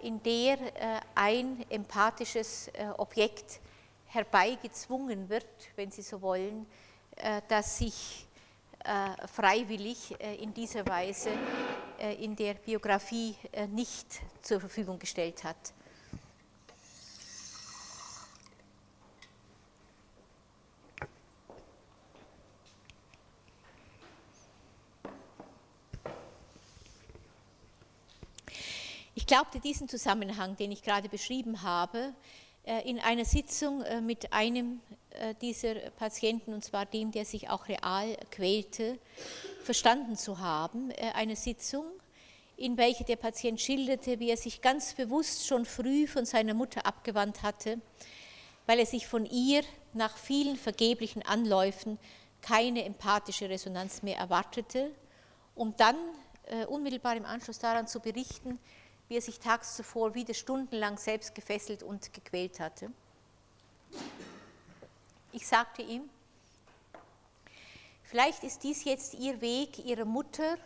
in 0.01 0.21
der 0.23 0.57
ein 1.15 1.65
empathisches 1.69 2.69
Objekt 2.97 3.59
herbeigezwungen 4.07 5.29
wird, 5.29 5.45
wenn 5.75 5.91
Sie 5.91 6.01
so 6.01 6.21
wollen, 6.21 6.65
das 7.47 7.77
sich 7.77 8.27
äh, 8.87 9.27
freiwillig 9.27 10.15
äh, 10.17 10.35
in 10.35 10.53
dieser 10.53 10.85
Weise 10.87 11.31
äh, 11.99 12.23
in 12.23 12.37
der 12.37 12.53
Biografie 12.53 13.35
nicht 13.69 14.07
zur 14.41 14.61
Verfügung 14.61 14.97
gestellt 14.97 15.43
hat. 15.43 15.73
Ich 29.17 29.25
glaubte 29.25 29.59
diesen 29.59 29.89
Zusammenhang, 29.89 30.57
den 30.57 30.71
ich 30.71 30.83
gerade 30.83 31.09
beschrieben 31.09 31.63
habe, 31.63 32.13
in 32.85 32.99
einer 32.99 33.25
Sitzung 33.25 33.83
mit 34.05 34.31
einem 34.31 34.79
äh, 35.09 35.33
dieser 35.41 35.73
Patienten, 35.89 36.53
und 36.53 36.63
zwar 36.63 36.85
dem, 36.85 37.11
der 37.11 37.25
sich 37.25 37.49
auch 37.49 37.67
real 37.67 38.15
quälte, 38.29 38.99
verstanden 39.63 40.17
zu 40.17 40.37
haben. 40.37 40.91
Äh, 40.91 41.13
eine 41.15 41.35
Sitzung, 41.35 41.85
in 42.57 42.77
welcher 42.77 43.05
der 43.05 43.15
Patient 43.15 43.59
schilderte, 43.59 44.19
wie 44.19 44.29
er 44.29 44.37
sich 44.37 44.61
ganz 44.61 44.93
bewusst 44.93 45.47
schon 45.47 45.65
früh 45.65 46.05
von 46.05 46.27
seiner 46.27 46.53
Mutter 46.53 46.85
abgewandt 46.85 47.41
hatte, 47.41 47.81
weil 48.67 48.77
er 48.77 48.85
sich 48.85 49.07
von 49.07 49.25
ihr 49.25 49.63
nach 49.93 50.15
vielen 50.15 50.57
vergeblichen 50.57 51.23
Anläufen 51.23 51.97
keine 52.43 52.85
empathische 52.85 53.49
Resonanz 53.49 54.03
mehr 54.03 54.17
erwartete, 54.17 54.91
um 55.55 55.75
dann 55.75 55.95
äh, 56.43 56.67
unmittelbar 56.67 57.15
im 57.15 57.25
Anschluss 57.25 57.57
daran 57.57 57.87
zu 57.87 57.99
berichten, 57.99 58.59
wie 59.07 59.15
er 59.15 59.21
sich 59.21 59.39
tags 59.39 59.75
zuvor 59.75 60.15
wieder 60.15 60.33
stundenlang 60.33 60.97
selbst 60.97 61.33
gefesselt 61.33 61.83
und 61.83 62.13
gequält 62.13 62.59
hatte. 62.59 62.91
Ich 65.31 65.47
sagte 65.47 65.81
ihm, 65.81 66.09
vielleicht 68.03 68.43
ist 68.43 68.63
dies 68.63 68.83
jetzt 68.83 69.13
Ihr 69.13 69.39
Weg, 69.41 69.85
Ihrer 69.85 70.05
Mutter 70.05 70.57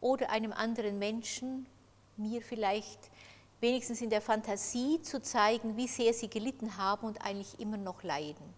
oder 0.00 0.30
einem 0.30 0.52
anderen 0.52 0.98
Menschen, 0.98 1.66
mir 2.16 2.42
vielleicht 2.42 3.10
wenigstens 3.60 4.00
in 4.00 4.10
der 4.10 4.20
Fantasie 4.20 5.00
zu 5.02 5.20
zeigen, 5.20 5.76
wie 5.76 5.88
sehr 5.88 6.12
Sie 6.14 6.28
gelitten 6.28 6.76
haben 6.76 7.06
und 7.06 7.20
eigentlich 7.22 7.58
immer 7.60 7.76
noch 7.76 8.02
leiden. 8.02 8.54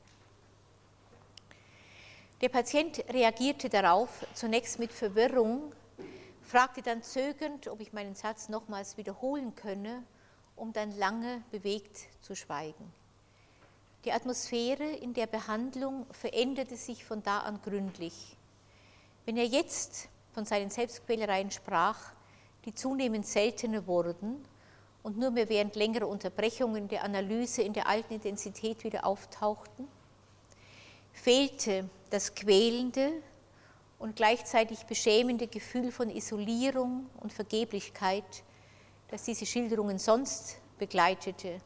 Der 2.40 2.48
Patient 2.48 3.04
reagierte 3.10 3.68
darauf 3.68 4.08
zunächst 4.34 4.78
mit 4.78 4.92
Verwirrung, 4.92 5.72
fragte 6.50 6.82
dann 6.82 7.00
zögernd, 7.04 7.68
ob 7.68 7.80
ich 7.80 7.92
meinen 7.92 8.16
Satz 8.16 8.48
nochmals 8.48 8.96
wiederholen 8.96 9.54
könne, 9.54 10.02
um 10.56 10.72
dann 10.72 10.90
lange 10.98 11.44
bewegt 11.52 11.96
zu 12.22 12.34
schweigen. 12.34 12.92
Die 14.04 14.10
Atmosphäre 14.10 14.84
in 14.84 15.14
der 15.14 15.28
Behandlung 15.28 16.06
veränderte 16.10 16.76
sich 16.76 17.04
von 17.04 17.22
da 17.22 17.40
an 17.40 17.62
gründlich. 17.62 18.36
Wenn 19.26 19.36
er 19.36 19.44
jetzt 19.44 20.08
von 20.32 20.44
seinen 20.44 20.70
Selbstquälereien 20.70 21.52
sprach, 21.52 22.14
die 22.64 22.74
zunehmend 22.74 23.26
seltener 23.26 23.86
wurden 23.86 24.44
und 25.04 25.18
nur 25.18 25.30
mehr 25.30 25.48
während 25.48 25.76
längerer 25.76 26.08
Unterbrechungen 26.08 26.88
der 26.88 27.04
Analyse 27.04 27.62
in 27.62 27.74
der 27.74 27.86
alten 27.86 28.14
Intensität 28.14 28.82
wieder 28.82 29.06
auftauchten, 29.06 29.86
fehlte 31.12 31.88
das 32.10 32.34
quälende 32.34 33.22
und 34.00 34.16
gleichzeitig 34.16 34.86
beschämende 34.86 35.46
Gefühl 35.46 35.92
von 35.92 36.08
Isolierung 36.10 37.08
und 37.20 37.32
Vergeblichkeit, 37.32 38.42
das 39.08 39.24
diese 39.24 39.44
Schilderungen 39.44 39.98
sonst 39.98 40.58
begleitete 40.78 41.58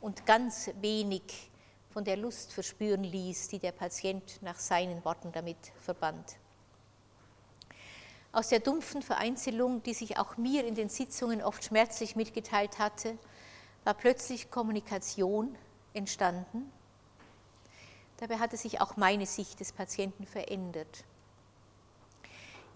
und 0.00 0.26
ganz 0.26 0.70
wenig 0.80 1.50
von 1.90 2.04
der 2.04 2.16
Lust 2.16 2.52
verspüren 2.52 3.04
ließ, 3.04 3.48
die 3.48 3.60
der 3.60 3.72
Patient 3.72 4.42
nach 4.42 4.58
seinen 4.58 5.04
Worten 5.04 5.30
damit 5.30 5.56
verband. 5.80 6.36
Aus 8.32 8.48
der 8.48 8.60
dumpfen 8.60 9.00
Vereinzelung, 9.00 9.82
die 9.82 9.94
sich 9.94 10.18
auch 10.18 10.36
mir 10.36 10.66
in 10.66 10.74
den 10.74 10.88
Sitzungen 10.88 11.42
oft 11.42 11.64
schmerzlich 11.64 12.16
mitgeteilt 12.16 12.78
hatte, 12.80 13.16
war 13.84 13.94
plötzlich 13.94 14.50
Kommunikation 14.50 15.56
entstanden. 15.94 16.70
Dabei 18.16 18.38
hatte 18.38 18.56
sich 18.56 18.80
auch 18.80 18.96
meine 18.96 19.26
Sicht 19.26 19.60
des 19.60 19.72
Patienten 19.72 20.26
verändert. 20.26 21.04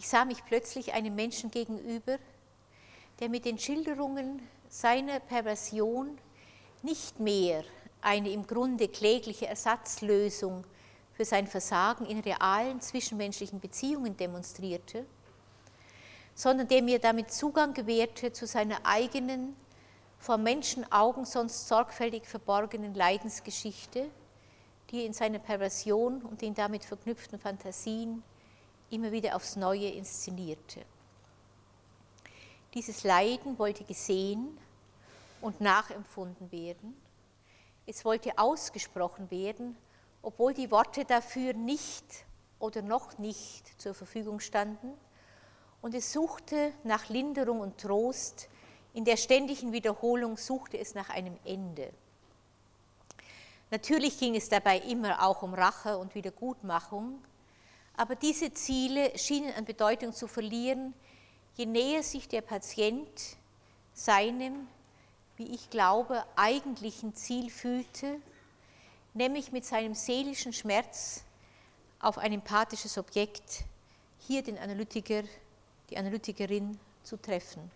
Ich 0.02 0.08
sah 0.08 0.24
mich 0.24 0.44
plötzlich 0.44 0.94
einem 0.94 1.14
Menschen 1.14 1.52
gegenüber, 1.52 2.18
der 3.20 3.28
mit 3.28 3.44
den 3.44 3.56
Schilderungen 3.56 4.42
seiner 4.68 5.20
Perversion 5.20 6.18
nicht 6.82 7.20
mehr 7.20 7.62
eine 8.00 8.30
im 8.30 8.44
Grunde 8.44 8.88
klägliche 8.88 9.46
Ersatzlösung 9.46 10.64
für 11.12 11.24
sein 11.24 11.46
Versagen 11.46 12.04
in 12.04 12.18
realen 12.18 12.80
zwischenmenschlichen 12.80 13.60
Beziehungen 13.60 14.16
demonstrierte, 14.16 15.06
sondern 16.34 16.66
der 16.66 16.82
mir 16.82 16.98
damit 16.98 17.30
Zugang 17.30 17.72
gewährte 17.72 18.32
zu 18.32 18.44
seiner 18.48 18.78
eigenen, 18.82 19.54
vor 20.18 20.36
Menschenaugen 20.36 21.24
sonst 21.24 21.68
sorgfältig 21.68 22.26
verborgenen 22.26 22.94
Leidensgeschichte, 22.96 24.10
die 24.90 25.04
in 25.04 25.12
seiner 25.12 25.38
Perversion 25.38 26.22
und 26.22 26.42
den 26.42 26.54
damit 26.54 26.84
verknüpften 26.84 27.38
Fantasien 27.38 28.24
immer 28.92 29.10
wieder 29.10 29.34
aufs 29.34 29.56
Neue 29.56 29.88
inszenierte. 29.88 30.84
Dieses 32.74 33.04
Leiden 33.04 33.58
wollte 33.58 33.84
gesehen 33.84 34.58
und 35.40 35.60
nachempfunden 35.60 36.52
werden. 36.52 36.96
Es 37.86 38.04
wollte 38.04 38.38
ausgesprochen 38.38 39.30
werden, 39.30 39.76
obwohl 40.22 40.54
die 40.54 40.70
Worte 40.70 41.04
dafür 41.04 41.52
nicht 41.52 42.04
oder 42.58 42.80
noch 42.80 43.18
nicht 43.18 43.80
zur 43.80 43.94
Verfügung 43.94 44.40
standen. 44.40 44.92
Und 45.80 45.94
es 45.94 46.12
suchte 46.12 46.72
nach 46.84 47.08
Linderung 47.08 47.60
und 47.60 47.78
Trost. 47.78 48.48
In 48.94 49.04
der 49.04 49.16
ständigen 49.16 49.72
Wiederholung 49.72 50.36
suchte 50.36 50.78
es 50.78 50.94
nach 50.94 51.10
einem 51.10 51.36
Ende. 51.44 51.92
Natürlich 53.70 54.18
ging 54.18 54.36
es 54.36 54.48
dabei 54.48 54.78
immer 54.78 55.26
auch 55.26 55.42
um 55.42 55.54
Rache 55.54 55.96
und 55.96 56.14
Wiedergutmachung, 56.14 57.22
aber 57.96 58.14
diese 58.14 58.52
Ziele 58.52 59.16
schienen 59.18 59.52
an 59.54 59.64
Bedeutung 59.64 60.12
zu 60.12 60.26
verlieren, 60.26 60.94
je 61.54 61.66
näher 61.66 62.02
sich 62.02 62.28
der 62.28 62.40
Patient 62.40 63.36
seinem, 63.94 64.66
wie 65.36 65.54
ich 65.54 65.70
glaube, 65.70 66.24
eigentlichen 66.36 67.14
Ziel 67.14 67.50
fühlte, 67.50 68.20
nämlich 69.14 69.52
mit 69.52 69.64
seinem 69.64 69.94
seelischen 69.94 70.52
Schmerz 70.52 71.24
auf 72.00 72.18
ein 72.18 72.32
empathisches 72.32 72.98
Objekt, 72.98 73.64
hier 74.18 74.42
den 74.42 74.58
Analytiker, 74.58 75.22
die 75.90 75.98
Analytikerin 75.98 76.78
zu 77.02 77.16
treffen. 77.16 77.70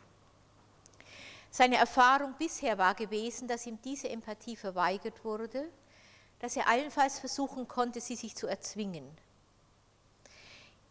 Seine 1.51 1.77
Erfahrung 1.77 2.35
bisher 2.39 2.77
war 2.79 2.95
gewesen, 2.95 3.49
dass 3.49 3.67
ihm 3.67 3.79
diese 3.83 4.09
Empathie 4.09 4.57
verweigert 4.57 5.25
wurde, 5.25 5.69
dass 6.39 6.57
er 6.57 6.69
allenfalls 6.69 7.19
versuchen 7.19 7.67
konnte, 7.67 8.01
sie 8.01 8.17
sich 8.17 8.35
zu 8.37 8.47
erzwingen. 8.47 9.07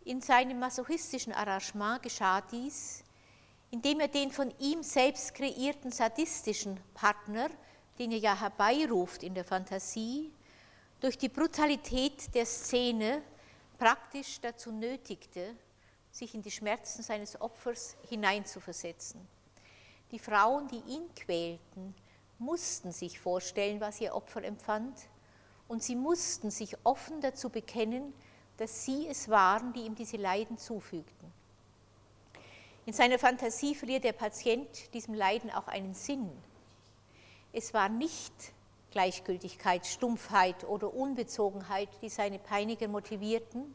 In 0.06 0.22
seinem 0.22 0.60
masochistischen 0.60 1.34
Arrangement 1.34 2.04
geschah 2.04 2.40
dies, 2.40 3.04
indem 3.72 4.00
er 4.02 4.08
den 4.08 4.30
von 4.32 4.54
ihm 4.60 4.84
selbst 4.84 5.34
kreierten 5.34 5.92
sadistischen 5.92 6.80
Partner, 6.94 7.50
den 7.98 8.12
er 8.12 8.20
ja 8.20 8.40
herbeiruft 8.40 9.24
in 9.24 9.34
der 9.34 9.44
Fantasie, 9.44 10.32
durch 11.00 11.18
die 11.18 11.28
Brutalität 11.28 12.36
der 12.36 12.46
Szene 12.46 13.24
praktisch 13.80 14.40
dazu 14.42 14.72
nötigte, 14.72 15.56
sich 16.12 16.36
in 16.36 16.44
die 16.44 16.52
Schmerzen 16.52 17.02
seines 17.02 17.42
Opfers 17.42 17.98
hineinzuversetzen. 18.08 19.28
Die 20.12 20.20
Frauen, 20.20 20.68
die 20.68 20.84
ihn 20.88 21.10
quälten, 21.16 21.96
mussten 22.38 22.92
sich 22.92 23.20
vorstellen, 23.20 23.82
was 23.82 24.00
ihr 24.00 24.14
Opfer 24.14 24.44
empfand, 24.44 25.00
und 25.68 25.82
sie 25.82 25.96
mussten 25.96 26.52
sich 26.52 26.78
offen 26.84 27.22
dazu 27.22 27.50
bekennen, 27.50 28.14
dass 28.58 28.86
sie 28.86 29.08
es 29.08 29.30
waren, 29.30 29.74
die 29.74 29.82
ihm 29.82 29.96
diese 29.96 30.18
Leiden 30.18 30.58
zufügten. 30.58 31.34
In 32.86 32.94
seiner 32.94 33.18
Fantasie 33.18 33.76
verliert 33.76 34.04
der 34.04 34.14
Patient 34.14 34.94
diesem 34.94 35.16
Leiden 35.16 35.50
auch 35.52 35.68
einen 35.68 35.94
Sinn. 35.94 36.30
Es 37.52 37.74
war 37.74 37.90
nicht 37.90 38.34
Gleichgültigkeit, 38.92 39.86
Stumpfheit 39.86 40.64
oder 40.64 40.94
Unbezogenheit, 40.94 41.90
die 42.02 42.10
seine 42.10 42.40
Peiniger 42.40 42.88
motivierten. 42.88 43.74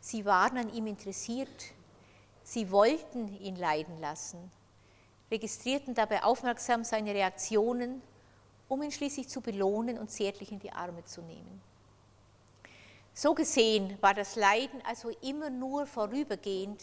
Sie 0.00 0.24
waren 0.24 0.58
an 0.58 0.74
ihm 0.74 0.86
interessiert. 0.86 1.72
Sie 2.42 2.70
wollten 2.70 3.28
ihn 3.40 3.56
leiden 3.56 4.00
lassen, 4.00 4.50
registrierten 5.30 5.94
dabei 5.94 6.22
aufmerksam 6.22 6.82
seine 6.82 7.14
Reaktionen, 7.14 8.00
um 8.68 8.82
ihn 8.82 8.90
schließlich 8.90 9.28
zu 9.28 9.42
belohnen 9.42 9.98
und 9.98 10.10
zärtlich 10.10 10.50
in 10.50 10.58
die 10.58 10.72
Arme 10.72 11.04
zu 11.04 11.20
nehmen. 11.22 11.60
So 13.18 13.34
gesehen 13.34 13.98
war 14.00 14.14
das 14.14 14.36
Leiden 14.36 14.80
also 14.86 15.08
immer 15.22 15.50
nur 15.50 15.86
vorübergehend 15.86 16.80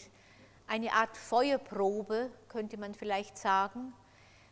eine 0.68 0.92
Art 0.92 1.16
Feuerprobe, 1.16 2.30
könnte 2.50 2.76
man 2.76 2.94
vielleicht 2.94 3.38
sagen, 3.38 3.94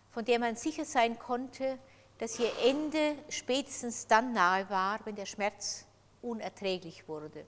von 0.09 0.23
der 0.23 0.39
man 0.39 0.55
sicher 0.55 0.85
sein 0.85 1.19
konnte, 1.19 1.77
dass 2.19 2.39
ihr 2.39 2.49
Ende 2.63 3.17
spätestens 3.27 4.07
dann 4.07 4.31
nahe 4.31 4.69
war, 4.69 5.05
wenn 5.05 5.17
der 5.17 5.25
Schmerz 5.25 5.85
unerträglich 6.21 7.09
wurde. 7.09 7.45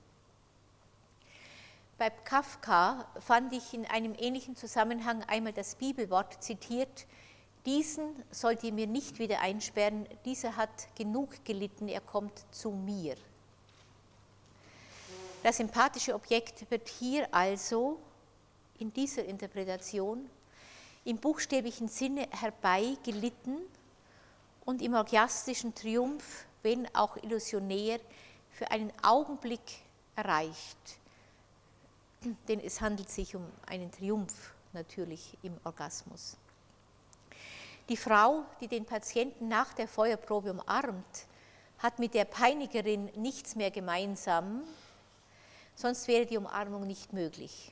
Bei 1.98 2.10
Kafka 2.10 3.08
fand 3.22 3.54
ich 3.54 3.74
in 3.74 3.86
einem 3.86 4.16
ähnlichen 4.20 4.58
Zusammenhang 4.58 5.24
einmal 5.30 5.54
das 5.54 5.76
Bibelwort 5.76 6.44
zitiert, 6.44 7.06
diesen 7.66 8.22
sollt 8.32 8.66
ihr 8.66 8.74
mir 8.74 8.88
nicht 8.88 9.18
wieder 9.18 9.40
einsperren, 9.40 10.10
dieser 10.26 10.58
hat 10.58 10.94
genug 10.98 11.46
gelitten, 11.46 11.88
er 11.88 12.02
kommt 12.02 12.44
zu 12.54 12.72
mir. 12.72 13.16
Das 15.46 15.60
empathische 15.60 16.16
Objekt 16.16 16.72
wird 16.72 16.90
hier 16.90 17.32
also 17.32 18.00
in 18.80 18.92
dieser 18.92 19.26
Interpretation 19.26 20.28
im 21.04 21.18
buchstäblichen 21.18 21.88
Sinne 21.88 22.28
herbeigelitten 22.32 23.60
und 24.66 24.82
im 24.82 24.96
orgiastischen 24.96 25.76
Triumph, 25.76 26.48
wenn 26.64 26.88
auch 26.96 27.18
illusionär, 27.18 28.00
für 28.50 28.72
einen 28.72 28.92
Augenblick 29.04 29.84
erreicht. 30.16 30.98
Denn 32.48 32.60
es 32.60 32.82
handelt 32.82 33.12
sich 33.12 33.36
um 33.36 33.46
einen 33.68 33.92
Triumph 33.92 34.56
natürlich 34.74 35.38
im 35.44 35.56
Orgasmus. 35.64 36.38
Die 37.88 37.98
Frau, 37.98 38.46
die 38.62 38.68
den 38.68 38.86
Patienten 38.86 39.48
nach 39.48 39.76
der 39.76 39.88
Feuerprobe 39.88 40.50
umarmt, 40.50 41.28
hat 41.78 42.00
mit 42.00 42.16
der 42.16 42.26
Peinigerin 42.26 43.12
nichts 43.16 43.56
mehr 43.56 43.70
gemeinsam, 43.70 44.64
sonst 45.76 46.08
wäre 46.08 46.26
die 46.26 46.38
Umarmung 46.38 46.88
nicht 46.88 47.14
möglich. 47.14 47.72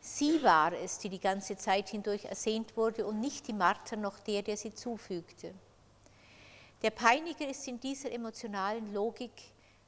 Sie 0.00 0.42
war 0.42 0.72
es, 0.72 0.98
die 0.98 1.08
die 1.08 1.20
ganze 1.20 1.56
Zeit 1.56 1.90
hindurch 1.90 2.24
ersehnt 2.24 2.76
wurde 2.76 3.06
und 3.06 3.20
nicht 3.20 3.46
die 3.48 3.52
Marter 3.52 3.96
noch 3.96 4.18
der, 4.18 4.42
der 4.42 4.56
sie 4.56 4.74
zufügte. 4.74 5.54
Der 6.82 6.90
Peiniger 6.90 7.46
ist 7.46 7.68
in 7.68 7.78
dieser 7.78 8.10
emotionalen 8.10 8.94
Logik 8.94 9.32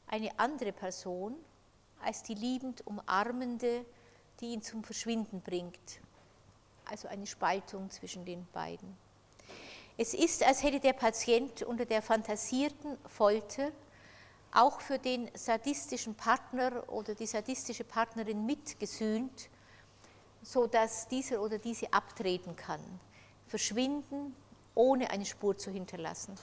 eine 0.07 0.39
andere 0.39 0.73
Person 0.73 1.35
als 2.03 2.23
die 2.23 2.35
liebend 2.35 2.87
Umarmende, 2.87 3.87
die 4.41 4.53
ihn 4.53 4.63
zum 4.63 4.85
Verschwinden 4.85 5.41
bringt. 5.41 6.01
Also 6.85 7.09
eine 7.09 7.27
Spaltung 7.27 7.91
zwischen 7.91 8.25
den 8.27 8.47
beiden. 8.53 8.97
Es 9.97 10.15
ist, 10.15 10.43
als 10.43 10.63
hätte 10.63 10.81
der 10.81 10.95
Patient 10.95 11.63
unter 11.63 11.85
der 11.85 12.03
fantasierten 12.03 12.99
Folter 13.07 13.71
auch 14.53 14.81
für 14.81 14.99
den 14.99 15.31
sadistischen 15.35 16.15
Partner 16.15 16.85
oder 16.89 17.15
die 17.15 17.27
sadistische 17.27 17.85
Partnerin 17.85 18.45
mitgesühnt, 18.45 19.49
sodass 20.43 21.09
dieser 21.09 21.41
oder 21.41 21.59
diese 21.59 21.93
abtreten 21.93 22.55
kann, 22.55 22.81
verschwinden, 23.47 24.37
ohne 24.75 25.11
eine 25.11 25.25
Spur 25.25 25.57
zu 25.57 25.71
hinterlassen. 25.71 26.37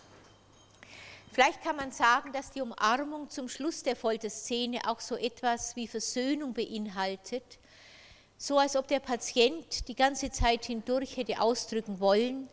Vielleicht 1.31 1.61
kann 1.61 1.75
man 1.75 1.91
sagen, 1.91 2.33
dass 2.33 2.51
die 2.51 2.61
Umarmung 2.61 3.29
zum 3.29 3.47
Schluss 3.47 3.83
der 3.83 3.95
Folterszene 3.95 4.87
auch 4.87 4.99
so 4.99 5.15
etwas 5.15 5.75
wie 5.75 5.87
Versöhnung 5.87 6.53
beinhaltet, 6.53 7.59
so 8.37 8.57
als 8.57 8.75
ob 8.75 8.87
der 8.87 8.99
Patient 8.99 9.87
die 9.87 9.95
ganze 9.95 10.31
Zeit 10.31 10.65
hindurch 10.65 11.17
hätte 11.17 11.41
ausdrücken 11.41 11.99
wollen, 11.99 12.49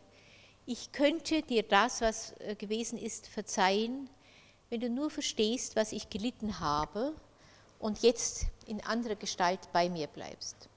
ich 0.65 0.91
könnte 0.91 1.41
dir 1.43 1.63
das, 1.63 2.01
was 2.01 2.33
äh, 2.39 2.55
gewesen 2.55 2.99
ist, 2.99 3.27
verzeihen, 3.27 4.09
wenn 4.69 4.79
du 4.79 4.89
nur 4.89 5.09
verstehst, 5.09 5.75
was 5.75 5.91
ich 5.91 6.09
gelitten 6.09 6.59
habe 6.59 7.13
und 7.79 8.01
jetzt 8.01 8.45
in 8.65 8.83
anderer 8.83 9.15
Gestalt 9.15 9.59
bei 9.71 9.89
mir 9.89 10.07
bleibst. 10.07 10.69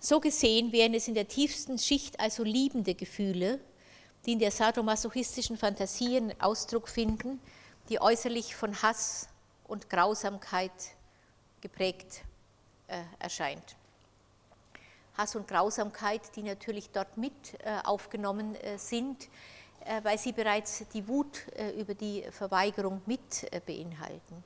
So 0.00 0.20
gesehen 0.20 0.72
wären 0.72 0.94
es 0.94 1.06
in 1.06 1.14
der 1.14 1.28
tiefsten 1.28 1.78
Schicht 1.78 2.18
also 2.18 2.42
liebende 2.42 2.94
Gefühle, 2.94 3.60
die 4.26 4.32
in 4.32 4.38
der 4.38 4.50
sadomasochistischen 4.50 5.56
Fantasien 5.56 6.34
Ausdruck 6.40 6.88
finden, 6.88 7.40
die 7.88 8.00
äußerlich 8.00 8.54
von 8.54 8.80
Hass 8.82 9.28
und 9.64 9.88
Grausamkeit 9.88 10.72
geprägt 11.60 12.22
äh, 12.88 13.02
erscheint. 13.18 13.76
Hass 15.16 15.36
und 15.36 15.46
Grausamkeit, 15.46 16.34
die 16.36 16.42
natürlich 16.42 16.90
dort 16.90 17.16
mit 17.16 17.32
äh, 17.60 17.78
aufgenommen 17.84 18.54
äh, 18.56 18.78
sind, 18.78 19.28
weil 20.02 20.18
sie 20.18 20.32
bereits 20.32 20.84
die 20.92 21.06
Wut 21.06 21.46
äh, 21.56 21.70
über 21.80 21.94
die 21.94 22.24
Verweigerung 22.30 23.02
mit 23.06 23.44
äh, 23.52 23.60
beinhalten. 23.60 24.44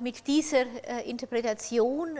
Mit 0.00 0.26
dieser 0.26 0.64
Interpretation, 1.04 2.18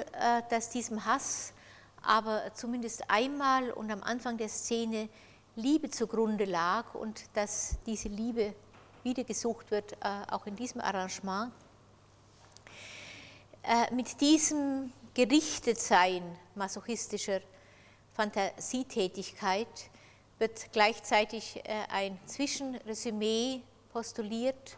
dass 0.51 0.69
diesem 0.69 1.07
Hass 1.07 1.55
aber 2.03 2.53
zumindest 2.53 3.09
einmal 3.09 3.71
und 3.71 3.91
am 3.91 4.03
Anfang 4.03 4.37
der 4.37 4.51
Szene 4.51 5.09
Liebe 5.57 5.89
zugrunde 5.89 6.45
lag 6.45 6.95
und 6.95 7.25
dass 7.33 7.79
diese 7.87 8.09
Liebe 8.09 8.55
wieder 9.03 9.25
gesucht 9.25 9.71
wird, 9.71 9.97
auch 10.31 10.45
in 10.45 10.57
diesem 10.57 10.83
Arrangement. 10.83 11.51
Mit 13.93 14.21
diesem 14.21 14.93
Gerichtetsein 15.15 16.23
masochistischer 16.55 17.41
Fantasietätigkeit 18.13 19.91
wird 20.39 20.73
gleichzeitig 20.73 21.57
äh, 21.65 21.85
ein 21.91 22.19
Zwischenresümee 22.27 23.61
postuliert, 23.93 24.77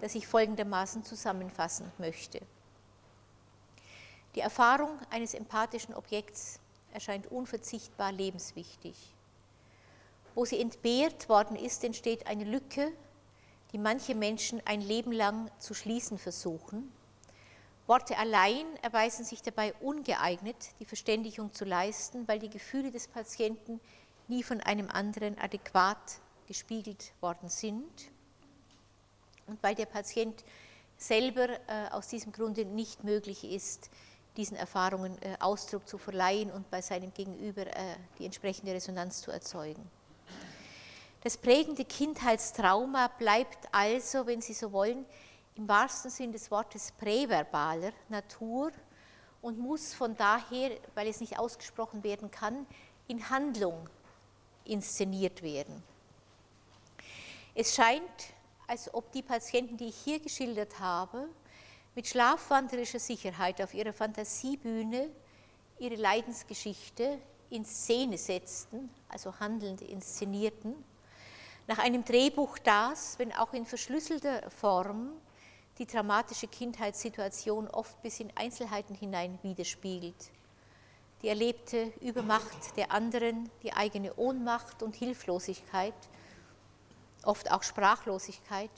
das 0.00 0.14
ich 0.14 0.26
folgendermaßen 0.26 1.04
zusammenfassen 1.04 1.90
möchte. 1.98 2.40
Die 4.34 4.40
Erfahrung 4.40 4.98
eines 5.10 5.34
empathischen 5.34 5.94
Objekts 5.94 6.60
erscheint 6.92 7.30
unverzichtbar 7.30 8.12
lebenswichtig. 8.12 8.94
Wo 10.34 10.44
sie 10.44 10.60
entbehrt 10.60 11.28
worden 11.28 11.56
ist, 11.56 11.82
entsteht 11.82 12.26
eine 12.26 12.44
Lücke, 12.44 12.92
die 13.72 13.78
manche 13.78 14.14
Menschen 14.14 14.62
ein 14.64 14.80
Leben 14.80 15.12
lang 15.12 15.50
zu 15.58 15.74
schließen 15.74 16.18
versuchen. 16.18 16.92
Worte 17.86 18.16
allein 18.18 18.66
erweisen 18.82 19.24
sich 19.24 19.42
dabei 19.42 19.74
ungeeignet, 19.80 20.56
die 20.78 20.84
Verständigung 20.84 21.52
zu 21.52 21.64
leisten, 21.64 22.28
weil 22.28 22.38
die 22.38 22.50
Gefühle 22.50 22.92
des 22.92 23.08
Patienten 23.08 23.80
nie 24.30 24.42
von 24.42 24.60
einem 24.60 24.88
anderen 24.88 25.38
adäquat 25.38 26.20
gespiegelt 26.46 27.12
worden 27.20 27.48
sind 27.48 28.10
und 29.46 29.62
weil 29.62 29.74
der 29.74 29.86
Patient 29.86 30.44
selber 30.96 31.48
äh, 31.48 31.88
aus 31.90 32.08
diesem 32.08 32.32
Grunde 32.32 32.64
nicht 32.64 33.04
möglich 33.04 33.44
ist, 33.44 33.90
diesen 34.36 34.56
Erfahrungen 34.56 35.20
äh, 35.22 35.36
Ausdruck 35.40 35.88
zu 35.88 35.98
verleihen 35.98 36.50
und 36.50 36.70
bei 36.70 36.80
seinem 36.80 37.12
Gegenüber 37.12 37.66
äh, 37.66 37.96
die 38.18 38.24
entsprechende 38.24 38.72
Resonanz 38.72 39.20
zu 39.20 39.30
erzeugen. 39.30 39.90
Das 41.22 41.36
prägende 41.36 41.84
Kindheitstrauma 41.84 43.08
bleibt 43.08 43.68
also, 43.72 44.26
wenn 44.26 44.40
Sie 44.40 44.54
so 44.54 44.72
wollen, 44.72 45.04
im 45.56 45.68
wahrsten 45.68 46.10
Sinn 46.10 46.32
des 46.32 46.50
Wortes 46.50 46.92
präverbaler 46.92 47.92
Natur 48.08 48.70
und 49.42 49.58
muss 49.58 49.92
von 49.92 50.16
daher, 50.16 50.70
weil 50.94 51.08
es 51.08 51.20
nicht 51.20 51.38
ausgesprochen 51.38 52.04
werden 52.04 52.30
kann, 52.30 52.66
in 53.08 53.28
Handlung 53.28 53.88
inszeniert 54.70 55.42
werden. 55.42 55.82
Es 57.54 57.74
scheint, 57.74 58.02
als 58.66 58.92
ob 58.94 59.10
die 59.12 59.22
Patienten, 59.22 59.76
die 59.76 59.88
ich 59.88 59.96
hier 59.96 60.20
geschildert 60.20 60.78
habe, 60.78 61.28
mit 61.94 62.06
schlafwandlerischer 62.06 63.00
Sicherheit 63.00 63.60
auf 63.60 63.74
ihrer 63.74 63.92
Fantasiebühne 63.92 65.10
ihre 65.80 65.96
Leidensgeschichte 65.96 67.18
in 67.48 67.64
Szene 67.64 68.16
setzten, 68.16 68.90
also 69.08 69.38
handelnd 69.40 69.80
inszenierten, 69.80 70.74
nach 71.66 71.78
einem 71.78 72.04
Drehbuch 72.04 72.58
das, 72.58 73.18
wenn 73.18 73.32
auch 73.32 73.52
in 73.52 73.66
verschlüsselter 73.66 74.48
Form, 74.50 75.12
die 75.78 75.86
dramatische 75.86 76.46
Kindheitssituation 76.46 77.68
oft 77.68 78.00
bis 78.02 78.20
in 78.20 78.30
Einzelheiten 78.36 78.94
hinein 78.94 79.38
widerspiegelt 79.42 80.30
die 81.22 81.28
erlebte 81.28 81.92
Übermacht 82.00 82.76
der 82.76 82.92
anderen, 82.92 83.50
die 83.62 83.72
eigene 83.72 84.14
Ohnmacht 84.14 84.82
und 84.82 84.94
Hilflosigkeit, 84.94 85.94
oft 87.24 87.50
auch 87.50 87.62
Sprachlosigkeit, 87.62 88.70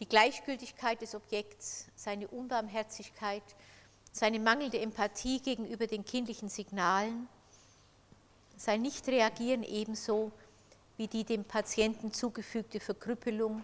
die 0.00 0.08
Gleichgültigkeit 0.08 1.02
des 1.02 1.14
Objekts, 1.14 1.86
seine 1.96 2.28
Unbarmherzigkeit, 2.28 3.42
seine 4.12 4.38
mangelnde 4.38 4.80
Empathie 4.80 5.40
gegenüber 5.40 5.86
den 5.86 6.04
kindlichen 6.04 6.48
Signalen, 6.48 7.28
sein 8.56 8.82
Nichtreagieren 8.82 9.62
ebenso 9.62 10.32
wie 10.96 11.06
die 11.06 11.24
dem 11.24 11.44
Patienten 11.44 12.12
zugefügte 12.12 12.80
Verkrüppelung 12.80 13.62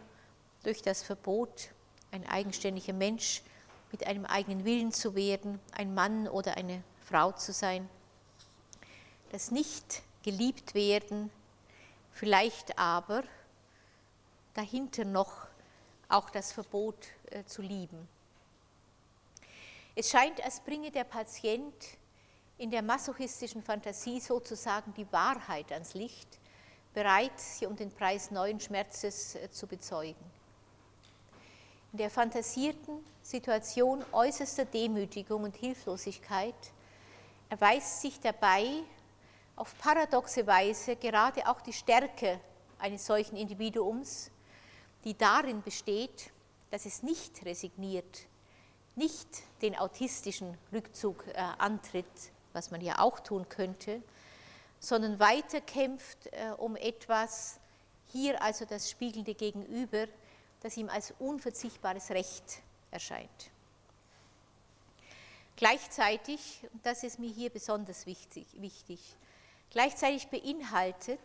durch 0.62 0.82
das 0.82 1.02
Verbot, 1.02 1.70
ein 2.10 2.26
eigenständiger 2.28 2.92
Mensch 2.92 3.42
mit 3.90 4.06
einem 4.06 4.24
eigenen 4.24 4.64
Willen 4.64 4.92
zu 4.92 5.14
werden, 5.14 5.58
ein 5.72 5.94
Mann 5.94 6.28
oder 6.28 6.56
eine 6.56 6.82
Frau 7.04 7.32
zu 7.32 7.52
sein. 7.52 7.88
Das 9.30 9.50
nicht 9.50 10.02
geliebt 10.22 10.74
werden, 10.74 11.30
vielleicht 12.12 12.78
aber 12.78 13.22
dahinter 14.54 15.04
noch 15.04 15.46
auch 16.08 16.30
das 16.30 16.52
Verbot 16.52 17.08
äh, 17.30 17.44
zu 17.44 17.60
lieben. 17.60 18.08
Es 19.94 20.10
scheint, 20.10 20.42
als 20.44 20.60
bringe 20.60 20.90
der 20.90 21.04
Patient 21.04 21.74
in 22.58 22.70
der 22.70 22.82
masochistischen 22.82 23.62
Fantasie 23.62 24.20
sozusagen 24.20 24.94
die 24.94 25.10
Wahrheit 25.12 25.70
ans 25.72 25.94
Licht, 25.94 26.38
bereit, 26.94 27.38
sie 27.38 27.66
um 27.66 27.76
den 27.76 27.90
Preis 27.90 28.30
neuen 28.30 28.60
Schmerzes 28.60 29.34
äh, 29.34 29.50
zu 29.50 29.66
bezeugen. 29.66 30.24
In 31.92 31.98
der 31.98 32.10
fantasierten 32.10 33.04
Situation 33.22 34.04
äußerster 34.12 34.64
Demütigung 34.64 35.44
und 35.44 35.56
Hilflosigkeit 35.56 36.54
erweist 37.48 38.00
sich 38.00 38.20
dabei 38.20 38.66
auf 39.56 39.76
paradoxe 39.78 40.46
Weise 40.46 40.96
gerade 40.96 41.46
auch 41.48 41.60
die 41.60 41.72
Stärke 41.72 42.40
eines 42.78 43.06
solchen 43.06 43.36
Individuums, 43.36 44.30
die 45.04 45.16
darin 45.16 45.62
besteht, 45.62 46.30
dass 46.70 46.86
es 46.86 47.02
nicht 47.02 47.44
resigniert, 47.44 48.26
nicht 48.96 49.28
den 49.62 49.76
autistischen 49.76 50.56
Rückzug 50.72 51.26
äh, 51.28 51.34
antritt, 51.58 52.06
was 52.52 52.70
man 52.70 52.80
ja 52.80 52.98
auch 52.98 53.20
tun 53.20 53.48
könnte, 53.48 54.02
sondern 54.80 55.18
weiterkämpft 55.18 56.26
äh, 56.26 56.50
um 56.58 56.76
etwas, 56.76 57.58
hier 58.12 58.42
also 58.42 58.64
das 58.64 58.90
spiegelnde 58.90 59.34
Gegenüber, 59.34 60.06
das 60.60 60.76
ihm 60.76 60.88
als 60.88 61.12
unverzichtbares 61.18 62.10
Recht 62.10 62.62
erscheint. 62.90 63.50
Gleichzeitig, 65.56 66.60
und 66.72 66.84
das 66.84 67.04
ist 67.04 67.18
mir 67.18 67.30
hier 67.30 67.50
besonders 67.50 68.06
wichtig, 68.06 68.46
wichtig 68.60 69.00
gleichzeitig 69.74 70.28
beinhaltet 70.28 71.20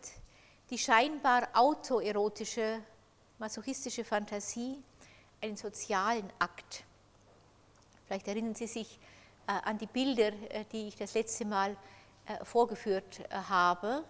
die 0.70 0.78
scheinbar 0.78 1.48
autoerotische, 1.52 2.82
masochistische 3.38 4.04
Fantasie 4.04 4.82
einen 5.40 5.56
sozialen 5.56 6.30
Akt. 6.38 6.84
Vielleicht 8.06 8.28
erinnern 8.28 8.54
Sie 8.56 8.66
sich 8.66 8.98
äh, 9.46 9.52
an 9.52 9.78
die 9.78 9.86
Bilder, 9.86 10.32
äh, 10.50 10.64
die 10.72 10.88
ich 10.88 10.96
das 10.96 11.14
letzte 11.14 11.44
Mal 11.44 11.76
äh, 12.26 12.44
vorgeführt 12.44 13.20
äh, 13.20 13.34
habe, 13.34 14.04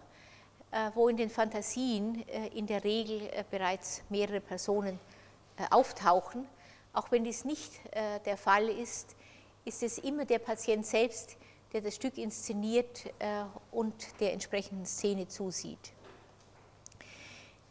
äh, 0.70 0.90
wo 0.94 1.08
in 1.08 1.18
den 1.18 1.30
Fantasien 1.30 2.26
äh, 2.28 2.48
in 2.48 2.66
der 2.66 2.82
Regel 2.82 3.30
bereits 3.50 4.02
mehrere 4.08 4.40
Personen 4.40 4.98
auftauchen. 5.70 6.48
Auch 6.94 7.10
wenn 7.12 7.22
dies 7.22 7.44
nicht 7.44 7.70
der 7.94 8.38
Fall 8.38 8.70
ist, 8.70 9.14
ist 9.64 9.82
es 9.82 9.98
immer 9.98 10.24
der 10.24 10.38
Patient 10.38 10.86
selbst, 10.86 11.36
der 11.72 11.80
das 11.80 11.94
Stück 11.94 12.18
inszeniert 12.18 13.06
äh, 13.18 13.44
und 13.70 13.94
der 14.20 14.32
entsprechenden 14.32 14.86
Szene 14.86 15.28
zusieht. 15.28 15.92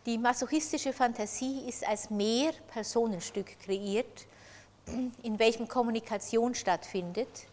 Die 0.06 0.18
masochistische 0.18 0.94
Fantasie 0.94 1.68
ist 1.68 1.86
als 1.86 2.10
Mehr-Personenstück 2.10 3.60
kreiert, 3.60 4.26
in 5.22 5.38
welchem 5.38 5.68
Kommunikation 5.68 6.56
stattfindet, 6.56 7.48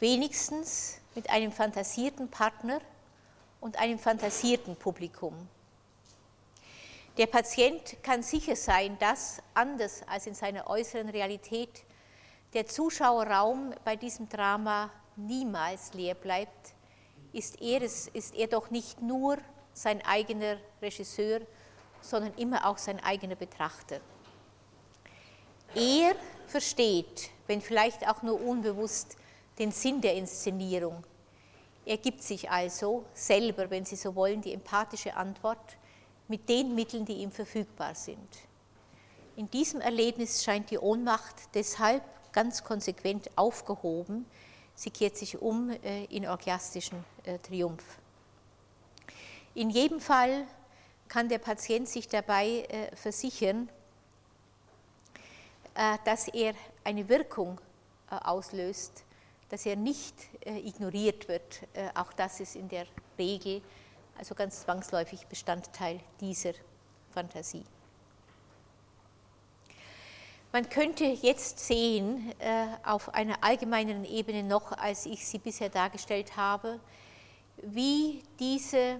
wenigstens 0.00 0.98
mit 1.14 1.28
einem 1.30 1.52
fantasierten 1.52 2.28
Partner 2.28 2.80
und 3.60 3.78
einem 3.78 3.98
fantasierten 3.98 4.76
Publikum. 4.76 5.34
Der 7.16 7.26
Patient 7.26 8.02
kann 8.02 8.22
sicher 8.22 8.56
sein, 8.56 8.96
dass, 8.98 9.42
anders 9.52 10.02
als 10.06 10.26
in 10.26 10.34
seiner 10.34 10.68
äußeren 10.70 11.08
Realität, 11.08 11.84
der 12.54 12.66
Zuschauerraum 12.66 13.74
bei 13.84 13.96
diesem 13.96 14.28
Drama 14.28 14.90
niemals 15.16 15.92
leer 15.94 16.14
bleibt, 16.14 16.74
ist 17.32 17.60
er, 17.60 17.82
es, 17.82 18.08
ist 18.08 18.34
er 18.34 18.46
doch 18.46 18.70
nicht 18.70 19.02
nur 19.02 19.38
sein 19.72 20.04
eigener 20.04 20.58
Regisseur, 20.80 21.40
sondern 22.00 22.32
immer 22.34 22.66
auch 22.66 22.78
sein 22.78 23.02
eigener 23.02 23.36
Betrachter. 23.36 24.00
Er 25.74 26.14
versteht, 26.46 27.30
wenn 27.46 27.60
vielleicht 27.60 28.08
auch 28.08 28.22
nur 28.22 28.40
unbewusst, 28.40 29.16
den 29.58 29.72
Sinn 29.72 30.00
der 30.00 30.14
Inszenierung. 30.14 31.04
Er 31.84 31.98
gibt 31.98 32.22
sich 32.22 32.50
also 32.50 33.04
selber, 33.12 33.68
wenn 33.70 33.84
Sie 33.84 33.96
so 33.96 34.14
wollen, 34.14 34.40
die 34.40 34.54
empathische 34.54 35.14
Antwort 35.14 35.76
mit 36.28 36.48
den 36.48 36.74
Mitteln, 36.74 37.04
die 37.04 37.14
ihm 37.14 37.30
verfügbar 37.30 37.94
sind. 37.94 38.28
In 39.36 39.50
diesem 39.50 39.80
Erlebnis 39.80 40.44
scheint 40.44 40.70
die 40.70 40.78
Ohnmacht 40.78 41.34
deshalb 41.54 42.02
ganz 42.32 42.64
konsequent 42.64 43.30
aufgehoben. 43.36 44.26
Sie 44.74 44.90
kehrt 44.90 45.16
sich 45.16 45.40
um 45.40 45.70
äh, 45.70 46.04
in 46.04 46.26
orgiastischen 46.26 47.04
äh, 47.24 47.38
Triumph. 47.38 47.98
In 49.54 49.70
jedem 49.70 50.00
Fall 50.00 50.46
kann 51.08 51.28
der 51.28 51.38
Patient 51.38 51.88
sich 51.88 52.06
dabei 52.06 52.66
äh, 52.68 52.94
versichern, 52.94 53.68
dass 56.04 56.26
er 56.26 56.54
eine 56.82 57.08
Wirkung 57.08 57.60
auslöst, 58.08 59.04
dass 59.48 59.64
er 59.64 59.76
nicht 59.76 60.12
ignoriert 60.44 61.28
wird. 61.28 61.60
Auch 61.94 62.12
das 62.12 62.40
ist 62.40 62.56
in 62.56 62.68
der 62.68 62.84
Regel, 63.16 63.62
also 64.18 64.34
ganz 64.34 64.62
zwangsläufig 64.62 65.28
Bestandteil 65.28 66.00
dieser 66.20 66.54
Fantasie. 67.12 67.62
Man 70.50 70.66
könnte 70.70 71.04
jetzt 71.04 71.58
sehen, 71.58 72.32
äh, 72.38 72.68
auf 72.82 73.12
einer 73.12 73.44
allgemeineren 73.44 74.06
Ebene 74.06 74.42
noch, 74.42 74.72
als 74.72 75.04
ich 75.04 75.26
sie 75.26 75.38
bisher 75.38 75.68
dargestellt 75.68 76.38
habe, 76.38 76.80
wie 77.58 78.22
diese 78.40 78.98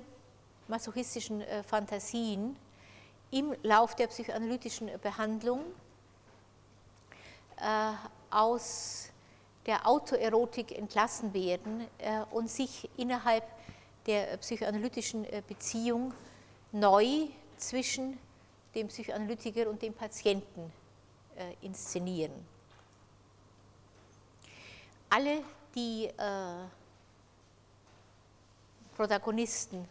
masochistischen 0.66 1.40
äh, 1.40 1.62
Fantasien 1.62 2.55
im 3.30 3.57
Lauf 3.62 3.94
der 3.94 4.09
psychoanalytischen 4.09 4.90
Behandlung 5.01 5.61
äh, 7.57 7.92
aus 8.30 9.09
der 9.64 9.86
Autoerotik 9.86 10.76
entlassen 10.76 11.32
werden 11.34 11.86
und 12.30 12.49
sich 12.49 12.88
innerhalb 12.96 13.44
der 14.07 14.38
psychoanalytischen 14.38 15.26
Beziehung 15.46 16.14
neu 16.72 17.26
zwischen 17.59 18.18
dem 18.74 18.88
Psychoanalytiker 18.88 19.68
und 19.68 19.82
dem 19.82 19.92
Patienten 19.92 20.72
äh, 21.39 21.55
inszenieren. 21.62 22.32
Alle 25.11 25.43
die 25.74 26.07
äh, 26.07 26.12
Protagonisten 28.97 29.89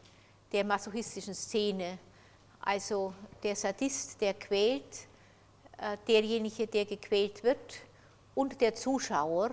der 0.51 0.63
masochistischen 0.63 1.33
Szene, 1.33 1.97
also 2.61 3.13
der 3.41 3.55
Sadist, 3.55 4.19
der 4.21 4.33
quält, 4.33 5.07
äh, 5.77 5.97
derjenige, 6.07 6.67
der 6.67 6.85
gequält 6.85 7.43
wird 7.43 7.75
und 8.35 8.59
der 8.61 8.75
Zuschauer, 8.75 9.51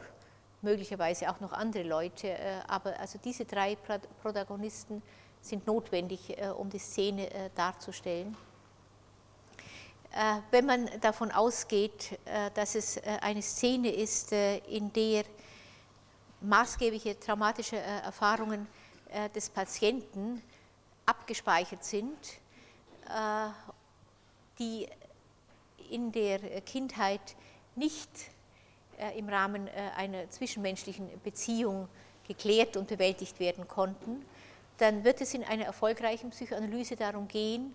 möglicherweise 0.62 1.30
auch 1.30 1.40
noch 1.40 1.52
andere 1.52 1.84
Leute, 1.84 2.28
äh, 2.28 2.60
aber 2.66 2.98
also 2.98 3.18
diese 3.22 3.44
drei 3.44 3.76
Protagonisten 4.22 5.02
sind 5.40 5.66
notwendig, 5.66 6.36
äh, 6.38 6.48
um 6.48 6.70
die 6.70 6.78
Szene 6.78 7.30
äh, 7.30 7.50
darzustellen. 7.54 8.36
Äh, 10.14 10.36
wenn 10.52 10.64
man 10.64 10.88
davon 11.00 11.32
ausgeht, 11.32 12.12
äh, 12.24 12.48
dass 12.54 12.76
es 12.76 12.98
äh, 12.98 13.18
eine 13.20 13.42
Szene 13.42 13.90
ist, 13.90 14.30
in 14.30 14.92
der 14.92 15.24
maßgebliche 16.40 17.18
traumatische 17.18 17.76
Erfahrungen 17.76 18.66
des 19.34 19.48
Patienten 19.48 20.42
abgespeichert 21.06 21.84
sind, 21.84 22.18
die 24.58 24.86
in 25.88 26.12
der 26.12 26.60
Kindheit 26.62 27.36
nicht 27.76 28.10
im 29.16 29.28
Rahmen 29.28 29.68
einer 29.96 30.28
zwischenmenschlichen 30.28 31.08
Beziehung 31.22 31.88
geklärt 32.26 32.76
und 32.76 32.88
bewältigt 32.88 33.40
werden 33.40 33.66
konnten, 33.66 34.26
dann 34.76 35.02
wird 35.04 35.22
es 35.22 35.32
in 35.32 35.44
einer 35.44 35.64
erfolgreichen 35.64 36.28
Psychoanalyse 36.30 36.96
darum 36.96 37.26
gehen, 37.26 37.72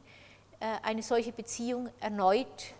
eine 0.59 1.03
solche 1.03 1.31
Beziehung 1.31 1.89
erneut 1.99 2.73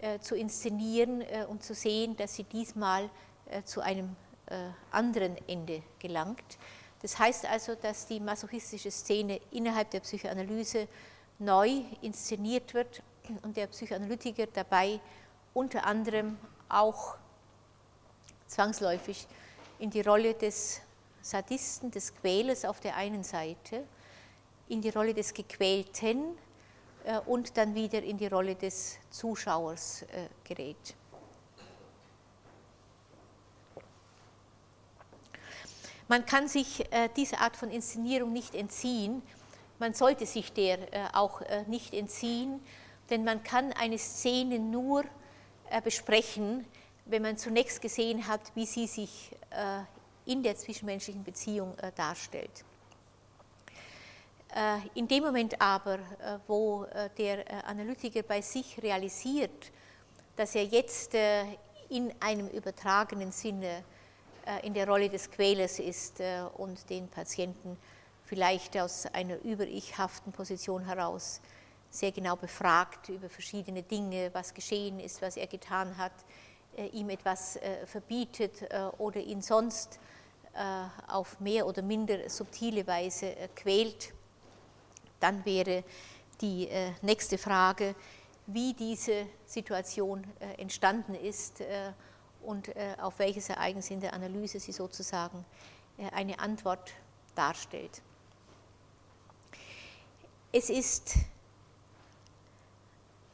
äh, 0.00 0.18
zu 0.18 0.34
inszenieren 0.34 1.20
äh, 1.20 1.44
und 1.48 1.62
zu 1.62 1.74
sehen, 1.74 2.16
dass 2.16 2.34
sie 2.34 2.44
diesmal 2.44 3.10
zu 3.64 3.80
einem 3.80 4.14
anderen 4.92 5.36
Ende 5.48 5.82
gelangt. 5.98 6.56
Das 7.02 7.18
heißt 7.18 7.46
also, 7.46 7.74
dass 7.74 8.06
die 8.06 8.20
masochistische 8.20 8.92
Szene 8.92 9.40
innerhalb 9.50 9.90
der 9.90 9.98
Psychoanalyse 9.98 10.86
neu 11.40 11.82
inszeniert 12.00 12.72
wird 12.74 13.02
und 13.42 13.56
der 13.56 13.66
Psychoanalytiker 13.66 14.46
dabei 14.46 15.00
unter 15.52 15.84
anderem 15.84 16.38
auch 16.68 17.16
zwangsläufig 18.46 19.26
in 19.80 19.90
die 19.90 20.02
Rolle 20.02 20.34
des 20.34 20.80
Sadisten, 21.22 21.90
des 21.90 22.14
Quälers 22.14 22.64
auf 22.64 22.78
der 22.80 22.96
einen 22.96 23.24
Seite, 23.24 23.84
in 24.68 24.80
die 24.80 24.90
Rolle 24.90 25.14
des 25.14 25.34
Gequälten 25.34 26.18
äh, 26.18 26.49
und 27.26 27.56
dann 27.56 27.74
wieder 27.74 28.02
in 28.02 28.18
die 28.18 28.26
Rolle 28.26 28.54
des 28.54 28.98
Zuschauers 29.10 30.02
äh, 30.02 30.28
gerät. 30.44 30.94
Man 36.08 36.26
kann 36.26 36.48
sich 36.48 36.92
äh, 36.92 37.08
dieser 37.16 37.40
Art 37.40 37.56
von 37.56 37.70
Inszenierung 37.70 38.32
nicht 38.32 38.54
entziehen, 38.54 39.22
man 39.78 39.94
sollte 39.94 40.26
sich 40.26 40.52
der 40.52 40.78
auch 41.14 41.40
nicht 41.66 41.94
entziehen, 41.94 42.60
denn 43.08 43.24
man 43.24 43.42
kann 43.42 43.72
eine 43.72 43.96
Szene 43.96 44.58
nur 44.58 45.04
besprechen, 45.82 46.66
wenn 47.06 47.22
man 47.22 47.38
zunächst 47.38 47.80
gesehen 47.80 48.26
hat, 48.26 48.42
wie 48.54 48.66
sie 48.66 48.86
sich 48.86 49.34
in 50.26 50.42
der 50.42 50.54
zwischenmenschlichen 50.56 51.24
Beziehung 51.24 51.74
darstellt. 51.96 52.62
Äh, 54.54 54.78
in 54.94 55.06
dem 55.06 55.22
Moment 55.22 55.60
aber, 55.60 55.94
äh, 55.94 56.38
wo 56.48 56.84
äh, 56.84 57.08
der 57.16 57.64
Analytiker 57.66 58.22
bei 58.22 58.40
sich 58.40 58.82
realisiert, 58.82 59.70
dass 60.34 60.54
er 60.54 60.64
jetzt 60.64 61.14
in 61.90 62.14
einem 62.18 62.48
übertragenen 62.48 63.30
Sinne 63.30 63.84
in 64.62 64.72
der 64.72 64.88
Rolle 64.88 65.10
des 65.10 65.30
Quälers 65.30 65.78
ist 65.80 66.22
und 66.56 66.88
den 66.88 67.08
Patienten 67.08 67.76
vielleicht 68.24 68.78
aus 68.78 69.04
einer 69.06 69.38
über-ich-haften 69.42 70.32
Position 70.32 70.86
heraus 70.86 71.42
sehr 71.90 72.10
genau 72.10 72.36
befragt 72.36 73.10
über 73.10 73.28
verschiedene 73.28 73.82
Dinge, 73.82 74.30
was 74.32 74.54
geschehen 74.54 74.98
ist, 74.98 75.20
was 75.20 75.36
er 75.36 75.46
getan 75.46 75.98
hat, 75.98 76.14
ihm 76.92 77.10
etwas 77.10 77.58
verbietet 77.84 78.66
oder 78.96 79.20
ihn 79.20 79.42
sonst 79.42 80.00
auf 81.06 81.38
mehr 81.38 81.66
oder 81.66 81.82
minder 81.82 82.30
subtile 82.30 82.86
Weise 82.86 83.34
quält 83.54 84.14
dann 85.20 85.44
wäre 85.44 85.84
die 86.40 86.68
äh, 86.68 86.92
nächste 87.02 87.38
Frage, 87.38 87.94
wie 88.46 88.74
diese 88.74 89.26
Situation 89.46 90.24
äh, 90.40 90.60
entstanden 90.60 91.14
ist 91.14 91.60
äh, 91.60 91.92
und 92.42 92.70
auf 93.02 93.18
welches 93.18 93.50
Ereignis 93.50 93.90
in 93.90 94.00
der 94.00 94.14
Analyse 94.14 94.58
sie 94.58 94.72
sozusagen 94.72 95.44
eine 96.10 96.38
Antwort 96.38 96.90
darstellt. 97.34 98.00
Es 100.50 100.70
ist 100.70 101.16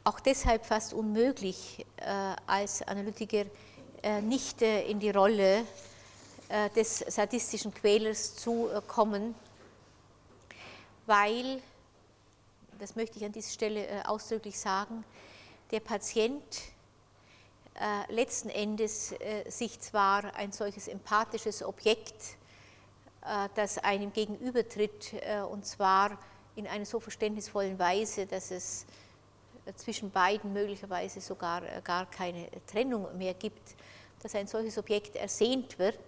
auch 0.02 0.18
deshalb 0.18 0.66
fast 0.66 0.92
unmöglich, 0.92 1.86
als 2.48 2.82
Analytiker 2.82 3.44
nicht 4.22 4.60
in 4.60 4.98
die 4.98 5.10
Rolle 5.10 5.64
des 6.74 6.98
sadistischen 6.98 7.72
Quälers 7.72 8.34
zu 8.34 8.68
kommen, 8.88 9.36
weil 11.06 11.62
das 12.78 12.96
möchte 12.96 13.18
ich 13.18 13.24
an 13.24 13.32
dieser 13.32 13.50
Stelle 13.50 13.86
äh, 13.86 14.02
ausdrücklich 14.02 14.58
sagen, 14.58 15.04
der 15.70 15.80
Patient 15.80 16.42
äh, 17.74 18.12
letzten 18.12 18.48
Endes 18.48 19.12
äh, 19.12 19.48
sich 19.50 19.80
zwar 19.80 20.34
ein 20.34 20.52
solches 20.52 20.88
empathisches 20.88 21.62
Objekt, 21.62 22.36
das 23.56 23.78
einem 23.78 24.12
gegenübertritt, 24.12 25.14
und 25.50 25.66
zwar 25.66 26.16
in 26.54 26.68
einer 26.68 26.84
so 26.84 27.00
verständnisvollen 27.00 27.76
Weise, 27.76 28.24
dass 28.24 28.52
es 28.52 28.86
zwischen 29.74 30.12
beiden 30.12 30.52
möglicherweise 30.52 31.20
sogar 31.20 31.62
gar 31.82 32.06
keine 32.06 32.46
Trennung 32.68 33.18
mehr 33.18 33.34
gibt, 33.34 33.74
dass 34.22 34.36
ein 34.36 34.46
solches 34.46 34.78
Objekt 34.78 35.16
ersehnt 35.16 35.76
wird, 35.80 35.98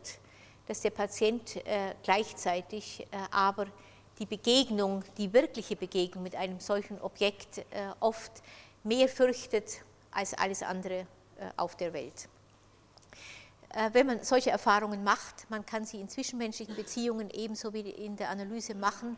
dass 0.69 0.81
der 0.81 0.91
Patient 0.91 1.61
gleichzeitig 2.05 3.05
aber 3.33 3.67
die 4.19 4.27
Begegnung, 4.27 5.05
die 5.17 5.33
wirkliche 5.33 5.77
Begegnung 5.77 6.23
mit 6.23 6.35
einem 6.35 6.61
solchen 6.61 7.01
Objekt 7.01 7.59
äh, 7.59 7.65
oft 8.01 8.43
mehr 8.83 9.09
fürchtet 9.09 9.83
als 10.11 10.35
alles 10.35 10.63
andere 10.63 11.01
äh, 11.01 11.05
auf 11.57 11.77
der 11.77 11.93
Welt. 11.93 12.29
Äh, 13.71 13.91
wenn 13.93 14.07
man 14.07 14.25
solche 14.25 14.51
Erfahrungen 14.51 15.05
macht, 15.05 15.49
man 15.51 15.65
kann 15.65 15.85
sie 15.85 16.01
in 16.01 16.09
zwischenmenschlichen 16.09 16.75
Beziehungen 16.75 17.31
ebenso 17.31 17.73
wie 17.73 17.89
in 17.91 18.17
der 18.17 18.31
Analyse 18.31 18.75
machen, 18.75 19.17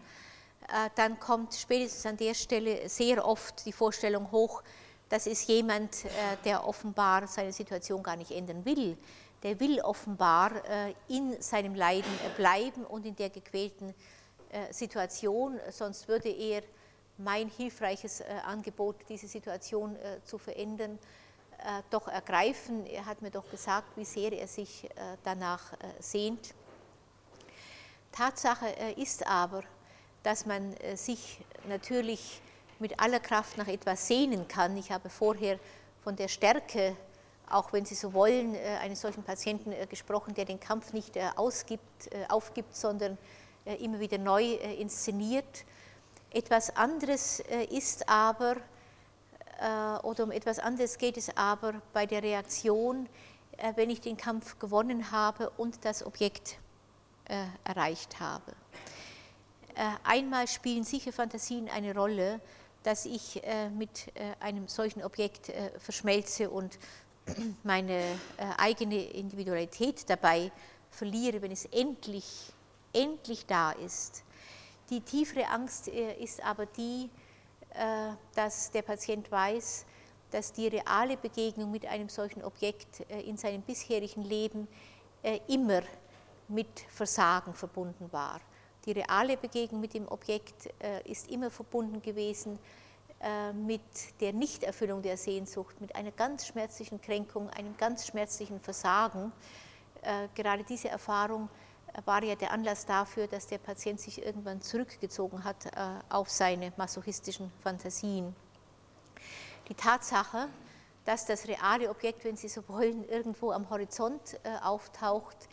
dann 0.95 1.19
kommt 1.19 1.55
spätestens 1.55 2.07
an 2.07 2.17
der 2.19 2.35
Stelle 2.35 2.89
sehr 2.89 3.27
oft 3.27 3.65
die 3.65 3.73
Vorstellung 3.73 4.31
hoch, 4.31 4.63
das 5.09 5.27
ist 5.27 5.49
jemand, 5.49 6.05
der 6.45 6.65
offenbar 6.65 7.27
seine 7.27 7.53
Situation 7.53 8.03
gar 8.03 8.15
nicht 8.15 8.31
ändern 8.31 8.65
will, 8.65 8.97
der 9.43 9.59
will 9.59 9.81
offenbar 9.81 10.53
in 11.09 11.41
seinem 11.41 11.75
Leiden 11.75 12.13
bleiben 12.37 12.85
und 12.85 13.07
in 13.07 13.17
der 13.17 13.31
gequälten 13.31 13.95
Situation, 14.71 15.61
sonst 15.71 16.09
würde 16.09 16.29
er 16.29 16.63
mein 17.19 17.49
hilfreiches 17.49 18.23
Angebot, 18.45 18.97
diese 19.09 19.29
Situation 19.29 19.97
zu 20.25 20.39
verändern, 20.39 20.99
doch 21.91 22.09
ergreifen. 22.09 22.87
Er 22.87 23.07
hat 23.07 23.23
mir 23.23 23.31
doch 23.31 23.49
gesagt, 23.51 23.97
wie 23.97 24.05
sehr 24.05 24.33
er 24.33 24.49
sich 24.49 24.89
danach 25.23 25.75
sehnt. 25.99 26.55
Tatsache 28.11 28.67
ist 28.97 29.27
aber, 29.27 29.63
dass 30.23 30.47
man 30.47 30.75
sich 30.95 31.45
natürlich 31.69 32.41
mit 32.81 32.99
aller 32.99 33.21
Kraft 33.21 33.59
nach 33.59 33.69
etwas 33.69 34.09
sehnen 34.09 34.49
kann. 34.49 34.77
Ich 34.77 34.91
habe 34.91 35.11
vorher 35.11 35.59
von 36.03 36.17
der 36.17 36.29
Stärke, 36.29 36.97
auch 37.49 37.73
wenn 37.73 37.85
Sie 37.85 37.95
so 37.95 38.13
wollen, 38.15 38.55
äh, 38.55 38.79
eines 38.81 39.01
solchen 39.01 39.23
Patienten 39.23 39.73
äh, 39.73 39.87
gesprochen, 39.87 40.35
der 40.35 40.47
den 40.47 40.59
Kampf 40.59 40.93
nicht 40.93 41.17
äh, 41.17 41.29
ausgibt, 41.37 42.11
aufgibt, 42.29 42.75
sondern 42.75 43.19
immer 43.79 44.01
wieder 44.01 44.19
neu 44.19 44.55
inszeniert. 44.79 45.65
Etwas 46.31 46.75
anderes 46.77 47.41
ist 47.71 48.09
aber, 48.09 48.57
oder 50.03 50.25
um 50.25 50.31
etwas 50.31 50.59
anderes 50.59 50.97
geht 50.97 51.17
es 51.17 51.37
aber 51.37 51.83
bei 51.93 52.07
der 52.07 52.23
Reaktion, 52.23 53.09
wenn 53.75 53.91
ich 53.91 54.01
den 54.01 54.17
Kampf 54.17 54.59
gewonnen 54.59 55.11
habe 55.11 55.51
und 55.51 55.85
das 55.85 56.07
Objekt 56.07 56.59
erreicht 57.65 58.21
habe. 58.21 58.53
Einmal 60.05 60.47
spielen 60.47 60.85
sicher 60.85 61.13
Fantasien 61.13 61.69
eine 61.69 61.95
Rolle, 61.95 62.41
dass 62.83 63.05
ich 63.05 63.43
äh, 63.45 63.69
mit 63.71 64.09
äh, 64.15 64.33
einem 64.41 64.69
solchen 64.69 65.03
Objekt 65.03 65.51
äh, 65.51 65.71
verschmelze 65.79 66.51
und 66.51 66.79
meine 67.63 68.03
eigene 68.57 69.05
Individualität 69.05 70.09
dabei 70.09 70.51
verliere, 70.91 71.43
wenn 71.43 71.53
es 71.53 71.67
endlich, 71.67 72.53
endlich 72.93 73.47
da 73.47 73.73
ist. 73.73 74.25
Die 74.91 75.01
tiefere 75.01 75.47
Angst 75.49 75.89
ist 75.89 76.45
aber 76.45 76.67
die, 76.67 77.09
dass 78.35 78.73
der 78.73 78.83
Patient 78.83 79.31
weiß, 79.31 79.87
dass 80.33 80.53
die 80.53 80.67
reale 80.67 81.17
Begegnung 81.17 81.71
mit 81.71 81.87
einem 81.87 82.09
solchen 82.09 82.43
Objekt 82.43 83.01
in 83.09 83.37
seinem 83.37 83.63
bisherigen 83.63 84.23
Leben 84.23 84.67
immer 85.47 85.83
mit 86.49 86.81
Versagen 86.89 87.55
verbunden 87.55 88.13
war. 88.13 88.41
Die 88.87 88.93
reale 88.93 89.37
Begegnung 89.37 89.81
mit 89.81 89.95
dem 89.95 90.09
Objekt 90.09 90.69
äh, 90.83 91.03
ist 91.11 91.31
immer 91.31 91.51
verbunden 91.51 92.01
gewesen 92.01 92.59
äh, 93.21 93.53
mit 93.53 94.21
der 94.21 94.33
Nichterfüllung 94.33 95.03
der 95.03 95.17
Sehnsucht, 95.17 95.81
mit 95.81 95.95
einer 95.95 96.11
ganz 96.13 96.47
schmerzlichen 96.47 97.01
Kränkung, 97.01 97.51
einem 97.51 97.77
ganz 97.77 98.07
schmerzlichen 98.07 98.59
Versagen. 98.61 99.33
Äh, 100.01 100.29
gerade 100.35 100.65
diese 100.65 100.89
Erfahrung 100.89 101.51
war 102.05 102.23
ja 102.23 102.35
der 102.35 102.53
Anlass 102.53 102.87
dafür, 102.87 103.27
dass 103.27 103.47
der 103.47 103.59
Patient 103.59 104.01
sich 104.01 104.25
irgendwann 104.25 104.61
zurückgezogen 104.63 105.45
hat 105.45 105.71
auf 106.09 106.31
seine 106.31 106.73
masochistischen 106.77 107.53
Fantasien. 107.63 108.35
Die 109.69 109.75
Tatsache, 109.75 110.49
dass 111.05 111.27
das 111.27 111.49
reale 111.49 111.91
Objekt, 111.91 112.25
wenn 112.25 112.37
Sie 112.37 112.49
so 112.49 112.67
wollen, 112.69 113.05
irgendwo 113.09 113.51
am 113.53 113.69
Horizont 113.71 114.39
auftaucht, 114.63 115.49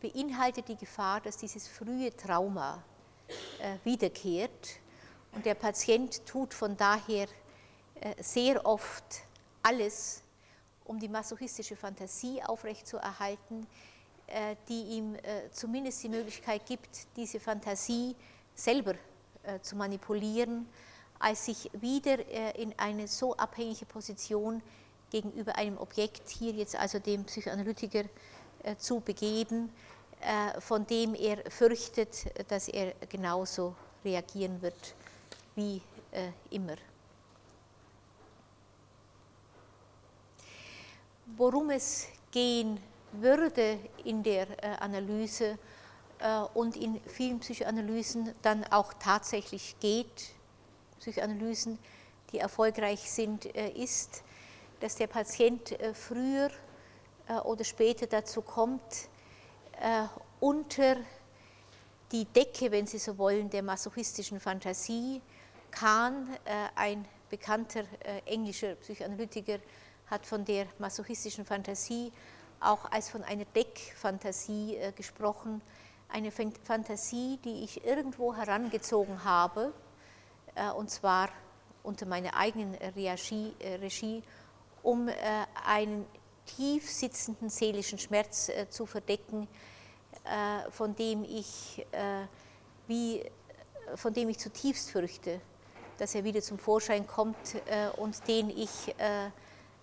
beinhaltet 0.00 0.68
die 0.68 0.76
Gefahr, 0.76 1.20
dass 1.20 1.36
dieses 1.36 1.68
frühe 1.68 2.14
Trauma 2.16 2.82
äh, 3.58 3.76
wiederkehrt. 3.84 4.80
Und 5.32 5.44
der 5.44 5.54
Patient 5.54 6.24
tut 6.26 6.54
von 6.54 6.76
daher 6.76 7.26
äh, 8.00 8.22
sehr 8.22 8.64
oft 8.64 9.22
alles, 9.62 10.22
um 10.84 10.98
die 10.98 11.08
masochistische 11.08 11.76
Fantasie 11.76 12.42
aufrechtzuerhalten, 12.42 13.64
äh, 13.64 13.66
die 14.68 14.82
ihm 14.82 15.16
zumindest 15.52 16.02
die 16.02 16.08
Möglichkeit 16.08 16.66
gibt, 16.66 17.16
diese 17.16 17.40
Fantasie 17.40 18.14
selber 18.54 18.94
zu 19.62 19.74
manipulieren, 19.74 20.68
als 21.18 21.46
sich 21.46 21.70
wieder 21.72 22.18
in 22.56 22.74
eine 22.76 23.08
so 23.08 23.34
abhängige 23.36 23.86
Position 23.86 24.62
gegenüber 25.10 25.56
einem 25.56 25.78
Objekt, 25.78 26.28
hier 26.28 26.52
jetzt 26.52 26.76
also 26.76 26.98
dem 26.98 27.24
Psychoanalytiker, 27.24 28.04
zu 28.76 29.00
begeben, 29.00 29.70
äh, 30.20 30.60
von 30.60 30.86
dem 30.86 31.14
er 31.14 31.48
fürchtet, 31.50 32.26
dass 32.50 32.68
er 32.68 32.92
genauso 33.08 33.74
reagieren 34.04 34.60
wird 34.60 34.94
wie 35.54 35.80
äh, 36.10 36.30
immer. 36.50 36.76
Worum 41.36 41.70
es 41.70 42.06
gehen 42.32 42.80
würde 43.12 43.78
in 44.04 44.22
der 44.22 44.46
äh, 44.62 44.76
Analyse 44.78 45.58
und 46.52 46.74
in 46.74 47.00
vielen 47.06 47.38
Psychoanalysen 47.38 48.34
dann 48.42 48.64
auch 48.72 48.92
tatsächlich 48.94 49.76
geht, 49.78 50.32
Psychoanalysen, 50.98 51.78
die 52.32 52.38
erfolgreich 52.40 53.08
sind, 53.08 53.44
ist, 53.44 54.24
dass 54.80 54.96
der 54.96 55.06
Patient 55.06 55.78
früher 55.94 56.50
oder 57.44 57.62
später 57.62 58.08
dazu 58.08 58.42
kommt, 58.42 59.08
äh, 59.80 60.06
unter 60.40 60.96
die 62.10 62.24
Decke, 62.24 62.70
wenn 62.70 62.86
Sie 62.86 62.98
so 62.98 63.16
wollen, 63.18 63.50
der 63.50 63.62
masochistischen 63.62 64.40
Fantasie. 64.40 65.20
Kahn, 65.70 66.36
äh, 66.44 66.68
ein 66.74 67.04
bekannter 67.28 67.80
äh, 68.00 68.20
englischer 68.26 68.74
Psychoanalytiker, 68.76 69.58
hat 70.06 70.24
von 70.24 70.44
der 70.44 70.66
masochistischen 70.78 71.44
Fantasie 71.44 72.10
auch 72.60 72.90
als 72.90 73.10
von 73.10 73.22
einer 73.24 73.44
Deckfantasie 73.44 74.76
äh, 74.76 74.92
gesprochen. 74.92 75.62
Eine 76.08 76.30
Fantasie, 76.30 77.38
die 77.44 77.64
ich 77.64 77.84
irgendwo 77.84 78.34
herangezogen 78.34 79.24
habe, 79.24 79.72
äh, 80.54 80.70
und 80.70 80.90
zwar 80.90 81.28
unter 81.82 82.06
meiner 82.06 82.34
eigenen 82.34 82.74
Regie, 82.74 83.54
äh, 83.60 83.74
Regie 83.76 84.22
um 84.82 85.08
einen 85.66 86.06
tief 86.56 86.90
sitzenden 86.90 87.50
seelischen 87.50 87.98
Schmerz 87.98 88.48
äh, 88.48 88.68
zu 88.68 88.86
verdecken, 88.86 89.48
äh, 90.24 90.70
von 90.70 90.94
dem 90.96 91.24
ich 91.24 91.86
äh, 91.92 92.26
wie 92.86 93.24
von 93.94 94.12
dem 94.12 94.28
ich 94.28 94.38
zutiefst 94.38 94.90
fürchte, 94.90 95.40
dass 95.96 96.14
er 96.14 96.24
wieder 96.24 96.42
zum 96.42 96.58
Vorschein 96.58 97.06
kommt 97.06 97.36
und 97.96 98.28
den 98.28 98.50
ich 98.50 98.94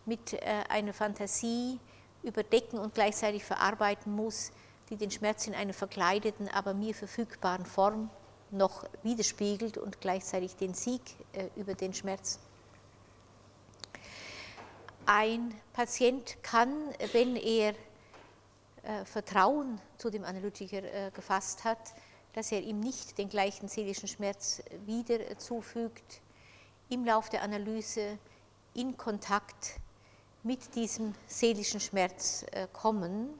mit 0.06 0.40
einer 0.70 0.94
Fantasie 0.94 1.80
überdecken 2.26 2.80
und 2.80 2.93
gleichzeitig 2.93 3.43
verarbeiten 3.43 4.14
muss, 4.14 4.52
die 4.89 4.97
den 4.97 5.11
Schmerz 5.11 5.47
in 5.47 5.56
einer 5.56 5.73
verkleideten, 5.73 6.49
aber 6.49 6.73
mir 6.73 6.93
verfügbaren 6.93 7.65
Form 7.65 8.10
noch 8.52 8.85
widerspiegelt 9.03 9.77
und 9.77 10.02
gleichzeitig 10.02 10.56
den 10.56 10.73
Sieg 10.73 11.02
über 11.56 11.73
den 11.73 11.93
Schmerz. 11.93 12.39
Ein 15.06 15.53
Patient 15.73 16.38
kann, 16.41 16.73
wenn 17.14 17.35
er 17.35 17.76
äh, 18.85 19.06
Vertrauen 19.06 19.80
zu 19.97 20.10
dem 20.10 20.23
Analytiker 20.23 20.84
äh, 20.84 21.11
gefasst 21.11 21.64
hat, 21.64 21.93
dass 22.34 22.52
er 22.52 22.61
ihm 22.61 22.80
nicht 22.80 23.18
den 23.18 23.30
gleichen 23.30 23.68
seelischen 23.68 24.07
Schmerz 24.07 24.61
wieder 24.85 25.38
zufügt, 25.38 26.22
im 26.89 27.06
Lauf 27.06 27.30
der 27.30 27.41
Analyse 27.41 28.19
in 28.73 28.95
Kontakt 28.97 29.80
mit 30.46 30.76
diesem 30.76 31.14
seelischen 31.28 31.82
Schmerz 31.82 32.46
äh, 32.52 32.68
kommen. 32.72 33.38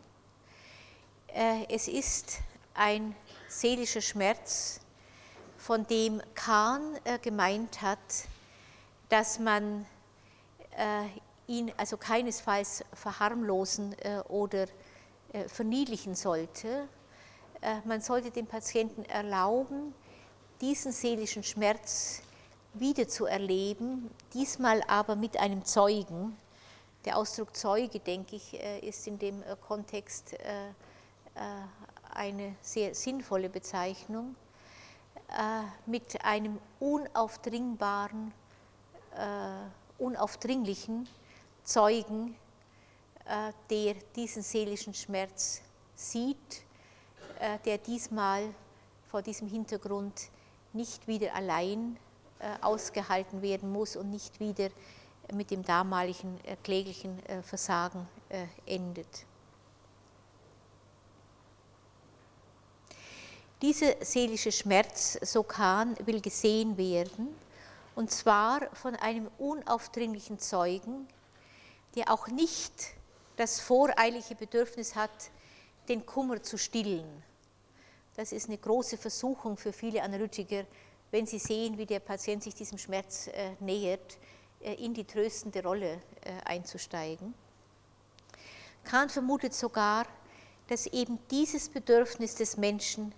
Es 1.68 1.90
ist 1.90 2.40
ein 2.73 3.14
seelischer 3.49 3.99
Schmerz, 3.99 4.80
von 5.57 5.86
dem 5.88 6.22
Kahn 6.34 6.98
gemeint 7.22 7.82
hat, 7.82 7.99
dass 9.10 9.38
man 9.38 9.86
ihn 11.48 11.72
also 11.77 11.98
keinesfalls 11.98 12.84
verharmlosen 12.94 13.95
äh, 13.99 14.19
oder 14.27 14.68
äh, 15.34 15.48
verniedlichen 15.48 16.15
sollte. 16.15 16.88
Äh, 17.61 17.76
man 17.86 18.02
sollte 18.02 18.32
dem 18.32 18.48
Patienten 18.48 19.03
erlauben, 19.06 19.94
diesen 20.61 20.91
seelischen 20.91 21.44
Schmerz 21.44 22.22
wieder 22.73 23.07
zu 23.07 23.26
erleben, 23.26 24.10
diesmal 24.34 24.82
aber 24.88 25.15
mit 25.15 25.40
einem 25.40 25.64
Zeugen. 25.65 26.38
Der 27.06 27.18
Ausdruck 27.18 27.56
Zeuge, 27.56 27.99
denke 27.99 28.36
ich, 28.36 28.53
ist 28.84 29.06
in 29.07 29.19
dem 29.19 29.44
Kontext 29.68 30.36
eine 32.11 32.56
sehr 32.61 32.95
sinnvolle 32.95 33.49
Bezeichnung, 33.49 34.36
mit 35.86 36.23
einem 36.26 36.60
unaufdringbaren, 36.80 38.34
unaufdringlichen 39.99 41.07
Zeugen, 41.64 42.36
äh, 43.26 43.52
der 43.72 43.95
diesen 44.15 44.44
seelischen 44.44 44.94
Schmerz 44.94 45.61
sieht, 45.95 46.64
äh, 47.40 47.57
der 47.65 47.80
diesmal 47.80 48.53
vor 49.10 49.23
diesem 49.23 49.48
Hintergrund 49.48 50.30
nicht 50.73 51.07
wieder 51.07 51.34
allein 51.34 51.98
äh, 52.40 52.49
ausgehalten 52.61 53.41
werden 53.41 53.72
muss 53.72 53.95
und 53.95 54.11
nicht 54.11 54.40
wieder 54.40 54.69
mit 55.34 55.52
dem 55.52 55.64
damaligen 55.64 56.39
äh, 56.45 56.56
kläglichen 56.64 57.23
äh, 57.26 57.41
Versagen 57.41 58.07
äh, 58.30 58.45
endet. 58.65 59.26
Dieser 63.61 63.95
seelische 64.03 64.52
Schmerz, 64.52 65.18
so 65.22 65.41
Kahn, 65.41 65.95
will 66.06 66.22
gesehen 66.22 66.77
werden, 66.77 67.30
und 67.95 68.11
zwar 68.11 68.69
von 68.76 68.95
einem 68.97 69.30
unaufdringlichen 69.38 70.38
Zeugen, 70.39 71.07
der 71.95 72.11
auch 72.11 72.27
nicht 72.27 72.73
das 73.38 73.61
voreilige 73.61 74.35
Bedürfnis 74.35 74.95
hat, 74.95 75.31
den 75.88 76.06
Kummer 76.06 76.43
zu 76.43 76.57
stillen. 76.57 77.23
Das 78.15 78.34
ist 78.34 78.49
eine 78.49 78.57
große 78.57 78.97
Versuchung 78.97 79.57
für 79.57 79.72
viele 79.72 80.03
Analytiker, 80.03 80.65
wenn 81.11 81.26
sie 81.26 81.39
sehen, 81.39 81.77
wie 81.77 81.85
der 81.85 82.02
Patient 82.02 82.43
sich 82.43 82.53
diesem 82.56 82.77
Schmerz 82.77 83.30
nähert, 83.60 84.18
in 84.73 84.93
die 84.93 85.05
tröstende 85.05 85.63
Rolle 85.63 86.01
äh, 86.21 86.31
einzusteigen. 86.45 87.33
Kahn 88.83 89.09
vermutet 89.09 89.53
sogar, 89.53 90.05
dass 90.67 90.87
eben 90.87 91.19
dieses 91.29 91.69
Bedürfnis 91.69 92.35
des 92.35 92.57
Menschen 92.57 93.13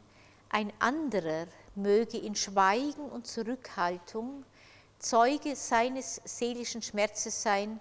ein 0.50 0.72
anderer 0.80 1.48
möge 1.76 2.18
in 2.18 2.36
Schweigen 2.36 3.10
und 3.10 3.28
Zurückhaltung 3.28 4.44
Zeuge 5.00 5.56
seines 5.56 6.22
seelischen 6.26 6.82
Schmerzes 6.82 7.44
sein, 7.44 7.80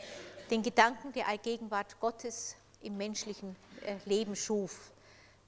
den 0.50 0.62
Gedanken 0.62 1.12
der 1.12 1.28
Allgegenwart 1.28 1.98
Gottes 1.98 2.56
im 2.82 2.96
menschlichen 2.96 3.56
äh, 3.84 3.96
Leben 4.04 4.36
schuf. 4.36 4.92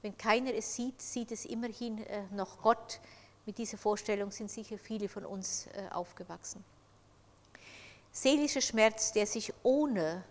Wenn 0.01 0.17
keiner 0.17 0.55
es 0.55 0.75
sieht, 0.75 1.01
sieht 1.03 1.31
es 1.31 1.45
immerhin 1.45 1.99
äh, 2.07 2.23
noch 2.33 2.63
Gott. 2.63 3.01
Mit 3.45 3.59
dieser 3.59 3.79
Vorstellung 3.79 4.31
sind 4.31 4.51
sicher 4.51 4.79
viele 4.79 5.09
von 5.09 5.27
uns 5.27 5.67
äh, 5.67 5.93
aufgewachsen. 5.93 6.65
Seelischer 8.13 8.61
Schmerz, 8.61 9.13
der 9.13 9.27
sich 9.27 9.53
ohne 9.63 10.25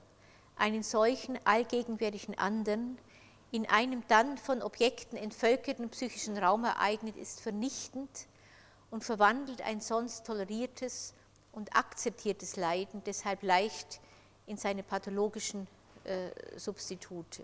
einen 0.56 0.84
solchen 0.84 1.40
allgegenwärtigen 1.46 2.38
anderen 2.38 2.98
in 3.52 3.66
einem 3.68 4.04
dann 4.08 4.38
von 4.38 4.62
Objekten 4.62 5.18
entvölkerten 5.18 5.90
psychischen 5.90 6.38
Raum 6.38 6.66
ereignet, 6.66 7.16
ist 7.16 7.40
vernichtend 7.40 8.28
und 8.92 9.04
verwandelt 9.04 9.62
ein 9.62 9.80
sonst 9.80 10.26
toleriertes 10.26 11.14
und 11.54 11.76
akzeptiertes 11.76 12.56
Leiden 12.56 13.04
deshalb 13.06 13.44
leicht 13.44 14.00
in 14.48 14.58
seine 14.58 14.84
pathologischen 14.84 15.68
äh, 16.04 16.30
Substitute. 16.58 17.44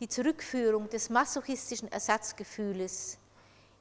Die 0.00 0.08
Zurückführung 0.08 0.90
des 0.90 1.08
masochistischen 1.08 1.90
Ersatzgefühles 1.90 3.18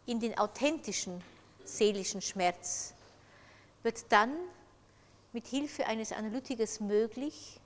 in 0.06 0.20
den 0.20 0.38
authentischen 0.38 1.22
seelischen 1.64 2.22
Schmerz 2.22 2.94
wird 3.84 4.06
dann 4.10 4.32
mit 5.36 5.48
Hilfe 5.48 5.86
eines 5.86 6.14
Analytikers 6.14 6.80
möglich, 6.80 7.60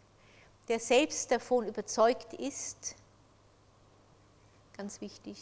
der 0.69 0.79
selbst 0.79 1.29
davon 1.29 1.67
überzeugt 1.67 2.33
ist, 2.33 2.95
ganz 4.75 5.01
wichtig, 5.01 5.37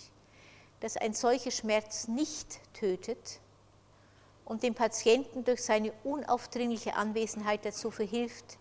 dass 0.81 0.97
ein 0.97 1.13
solcher 1.13 1.51
Schmerz 1.51 2.09
nicht 2.09 2.59
tötet 2.73 3.39
und 4.43 4.61
dem 4.61 4.75
Patienten 4.75 5.45
durch 5.45 5.63
seine 5.63 5.93
unaufdringliche 6.03 6.95
Anwesenheit 6.95 7.63
dazu 7.63 7.91
verhilft, 7.91 8.57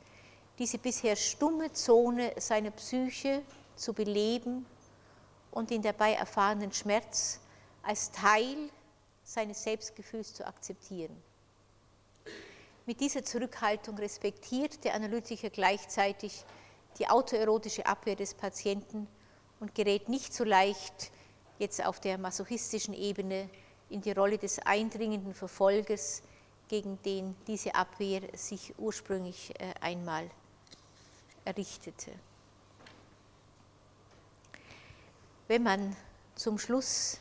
diese 0.60 0.78
bisher 0.78 1.16
stumme 1.16 1.72
Zone 1.72 2.34
seiner 2.38 2.70
Psyche 2.70 3.42
zu 3.74 3.92
beleben 3.92 4.64
und 5.50 5.70
den 5.70 5.82
dabei 5.82 6.12
erfahrenen 6.12 6.70
Schmerz 6.70 7.40
als 7.82 8.12
Teil 8.12 8.70
seines 9.24 9.64
Selbstgefühls 9.64 10.34
zu 10.34 10.46
akzeptieren. 10.46 11.20
Mit 12.86 13.00
dieser 13.00 13.24
Zurückhaltung 13.24 13.98
respektiert 13.98 14.84
der 14.84 14.94
Analytiker 14.94 15.50
gleichzeitig 15.50 16.44
die 17.00 17.08
autoerotische 17.08 17.84
Abwehr 17.84 18.14
des 18.14 18.32
Patienten 18.32 19.08
und 19.58 19.74
gerät 19.74 20.08
nicht 20.08 20.32
so 20.32 20.44
leicht 20.44 21.10
jetzt 21.58 21.84
auf 21.84 21.98
der 21.98 22.16
masochistischen 22.16 22.94
Ebene 22.94 23.50
in 23.90 24.02
die 24.02 24.12
Rolle 24.12 24.38
des 24.38 24.60
eindringenden 24.60 25.34
Verfolgers, 25.34 26.22
gegen 26.68 27.02
den 27.02 27.34
diese 27.48 27.74
Abwehr 27.74 28.22
sich 28.36 28.72
ursprünglich 28.78 29.52
äh, 29.60 29.74
einmal 29.80 30.30
errichtete. 31.44 32.12
Wenn 35.48 35.64
man 35.64 35.96
zum 36.36 36.56
Schluss 36.56 37.18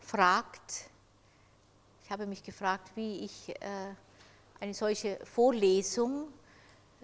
fragt, 0.00 0.88
ich 2.04 2.10
habe 2.10 2.24
mich 2.24 2.42
gefragt, 2.42 2.90
wie 2.94 3.24
ich 3.24 3.50
äh, 3.60 3.94
eine 4.62 4.74
solche 4.74 5.18
Vorlesung, 5.24 6.28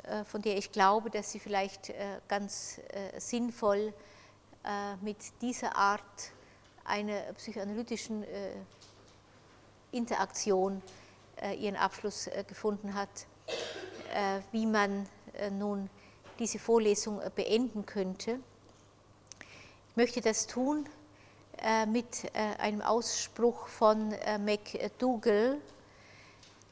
äh, 0.05 0.23
von 0.23 0.41
der 0.41 0.57
ich 0.57 0.71
glaube, 0.71 1.11
dass 1.11 1.33
sie 1.33 1.41
vielleicht 1.41 1.91
äh, 1.91 2.21
ganz 2.29 2.81
äh, 2.89 3.21
sinnvoll 3.21 3.93
mit 5.01 5.17
dieser 5.41 5.77
Art 5.77 6.03
einer 6.85 7.21
psychoanalytischen 7.35 8.23
Interaktion 9.93 10.83
ihren 11.59 11.77
Abschluss 11.77 12.29
gefunden 12.47 12.93
hat, 12.93 13.09
wie 14.53 14.67
man 14.67 15.09
nun 15.53 15.89
diese 16.39 16.59
Vorlesung 16.59 17.23
beenden 17.35 17.87
könnte. 17.87 18.41
Ich 19.91 19.97
möchte 19.97 20.21
das 20.21 20.47
tun 20.49 20.87
mit 21.87 22.31
einem 22.59 22.83
Ausspruch 22.83 23.69
von 23.69 24.13
McDougall, 24.41 25.63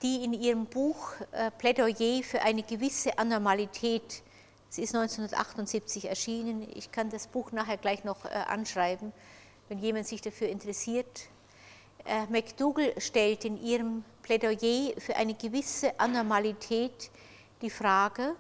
die 0.02 0.24
in 0.24 0.32
ihrem 0.32 0.66
Buch 0.66 1.12
äh, 1.32 1.50
Plädoyer 1.50 2.22
für 2.22 2.42
eine 2.42 2.62
gewisse 2.62 3.18
Anormalität, 3.18 4.22
es 4.68 4.78
ist 4.78 4.94
1978 4.94 6.08
erschienen, 6.08 6.66
ich 6.74 6.92
kann 6.92 7.08
das 7.08 7.28
Buch 7.28 7.52
nachher 7.52 7.76
gleich 7.76 8.04
noch 8.04 8.24
äh, 8.24 8.28
anschreiben, 8.28 9.12
wenn 9.68 9.78
jemand 9.78 10.06
sich 10.06 10.20
dafür 10.20 10.48
interessiert. 10.48 11.28
Äh, 12.04 12.26
McDougall 12.26 12.94
stellt 13.00 13.44
in 13.44 13.56
ihrem 13.56 14.04
Plädoyer 14.22 14.92
für 14.98 15.16
eine 15.16 15.34
gewisse 15.34 15.98
Anormalität 15.98 17.10
die 17.62 17.70
Frage, 17.70 18.36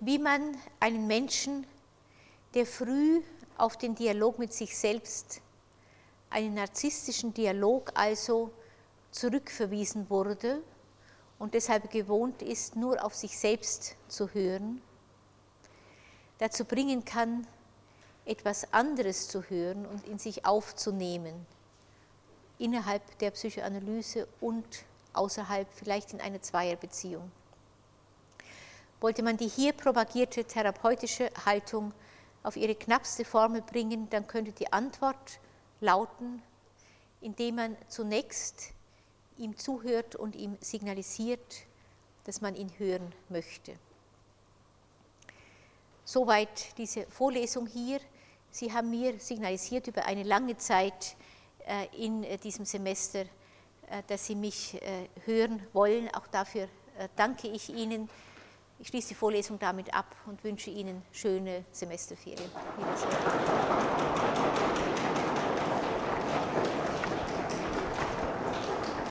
wie 0.00 0.18
man 0.18 0.56
einen 0.80 1.06
Menschen, 1.06 1.66
der 2.54 2.66
früh 2.66 3.22
auf 3.56 3.76
den 3.76 3.94
Dialog 3.94 4.38
mit 4.38 4.52
sich 4.52 4.76
selbst, 4.76 5.40
einen 6.30 6.54
narzisstischen 6.54 7.32
Dialog 7.32 7.92
also 7.94 8.50
zurückverwiesen 9.14 10.10
wurde 10.10 10.60
und 11.38 11.54
deshalb 11.54 11.90
gewohnt 11.90 12.42
ist, 12.42 12.74
nur 12.74 13.04
auf 13.04 13.14
sich 13.14 13.38
selbst 13.38 13.94
zu 14.08 14.28
hören, 14.34 14.82
dazu 16.38 16.64
bringen 16.64 17.04
kann, 17.04 17.46
etwas 18.24 18.72
anderes 18.72 19.28
zu 19.28 19.42
hören 19.42 19.86
und 19.86 20.06
in 20.06 20.18
sich 20.18 20.44
aufzunehmen, 20.44 21.46
innerhalb 22.58 23.18
der 23.18 23.30
Psychoanalyse 23.30 24.26
und 24.40 24.66
außerhalb, 25.12 25.68
vielleicht 25.72 26.12
in 26.12 26.20
einer 26.20 26.42
Zweierbeziehung. 26.42 27.30
Wollte 29.00 29.22
man 29.22 29.36
die 29.36 29.48
hier 29.48 29.74
propagierte 29.74 30.44
therapeutische 30.44 31.30
Haltung 31.46 31.92
auf 32.42 32.56
ihre 32.56 32.74
knappste 32.74 33.24
Formel 33.24 33.62
bringen, 33.62 34.10
dann 34.10 34.26
könnte 34.26 34.50
die 34.50 34.72
Antwort 34.72 35.38
lauten, 35.80 36.42
indem 37.20 37.56
man 37.56 37.76
zunächst 37.88 38.74
ihm 39.38 39.56
zuhört 39.56 40.16
und 40.16 40.36
ihm 40.36 40.56
signalisiert, 40.60 41.64
dass 42.24 42.40
man 42.40 42.54
ihn 42.54 42.70
hören 42.78 43.12
möchte. 43.28 43.74
Soweit 46.04 46.76
diese 46.78 47.06
Vorlesung 47.06 47.66
hier. 47.66 47.98
Sie 48.50 48.72
haben 48.72 48.90
mir 48.90 49.18
signalisiert 49.18 49.88
über 49.88 50.04
eine 50.04 50.22
lange 50.22 50.56
Zeit 50.56 51.16
äh, 51.66 51.86
in 51.96 52.24
äh, 52.24 52.36
diesem 52.38 52.64
Semester, 52.64 53.20
äh, 53.20 54.02
dass 54.06 54.26
Sie 54.26 54.34
mich 54.34 54.80
hören 55.24 55.66
wollen. 55.72 56.14
Auch 56.14 56.26
dafür 56.26 56.68
danke 57.16 57.48
ich 57.48 57.70
Ihnen. 57.70 58.08
Ich 58.78 58.88
schließe 58.88 59.08
die 59.08 59.14
Vorlesung 59.14 59.58
damit 59.58 59.92
ab 59.94 60.14
und 60.26 60.44
wünsche 60.44 60.70
Ihnen 60.70 61.02
schöne 61.10 61.64
Semesterferien. 61.72 62.50
Wiedersehen. 62.76 63.93